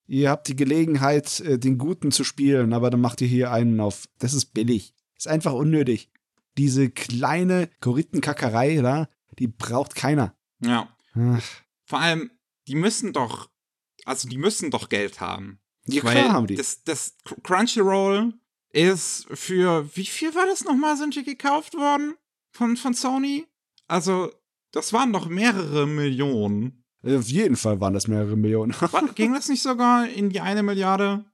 Ihr 0.05 0.30
habt 0.30 0.47
die 0.47 0.55
Gelegenheit, 0.55 1.39
äh, 1.39 1.57
den 1.57 1.78
Guten 1.78 2.11
zu 2.11 2.24
spielen, 2.24 2.74
aber 2.74 2.89
dann 2.89 3.01
macht 3.01 3.22
ihr 3.22 3.28
hier 3.28 3.51
einen 3.51 3.80
auf. 3.80 4.05
Das 4.20 4.34
ist 4.34 4.53
billig. 4.53 4.93
Ist 5.18 5.28
einfach 5.28 5.53
unnötig. 5.53 6.11
Diese 6.57 6.89
kleine 6.89 7.70
Korittenkackerei 7.80 8.78
da, 8.82 9.09
die 9.39 9.47
braucht 9.47 9.95
keiner. 9.95 10.36
Ja. 10.64 10.88
Ach. 11.16 11.43
Vor 11.86 11.99
allem, 11.99 12.32
die 12.68 12.76
müssen 12.76 13.14
doch, 13.14 13.49
also 14.05 14.28
die 14.28 14.38
müssen 14.38 14.72
doch 14.72 14.89
Geld 14.89 15.20
haben. 15.20 15.59
Ja, 15.86 16.01
klar 16.01 16.32
haben 16.32 16.47
die. 16.47 16.55
Das, 16.55 16.84
das 16.84 17.18
Crunchyroll 17.43 18.34
ist 18.70 19.28
für, 19.32 19.95
wie 19.95 20.05
viel 20.05 20.34
war 20.34 20.45
das 20.45 20.64
nochmal, 20.64 20.97
sind 20.97 21.16
die 21.16 21.24
gekauft 21.24 21.76
worden 21.76 22.16
von, 22.51 22.78
von 22.78 22.93
Sony? 22.93 23.45
Also, 23.88 24.32
das 24.72 24.93
waren 24.93 25.14
doch 25.14 25.28
mehrere 25.28 25.86
Millionen. 25.86 26.84
Auf 27.03 27.28
jeden 27.28 27.57
Fall 27.57 27.80
waren 27.82 27.93
das 27.93 28.07
mehrere 28.07 28.38
Millionen. 28.38 28.74
ging 29.16 29.34
das 29.34 29.49
nicht 29.49 29.61
sogar 29.61 30.07
in 30.07 30.30
die 30.30 30.39
eine 30.39 30.64
Milliarde? 30.64 31.26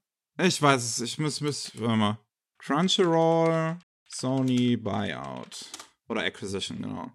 Ich 0.42 0.62
weiß 0.62 0.84
es, 0.84 1.02
ich 1.02 1.20
muss, 1.20 1.42
muss, 1.42 1.72
warte 1.76 1.96
mal. 1.96 2.20
Crunchyroll, 2.58 3.78
Sony 4.08 4.76
Buyout. 4.76 5.66
Oder 6.08 6.24
Acquisition, 6.24 6.82
genau. 6.82 7.12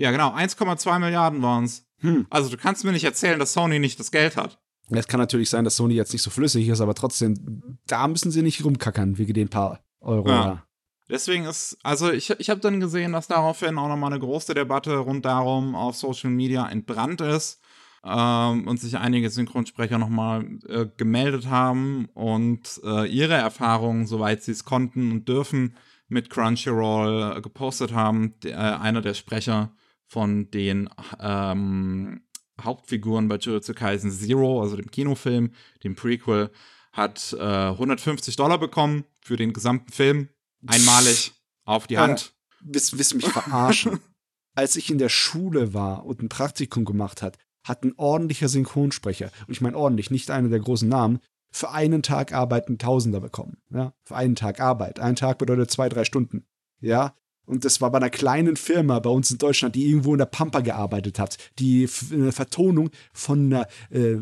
Ja, 0.00 0.10
genau, 0.12 0.30
1,2 0.34 0.98
Milliarden 0.98 1.42
waren 1.42 1.64
es. 1.64 1.86
Hm. 1.98 2.26
Also 2.30 2.48
du 2.48 2.56
kannst 2.56 2.84
mir 2.84 2.92
nicht 2.92 3.04
erzählen, 3.04 3.38
dass 3.38 3.52
Sony 3.52 3.78
nicht 3.78 4.00
das 4.00 4.10
Geld 4.10 4.38
hat. 4.38 4.58
Es 4.88 5.06
kann 5.06 5.20
natürlich 5.20 5.50
sein, 5.50 5.62
dass 5.62 5.76
Sony 5.76 5.92
jetzt 5.92 6.14
nicht 6.14 6.22
so 6.22 6.30
flüssig 6.30 6.68
ist, 6.68 6.80
aber 6.80 6.94
trotzdem, 6.94 7.78
da 7.86 8.08
müssen 8.08 8.30
sie 8.30 8.40
nicht 8.40 8.64
rumkackern, 8.64 9.18
wegen 9.18 9.34
den 9.34 9.50
paar 9.50 9.84
Euro. 10.00 10.30
Ja. 10.30 10.64
Deswegen 11.10 11.44
ist, 11.44 11.76
also 11.82 12.10
ich, 12.10 12.30
ich 12.30 12.48
habe 12.48 12.60
dann 12.60 12.80
gesehen, 12.80 13.12
dass 13.12 13.28
daraufhin 13.28 13.76
auch 13.76 13.88
nochmal 13.88 14.10
eine 14.10 14.20
große 14.20 14.54
Debatte 14.54 14.96
rund 14.96 15.26
darum 15.26 15.74
auf 15.74 15.96
Social 15.96 16.30
Media 16.30 16.66
entbrannt 16.66 17.20
ist 17.20 17.60
ähm, 18.02 18.66
und 18.66 18.80
sich 18.80 18.96
einige 18.96 19.28
Synchronsprecher 19.28 19.98
nochmal 19.98 20.46
äh, 20.66 20.86
gemeldet 20.96 21.50
haben 21.50 22.08
und 22.14 22.80
äh, 22.84 23.06
ihre 23.06 23.34
Erfahrungen, 23.34 24.06
soweit 24.06 24.42
sie 24.42 24.52
es 24.52 24.64
konnten 24.64 25.12
und 25.12 25.28
dürfen, 25.28 25.74
mit 26.08 26.30
Crunchyroll 26.30 27.36
äh, 27.36 27.40
gepostet 27.42 27.92
haben. 27.92 28.40
Der, 28.42 28.56
äh, 28.56 28.80
einer 28.80 29.02
der 29.02 29.14
Sprecher 29.14 29.72
von 30.10 30.50
den 30.50 30.90
ähm, 31.20 32.22
Hauptfiguren 32.60 33.28
bei 33.28 33.36
Jujutsu 33.36 33.74
Kaisen 33.74 34.10
Zero, 34.10 34.60
also 34.60 34.76
dem 34.76 34.90
Kinofilm, 34.90 35.52
dem 35.84 35.94
Prequel, 35.94 36.50
hat 36.92 37.32
150 37.38 38.34
äh, 38.34 38.36
Dollar 38.36 38.58
bekommen 38.58 39.04
für 39.20 39.36
den 39.36 39.52
gesamten 39.52 39.92
Film, 39.92 40.28
einmalig 40.66 41.32
auf 41.64 41.86
die 41.86 41.98
Hand. 41.98 42.34
Willst, 42.60 42.98
willst 42.98 43.14
mich 43.14 43.28
verarschen? 43.28 44.00
Als 44.56 44.74
ich 44.74 44.90
in 44.90 44.98
der 44.98 45.08
Schule 45.08 45.74
war 45.74 46.04
und 46.04 46.22
ein 46.22 46.28
Praktikum 46.28 46.84
gemacht 46.84 47.22
hat, 47.22 47.38
hat 47.62 47.84
ein 47.84 47.94
ordentlicher 47.96 48.48
Synchronsprecher, 48.48 49.30
und 49.46 49.52
ich 49.52 49.60
meine 49.60 49.76
ordentlich, 49.76 50.10
nicht 50.10 50.30
einer 50.30 50.48
der 50.48 50.58
großen 50.58 50.88
Namen, 50.88 51.20
für 51.52 51.70
einen 51.70 52.02
Tag 52.02 52.32
Arbeit 52.32 52.66
einen 52.66 52.78
Tausender 52.78 53.20
bekommen. 53.20 53.58
Ja, 53.70 53.94
für 54.02 54.16
einen 54.16 54.34
Tag 54.34 54.60
Arbeit. 54.60 54.98
Ein 54.98 55.16
Tag 55.16 55.38
bedeutet 55.38 55.70
zwei, 55.70 55.88
drei 55.88 56.04
Stunden. 56.04 56.46
Ja, 56.80 57.14
und 57.46 57.64
das 57.64 57.80
war 57.80 57.90
bei 57.90 57.98
einer 57.98 58.10
kleinen 58.10 58.56
Firma 58.56 58.98
bei 59.00 59.10
uns 59.10 59.30
in 59.30 59.38
Deutschland, 59.38 59.74
die 59.74 59.86
irgendwo 59.86 60.12
in 60.12 60.18
der 60.18 60.26
Pampa 60.26 60.60
gearbeitet 60.60 61.18
hat, 61.18 61.36
die 61.58 61.88
eine 62.12 62.32
Vertonung 62.32 62.90
von 63.12 63.46
einer 63.46 63.66
äh, 63.90 64.12
äh, 64.12 64.20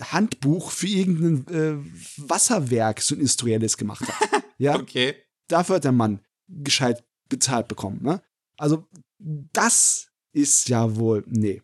Handbuch 0.00 0.70
für 0.70 0.86
irgendein 0.86 1.54
äh, 1.54 1.76
Wasserwerk, 2.16 3.00
so 3.00 3.14
ein 3.14 3.18
industrielles 3.18 3.76
gemacht 3.76 4.06
hat. 4.08 4.42
Ja, 4.58 4.76
okay. 4.76 5.16
Dafür 5.48 5.76
hat 5.76 5.84
der 5.84 5.90
Mann 5.90 6.20
gescheit 6.46 7.02
bezahlt 7.28 7.66
bekommen. 7.66 7.98
Ne? 8.00 8.22
Also 8.56 8.86
das 9.18 10.12
ist 10.32 10.68
ja 10.68 10.94
wohl, 10.94 11.24
nee. 11.26 11.62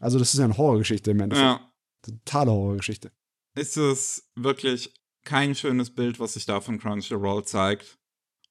Also, 0.00 0.18
das 0.18 0.32
ist 0.32 0.38
ja 0.38 0.44
eine 0.44 0.56
Horrorgeschichte 0.56 1.10
im 1.10 1.20
Endeffekt. 1.20 1.46
Ja. 1.46 1.72
Totale 2.02 2.50
Horrorgeschichte. 2.50 3.10
Ist 3.54 3.76
es 3.76 4.30
wirklich 4.36 4.94
kein 5.24 5.54
schönes 5.54 5.90
Bild, 5.90 6.20
was 6.20 6.34
sich 6.34 6.46
da 6.46 6.60
von 6.60 6.78
Crunchyroll 6.78 7.44
zeigt. 7.44 7.98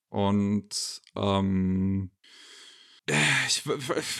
Und 0.09 1.01
ähm, 1.15 2.11
ich, 3.47 3.63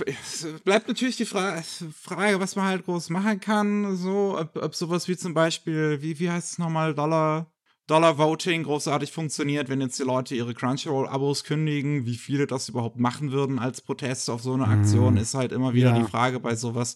es 0.06 0.48
bleibt 0.64 0.88
natürlich 0.88 1.18
die 1.18 1.26
Frage, 1.26 1.62
Frage, 2.02 2.40
was 2.40 2.56
man 2.56 2.66
halt 2.66 2.86
groß 2.86 3.10
machen 3.10 3.40
kann. 3.40 3.98
So, 3.98 4.38
ob, 4.40 4.56
ob 4.56 4.76
sowas 4.76 5.08
wie 5.08 5.18
zum 5.18 5.34
Beispiel, 5.34 6.02
wie, 6.02 6.20
wie 6.20 6.30
heißt 6.30 6.54
es 6.54 6.58
nochmal, 6.58 6.96
Dollar, 6.96 7.52
Dollar 7.88 8.18
Voting 8.18 8.64
großartig 8.64 9.12
funktioniert, 9.12 9.68
wenn 9.68 9.82
jetzt 9.82 10.00
die 10.00 10.04
Leute 10.04 10.36
ihre 10.36 10.54
Crunchyroll-Abos 10.54 11.44
kündigen, 11.44 12.06
wie 12.06 12.16
viele 12.16 12.48
das 12.48 12.70
überhaupt 12.70 12.98
machen 12.98 13.32
würden 13.32 13.60
als 13.60 13.82
Protest 13.82 14.30
auf 14.30 14.42
so 14.42 14.54
eine 14.54 14.68
Aktion, 14.68 15.16
mhm. 15.16 15.20
ist 15.20 15.34
halt 15.34 15.52
immer 15.52 15.74
wieder 15.74 15.90
ja. 15.90 16.00
die 16.00 16.10
Frage 16.10 16.40
bei 16.40 16.56
sowas. 16.56 16.96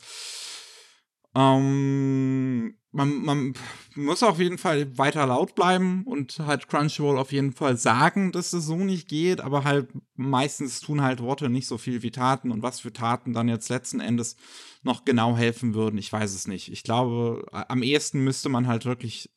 Ähm, 1.34 2.75
man, 2.91 3.23
man 3.23 3.53
muss 3.95 4.21
auf 4.21 4.39
jeden 4.39 4.57
Fall 4.57 4.97
weiter 4.97 5.25
laut 5.25 5.55
bleiben 5.55 6.03
und 6.05 6.39
halt 6.39 6.67
Crunchyroll 6.67 7.17
auf 7.17 7.32
jeden 7.32 7.53
Fall 7.53 7.77
sagen, 7.77 8.32
dass 8.32 8.51
es 8.51 8.65
so 8.65 8.75
nicht 8.75 9.07
geht, 9.07 9.39
aber 9.39 9.63
halt 9.63 9.89
meistens 10.15 10.82
tun 10.82 11.01
halt 11.01 11.21
Worte 11.21 11.49
nicht 11.49 11.67
so 11.67 11.77
viel 11.77 12.03
wie 12.03 12.11
Taten 12.11 12.51
und 12.51 12.63
was 12.63 12.82
für 12.82 12.91
Taten 12.91 13.34
dann 13.34 13.47
jetzt 13.47 13.69
letzten 13.69 14.01
Endes 14.01 14.36
noch 14.84 15.05
genau 15.05 15.38
helfen 15.38 15.73
würden, 15.73 15.97
ich 15.97 16.11
weiß 16.11 16.34
es 16.34 16.47
nicht. 16.47 16.71
Ich 16.71 16.84
glaube, 16.84 17.45
am 17.51 17.82
ehesten 17.84 18.23
müsste 18.23 18.49
man 18.49 18.67
halt 18.67 18.86
wirklich 18.86 19.32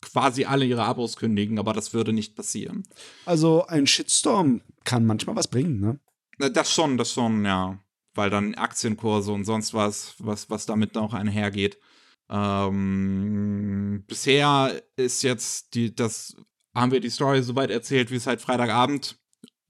quasi 0.00 0.44
alle 0.44 0.64
ihre 0.64 0.84
Abos 0.84 1.16
kündigen, 1.16 1.58
aber 1.58 1.72
das 1.72 1.92
würde 1.92 2.12
nicht 2.12 2.34
passieren. 2.34 2.84
Also 3.26 3.66
ein 3.66 3.86
Shitstorm 3.86 4.62
kann 4.84 5.06
manchmal 5.06 5.36
was 5.36 5.48
bringen, 5.48 5.80
ne? 5.80 6.00
Das 6.38 6.72
schon, 6.72 6.96
das 6.96 7.12
schon, 7.12 7.44
ja. 7.44 7.78
Weil 8.14 8.30
dann 8.30 8.54
Aktienkurse 8.54 9.32
und 9.32 9.44
sonst 9.44 9.74
was, 9.74 10.14
was, 10.18 10.50
was 10.50 10.66
damit 10.66 10.94
noch 10.94 11.14
einhergeht. 11.14 11.78
Ähm, 12.30 14.04
bisher 14.06 14.82
ist 14.96 15.22
jetzt 15.22 15.74
die, 15.74 15.94
das, 15.94 16.36
haben 16.74 16.92
wir 16.92 17.00
die 17.00 17.10
Story 17.10 17.42
soweit 17.42 17.70
erzählt, 17.70 18.10
wie 18.10 18.16
es 18.16 18.26
halt 18.26 18.40
Freitagabend, 18.40 19.18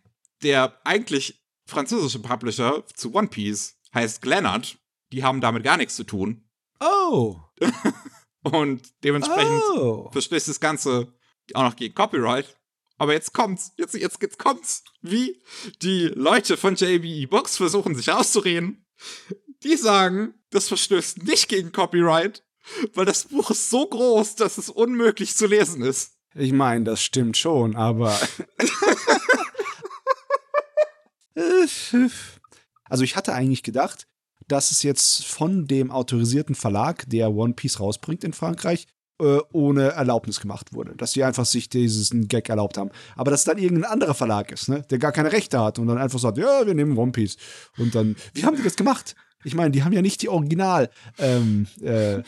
der 0.42 0.80
eigentlich 0.84 1.42
französische 1.66 2.20
Publisher 2.20 2.84
zu 2.94 3.14
One 3.14 3.28
Piece 3.28 3.76
heißt 3.94 4.22
Glennard. 4.22 4.78
Die 5.12 5.24
haben 5.24 5.40
damit 5.40 5.64
gar 5.64 5.76
nichts 5.76 5.96
zu 5.96 6.04
tun. 6.04 6.48
Oh. 6.80 7.36
Und 8.42 8.82
dementsprechend 9.02 9.62
oh. 9.74 10.10
verstößt 10.12 10.48
das 10.48 10.60
Ganze 10.60 11.12
auch 11.54 11.62
noch 11.62 11.76
gegen 11.76 11.94
Copyright. 11.94 12.56
Aber 12.98 13.12
jetzt 13.12 13.32
kommt's, 13.34 13.72
jetzt, 13.76 13.94
jetzt, 13.94 14.22
jetzt 14.22 14.38
kommt's, 14.38 14.84
wie 15.02 15.42
die 15.82 16.06
Leute 16.14 16.56
von 16.56 16.76
JBE 16.76 17.26
Books 17.28 17.56
versuchen 17.56 17.94
sich 17.94 18.10
auszureden. 18.10 18.86
Die 19.62 19.76
sagen, 19.76 20.34
das 20.50 20.68
verstößt 20.68 21.24
nicht 21.24 21.48
gegen 21.48 21.72
Copyright, 21.72 22.44
weil 22.94 23.04
das 23.04 23.24
Buch 23.24 23.50
ist 23.50 23.68
so 23.68 23.86
groß, 23.86 24.36
dass 24.36 24.58
es 24.58 24.70
unmöglich 24.70 25.36
zu 25.36 25.46
lesen 25.46 25.82
ist. 25.82 26.12
Ich 26.34 26.52
meine, 26.52 26.84
das 26.84 27.02
stimmt 27.02 27.36
schon, 27.36 27.76
aber. 27.76 28.18
also 32.88 33.04
ich 33.04 33.16
hatte 33.16 33.32
eigentlich 33.32 33.62
gedacht, 33.62 34.06
dass 34.48 34.70
es 34.70 34.82
jetzt 34.82 35.26
von 35.26 35.66
dem 35.66 35.90
autorisierten 35.90 36.54
Verlag, 36.54 37.04
der 37.08 37.32
One 37.32 37.54
Piece 37.54 37.80
rausbringt 37.80 38.24
in 38.24 38.32
Frankreich, 38.32 38.86
äh, 39.20 39.38
ohne 39.52 39.92
Erlaubnis 39.92 40.40
gemacht 40.40 40.72
wurde. 40.72 40.94
Dass 40.96 41.12
sie 41.12 41.24
einfach 41.24 41.46
sich 41.46 41.68
diesen 41.68 42.28
Gag 42.28 42.48
erlaubt 42.48 42.78
haben. 42.78 42.90
Aber 43.16 43.30
dass 43.30 43.40
es 43.40 43.44
dann 43.44 43.58
irgendein 43.58 43.90
anderer 43.90 44.14
Verlag 44.14 44.52
ist, 44.52 44.68
ne, 44.68 44.84
der 44.90 44.98
gar 44.98 45.12
keine 45.12 45.32
Rechte 45.32 45.60
hat 45.60 45.78
und 45.78 45.86
dann 45.86 45.98
einfach 45.98 46.18
sagt, 46.18 46.38
ja, 46.38 46.66
wir 46.66 46.74
nehmen 46.74 46.96
One 46.96 47.12
Piece. 47.12 47.36
Und 47.78 47.94
dann, 47.94 48.16
wie 48.34 48.44
haben 48.44 48.56
die 48.56 48.62
das 48.62 48.76
gemacht? 48.76 49.14
Ich 49.44 49.54
meine, 49.54 49.70
die 49.70 49.84
haben 49.84 49.92
ja 49.92 50.02
nicht 50.02 50.22
die 50.22 50.28
Original 50.28 50.90
ähm, 51.18 51.66
äh, 51.80 52.22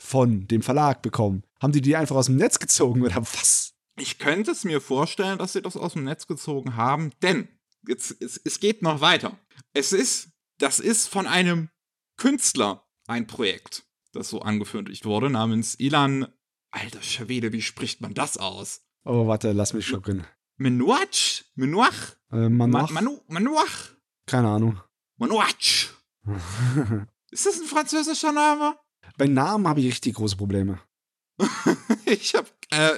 von 0.00 0.46
dem 0.46 0.62
Verlag 0.62 1.02
bekommen. 1.02 1.42
Haben 1.60 1.72
die 1.72 1.80
die 1.80 1.96
einfach 1.96 2.16
aus 2.16 2.26
dem 2.26 2.36
Netz 2.36 2.58
gezogen 2.58 3.02
oder 3.02 3.16
was? 3.16 3.72
Ich 4.00 4.18
könnte 4.18 4.50
es 4.50 4.64
mir 4.64 4.80
vorstellen, 4.80 5.38
dass 5.38 5.52
sie 5.52 5.62
das 5.62 5.76
aus 5.76 5.92
dem 5.92 6.04
Netz 6.04 6.26
gezogen 6.26 6.76
haben, 6.76 7.12
denn 7.22 7.48
jetzt, 7.86 8.16
es, 8.20 8.40
es 8.42 8.58
geht 8.58 8.82
noch 8.82 9.00
weiter. 9.00 9.38
Es 9.74 9.92
ist, 9.92 10.30
das 10.58 10.80
ist 10.80 11.08
von 11.08 11.26
einem 11.26 11.68
Künstler 12.16 12.86
ein 13.06 13.26
Projekt 13.26 13.84
das 14.12 14.28
so 14.28 14.42
angeführt 14.42 15.04
wurde, 15.04 15.30
namens 15.30 15.78
Ilan. 15.78 16.26
Alter 16.72 17.02
Schwede, 17.02 17.52
wie 17.52 17.62
spricht 17.62 18.00
man 18.00 18.14
das 18.14 18.36
aus? 18.36 18.82
Oh, 19.04 19.26
warte, 19.26 19.52
lass 19.52 19.72
mich 19.72 19.86
schlucken. 19.86 20.24
Menuach? 20.56 21.42
Menuach? 21.54 22.16
Äh, 22.30 22.48
Manuach? 22.48 22.90
Manu 22.90 23.20
Manuach? 23.26 23.90
Keine 24.26 24.48
Ahnung. 24.48 24.80
Manuach. 25.16 25.52
Ist 27.30 27.46
das 27.46 27.60
ein 27.60 27.66
französischer 27.66 28.32
Name? 28.32 28.76
Bei 29.16 29.26
Namen 29.26 29.66
habe 29.66 29.80
ich 29.80 29.86
richtig 29.86 30.14
große 30.14 30.36
Probleme. 30.36 30.80
ich 32.10 32.34
hab, 32.34 32.50
äh, 32.70 32.96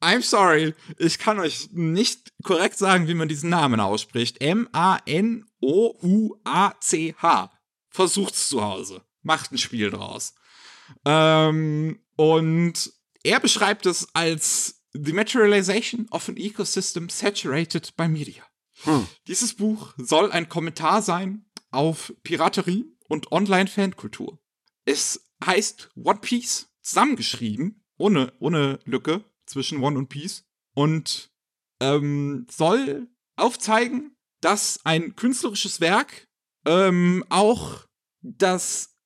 I'm 0.00 0.22
sorry, 0.22 0.74
ich 0.98 1.18
kann 1.18 1.38
euch 1.38 1.68
nicht 1.72 2.32
korrekt 2.42 2.76
sagen, 2.78 3.08
wie 3.08 3.14
man 3.14 3.28
diesen 3.28 3.50
Namen 3.50 3.80
ausspricht. 3.80 4.40
M-A-N-O-U-A-C-H. 4.40 5.10
Versucht's 7.90 8.48
zu 8.48 8.62
Hause 8.62 9.04
macht 9.22 9.52
ein 9.52 9.58
Spiel 9.58 9.90
draus. 9.90 10.34
Ähm, 11.04 12.00
und 12.16 12.92
er 13.22 13.40
beschreibt 13.40 13.86
es 13.86 14.08
als 14.14 14.84
The 14.92 15.12
Materialization 15.12 16.06
of 16.10 16.28
an 16.28 16.36
Ecosystem 16.36 17.08
Saturated 17.08 17.96
by 17.96 18.08
Media. 18.08 18.42
Hm. 18.82 19.06
Dieses 19.26 19.54
Buch 19.54 19.94
soll 19.96 20.30
ein 20.32 20.48
Kommentar 20.48 21.02
sein 21.02 21.46
auf 21.70 22.12
Piraterie 22.22 22.84
und 23.08 23.32
Online-Fankultur. 23.32 24.38
Es 24.84 25.24
heißt 25.44 25.90
One 25.96 26.20
Piece, 26.20 26.68
zusammengeschrieben, 26.82 27.81
ohne, 28.02 28.32
ohne 28.40 28.80
Lücke 28.84 29.24
zwischen 29.46 29.82
One 29.82 29.96
und 29.96 30.08
Piece, 30.08 30.44
und 30.74 31.30
ähm, 31.80 32.46
soll 32.50 33.08
aufzeigen, 33.36 34.16
dass 34.40 34.80
ein 34.84 35.14
künstlerisches 35.14 35.80
Werk 35.80 36.28
ähm, 36.66 37.24
auch 37.28 37.86
das 38.22 38.96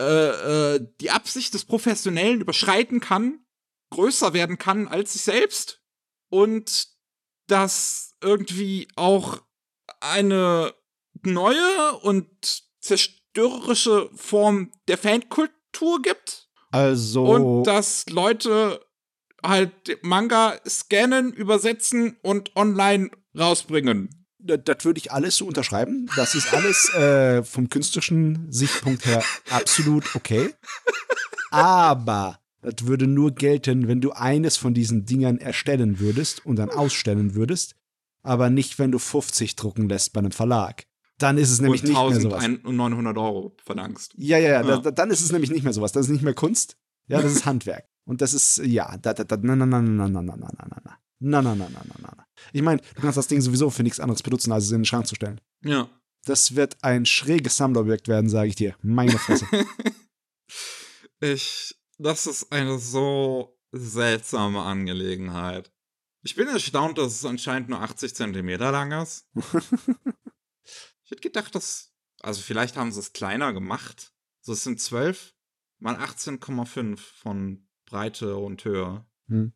äh, 0.00 0.74
äh, 0.74 0.88
die 1.00 1.10
Absicht 1.10 1.54
des 1.54 1.64
Professionellen 1.64 2.40
überschreiten 2.40 3.00
kann, 3.00 3.44
größer 3.90 4.32
werden 4.34 4.58
kann 4.58 4.88
als 4.88 5.14
sich 5.14 5.22
selbst 5.22 5.82
und 6.28 6.88
dass 7.46 8.14
irgendwie 8.22 8.88
auch 8.96 9.42
eine 10.00 10.74
neue 11.22 11.98
und 12.02 12.64
zerstörerische 12.80 14.10
Form 14.14 14.72
der 14.88 14.98
Fankultur 14.98 16.02
gibt. 16.02 16.41
Also. 16.72 17.24
Und 17.24 17.64
dass 17.64 18.06
Leute 18.10 18.80
halt 19.44 19.98
Manga 20.02 20.58
scannen, 20.66 21.32
übersetzen 21.32 22.16
und 22.22 22.54
online 22.56 23.10
rausbringen 23.38 24.22
das 24.42 24.84
würde 24.84 24.98
ich 24.98 25.12
alles 25.12 25.36
so 25.36 25.46
unterschreiben. 25.46 26.08
Das 26.16 26.34
ist 26.34 26.52
alles 26.52 26.88
äh, 26.94 27.42
vom 27.44 27.68
künstlerischen 27.68 28.50
Sichtpunkt 28.50 29.06
her 29.06 29.22
absolut 29.50 30.14
okay. 30.14 30.52
Aber 31.50 32.40
das 32.60 32.86
würde 32.86 33.06
nur 33.06 33.32
gelten, 33.32 33.88
wenn 33.88 34.00
du 34.00 34.12
eines 34.12 34.56
von 34.56 34.74
diesen 34.74 35.04
Dingern 35.04 35.38
erstellen 35.38 36.00
würdest 36.00 36.44
und 36.44 36.56
dann 36.56 36.70
ausstellen 36.70 37.34
würdest, 37.34 37.76
aber 38.22 38.50
nicht, 38.50 38.78
wenn 38.78 38.92
du 38.92 38.98
50 38.98 39.56
drucken 39.56 39.88
lässt 39.88 40.12
bei 40.12 40.20
einem 40.20 40.32
Verlag. 40.32 40.86
Dann 41.22 41.38
ist 41.38 41.50
es 41.50 41.60
nämlich 41.60 41.84
nicht 41.84 41.94
mehr 41.94 42.20
sowas. 42.20 42.44
Und 42.44 42.76
900 42.76 43.16
Euro 43.16 43.56
verlangst. 43.64 44.12
Ja, 44.16 44.38
ja, 44.38 44.60
ja, 44.60 44.68
ja. 44.68 44.76
Da, 44.78 44.90
dann 44.90 45.10
ist 45.10 45.22
es 45.22 45.30
nämlich 45.30 45.50
nicht 45.50 45.62
mehr 45.62 45.72
sowas. 45.72 45.92
Das 45.92 46.06
ist 46.06 46.12
nicht 46.12 46.24
mehr 46.24 46.34
Kunst. 46.34 46.76
Ja, 47.06 47.22
das 47.22 47.32
ist 47.32 47.46
Handwerk. 47.46 47.88
Und 48.04 48.20
das 48.20 48.34
ist, 48.34 48.58
ja, 48.58 48.96
da, 48.98 49.14
da, 49.14 49.22
da, 49.22 49.36
na, 49.40 49.54
na, 49.54 49.64
na, 49.64 49.80
na, 49.80 50.08
na, 50.08 50.20
na, 50.20 50.36
na, 50.36 50.36
na, 50.36 50.80
na. 50.84 50.98
Na, 51.20 51.40
na, 51.40 51.54
na, 51.54 51.68
na, 51.68 51.80
na, 51.86 52.14
na. 52.16 52.26
Ich 52.52 52.62
meine, 52.62 52.80
du 52.96 53.02
kannst 53.02 53.16
das 53.16 53.28
Ding 53.28 53.40
sowieso 53.40 53.70
für 53.70 53.84
nichts 53.84 54.00
anderes 54.00 54.22
benutzen, 54.22 54.50
als 54.50 54.64
es 54.64 54.72
in 54.72 54.80
den 54.80 54.84
Schrank 54.84 55.06
zu 55.06 55.14
stellen. 55.14 55.40
Ja. 55.62 55.88
Das 56.24 56.56
wird 56.56 56.82
ein 56.82 57.06
schräges 57.06 57.56
Sammlerobjekt 57.56 58.08
werden, 58.08 58.28
sage 58.28 58.48
ich 58.48 58.56
dir. 58.56 58.74
Meine 58.82 59.16
Fresse. 59.18 59.46
ich, 61.20 61.76
das 61.98 62.26
ist 62.26 62.50
eine 62.50 62.78
so 62.78 63.56
seltsame 63.70 64.62
Angelegenheit. 64.62 65.72
Ich 66.24 66.34
bin 66.34 66.48
erstaunt, 66.48 66.98
dass 66.98 67.12
es 67.12 67.24
anscheinend 67.24 67.68
nur 67.68 67.80
80 67.80 68.12
Zentimeter 68.12 68.72
lang 68.72 68.90
ist. 69.02 69.28
Hätte 71.12 71.22
gedacht, 71.22 71.54
dass, 71.54 71.92
also 72.20 72.42
vielleicht 72.42 72.76
haben 72.76 72.92
sie 72.92 73.00
es 73.00 73.12
kleiner 73.12 73.52
gemacht. 73.52 74.12
So, 74.40 74.52
es 74.52 74.64
sind 74.64 74.80
12 74.80 75.34
mal 75.78 75.96
18,5 75.96 76.96
von 76.96 77.68
Breite 77.86 78.36
und 78.36 78.64
Höhe. 78.64 79.04
Hm. 79.28 79.52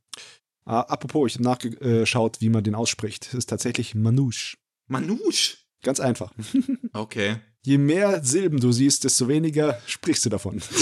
Uh, 0.69 0.73
apropos, 0.73 1.31
ich 1.31 1.35
habe 1.35 1.45
nachgeschaut, 1.45 2.41
wie 2.41 2.49
man 2.49 2.65
den 2.65 2.75
ausspricht. 2.75 3.29
Es 3.29 3.35
ist 3.35 3.47
tatsächlich 3.49 3.95
Manouche. 3.95 4.57
Manouche? 4.87 5.59
Ganz 5.83 6.01
einfach. 6.01 6.33
Okay. 6.93 7.37
Je 7.63 7.79
mehr 7.79 8.25
Silben 8.25 8.59
du 8.61 8.73
siehst, 8.73 9.05
desto 9.05 9.29
weniger 9.29 9.81
sprichst 9.87 10.25
du 10.25 10.31
davon. 10.31 10.63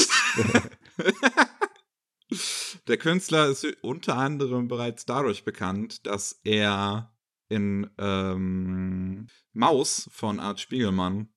Der 2.87 2.99
Künstler 2.99 3.49
ist 3.49 3.66
unter 3.81 4.16
anderem 4.16 4.68
bereits 4.68 5.07
dadurch 5.07 5.45
bekannt, 5.45 6.07
dass 6.07 6.41
er 6.45 7.14
in 7.49 7.91
ähm, 7.99 9.29
Maus 9.55 10.09
von 10.13 10.41
Art 10.41 10.61
Spiegelmann 10.61 11.29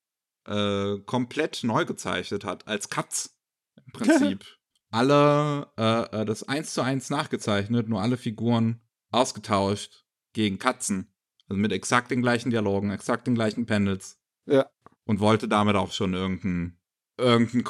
äh, 0.46 0.98
komplett 1.06 1.64
neu 1.64 1.86
gezeichnet 1.86 2.44
hat, 2.44 2.68
als 2.68 2.90
Katz 2.90 3.38
im 3.86 3.92
Prinzip 3.94 4.46
alle 4.92 5.72
äh, 5.78 6.22
äh, 6.22 6.26
das 6.26 6.44
eins 6.44 6.74
zu 6.74 6.82
eins 6.82 7.10
nachgezeichnet, 7.10 7.88
nur 7.88 8.02
alle 8.02 8.18
Figuren 8.18 8.82
ausgetauscht 9.12 10.06
gegen 10.34 10.60
Katzen. 10.60 11.14
Also 11.48 11.60
mit 11.60 11.72
exakt 11.72 12.12
den 12.12 12.22
gleichen 12.22 12.50
Dialogen, 12.50 12.92
exakt 12.92 13.28
den 13.28 13.36
gleichen 13.36 13.66
Panels. 13.66 14.20
Ja. 14.46 14.70
Und 15.06 15.20
wollte 15.20 15.48
damit 15.48 15.76
auch 15.76 15.92
schon 15.92 16.14
irgendein, 16.14 16.80
irgendein 17.18 17.64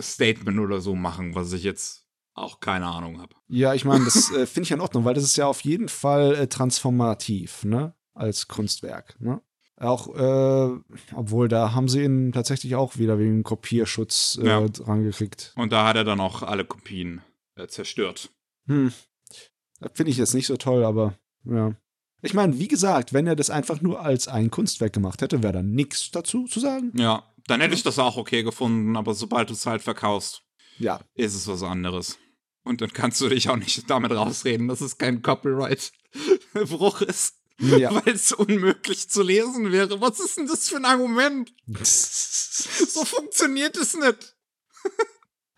Statement 0.00 0.58
oder 0.58 0.80
so 0.80 0.94
machen, 0.94 1.34
was 1.34 1.52
ich 1.52 1.62
jetzt 1.62 2.06
auch 2.34 2.60
keine 2.60 2.86
Ahnung 2.86 3.20
habe. 3.20 3.34
Ja, 3.48 3.74
ich 3.74 3.84
meine, 3.84 4.04
das 4.04 4.30
äh, 4.32 4.46
finde 4.46 4.66
ich 4.66 4.70
in 4.72 4.80
Ordnung, 4.80 5.04
weil 5.04 5.14
das 5.14 5.24
ist 5.24 5.36
ja 5.36 5.46
auf 5.46 5.62
jeden 5.62 5.88
Fall 5.88 6.34
äh, 6.34 6.46
transformativ, 6.48 7.64
ne? 7.64 7.94
Als 8.14 8.48
Kunstwerk, 8.48 9.18
ne? 9.20 9.42
Auch, 9.82 10.14
äh, 10.14 10.80
obwohl 11.14 11.48
da 11.48 11.74
haben 11.74 11.88
sie 11.88 12.04
ihn 12.04 12.30
tatsächlich 12.30 12.76
auch 12.76 12.98
wieder 12.98 13.18
wegen 13.18 13.42
Kopierschutz 13.42 14.38
äh, 14.40 14.46
ja. 14.46 14.66
rangekriegt. 14.84 15.52
Und 15.56 15.72
da 15.72 15.88
hat 15.88 15.96
er 15.96 16.04
dann 16.04 16.20
auch 16.20 16.42
alle 16.44 16.64
Kopien 16.64 17.20
äh, 17.56 17.66
zerstört. 17.66 18.30
Hm. 18.68 18.92
Finde 19.92 20.12
ich 20.12 20.18
jetzt 20.18 20.34
nicht 20.34 20.46
so 20.46 20.56
toll, 20.56 20.84
aber 20.84 21.14
ja. 21.44 21.74
Ich 22.20 22.32
meine, 22.32 22.60
wie 22.60 22.68
gesagt, 22.68 23.12
wenn 23.12 23.26
er 23.26 23.34
das 23.34 23.50
einfach 23.50 23.80
nur 23.80 24.00
als 24.00 24.28
ein 24.28 24.52
Kunstwerk 24.52 24.92
gemacht 24.92 25.20
hätte, 25.20 25.42
wäre 25.42 25.54
da 25.54 25.62
nichts 25.64 26.12
dazu 26.12 26.44
zu 26.44 26.60
sagen. 26.60 26.92
Ja, 26.94 27.24
dann 27.48 27.60
hätte 27.60 27.74
ich 27.74 27.82
das 27.82 27.98
auch 27.98 28.16
okay 28.16 28.44
gefunden, 28.44 28.96
aber 28.96 29.14
sobald 29.14 29.50
du 29.50 29.54
es 29.54 29.66
halt 29.66 29.82
verkaufst, 29.82 30.42
ja. 30.78 31.00
ist 31.14 31.34
es 31.34 31.48
was 31.48 31.64
anderes. 31.64 32.20
Und 32.62 32.80
dann 32.80 32.92
kannst 32.92 33.20
du 33.20 33.28
dich 33.28 33.48
auch 33.48 33.56
nicht 33.56 33.90
damit 33.90 34.12
rausreden, 34.12 34.68
dass 34.68 34.80
es 34.80 34.96
kein 34.96 35.22
Copyright-Bruch 35.22 37.00
ist. 37.00 37.41
Ja. 37.58 37.94
Weil 38.06 38.14
es 38.14 38.32
unmöglich 38.32 39.08
zu 39.08 39.22
lesen 39.22 39.72
wäre. 39.72 40.00
Was 40.00 40.20
ist 40.20 40.36
denn 40.36 40.46
das 40.46 40.68
für 40.68 40.76
ein 40.76 40.84
Argument? 40.84 41.52
so 41.82 43.04
funktioniert 43.04 43.76
es 43.76 43.94
nicht. 43.94 44.36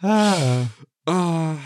ah. 0.01 0.67
ah. 1.07 1.57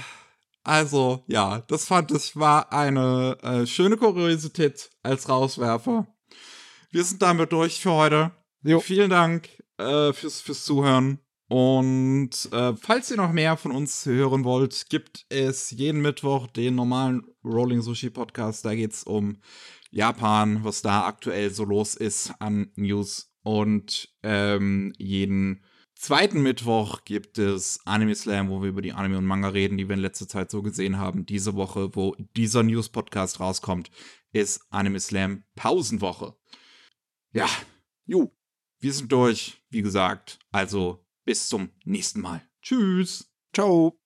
Also, 0.68 1.24
ja, 1.28 1.60
das 1.60 1.86
fand 1.86 2.10
ich 2.10 2.36
war 2.36 2.70
eine 2.74 3.38
äh, 3.42 3.66
schöne 3.66 3.96
Kuriosität 3.96 4.90
als 5.02 5.28
Rauswerfer. 5.28 6.06
Wir 6.90 7.04
sind 7.04 7.22
damit 7.22 7.52
durch 7.52 7.80
für 7.80 7.92
heute. 7.92 8.32
Jo. 8.62 8.80
Vielen 8.80 9.08
Dank 9.08 9.48
äh, 9.78 10.12
fürs, 10.12 10.42
fürs 10.42 10.64
Zuhören. 10.64 11.20
Und 11.48 12.30
äh, 12.52 12.74
falls 12.76 13.10
ihr 13.10 13.16
noch 13.16 13.32
mehr 13.32 13.56
von 13.56 13.72
uns 13.72 14.04
hören 14.04 14.44
wollt, 14.44 14.90
gibt 14.90 15.24
es 15.30 15.70
jeden 15.70 16.02
Mittwoch 16.02 16.46
den 16.48 16.74
normalen 16.74 17.22
Rolling 17.42 17.80
Sushi 17.80 18.10
Podcast. 18.10 18.66
Da 18.66 18.74
geht 18.74 18.92
es 18.92 19.04
um 19.04 19.40
Japan, 19.90 20.64
was 20.64 20.82
da 20.82 21.06
aktuell 21.06 21.50
so 21.50 21.64
los 21.64 21.94
ist 21.94 22.32
an 22.40 22.70
News. 22.76 23.32
Und 23.42 24.14
ähm, 24.22 24.92
jeden 24.98 25.64
zweiten 25.94 26.42
Mittwoch 26.42 27.04
gibt 27.04 27.38
es 27.38 27.80
Anime 27.84 28.14
Slam, 28.14 28.50
wo 28.50 28.62
wir 28.62 28.68
über 28.68 28.82
die 28.82 28.92
Anime 28.92 29.18
und 29.18 29.26
Manga 29.26 29.48
reden, 29.48 29.78
die 29.78 29.88
wir 29.88 29.94
in 29.94 30.02
letzter 30.02 30.28
Zeit 30.28 30.50
so 30.50 30.62
gesehen 30.62 30.98
haben. 30.98 31.26
Diese 31.26 31.54
Woche, 31.54 31.94
wo 31.94 32.14
dieser 32.36 32.62
News-Podcast 32.62 33.40
rauskommt, 33.40 33.90
ist 34.32 34.66
Anime 34.70 35.00
Slam 35.00 35.44
Pausenwoche. 35.54 36.36
Ja, 37.32 37.48
ju, 38.06 38.28
wir 38.80 38.92
sind 38.92 39.10
durch, 39.10 39.62
wie 39.70 39.82
gesagt. 39.82 40.38
Also 40.52 41.04
bis 41.24 41.48
zum 41.48 41.70
nächsten 41.84 42.20
Mal. 42.20 42.42
Tschüss. 42.62 43.30
Ciao. 43.52 43.98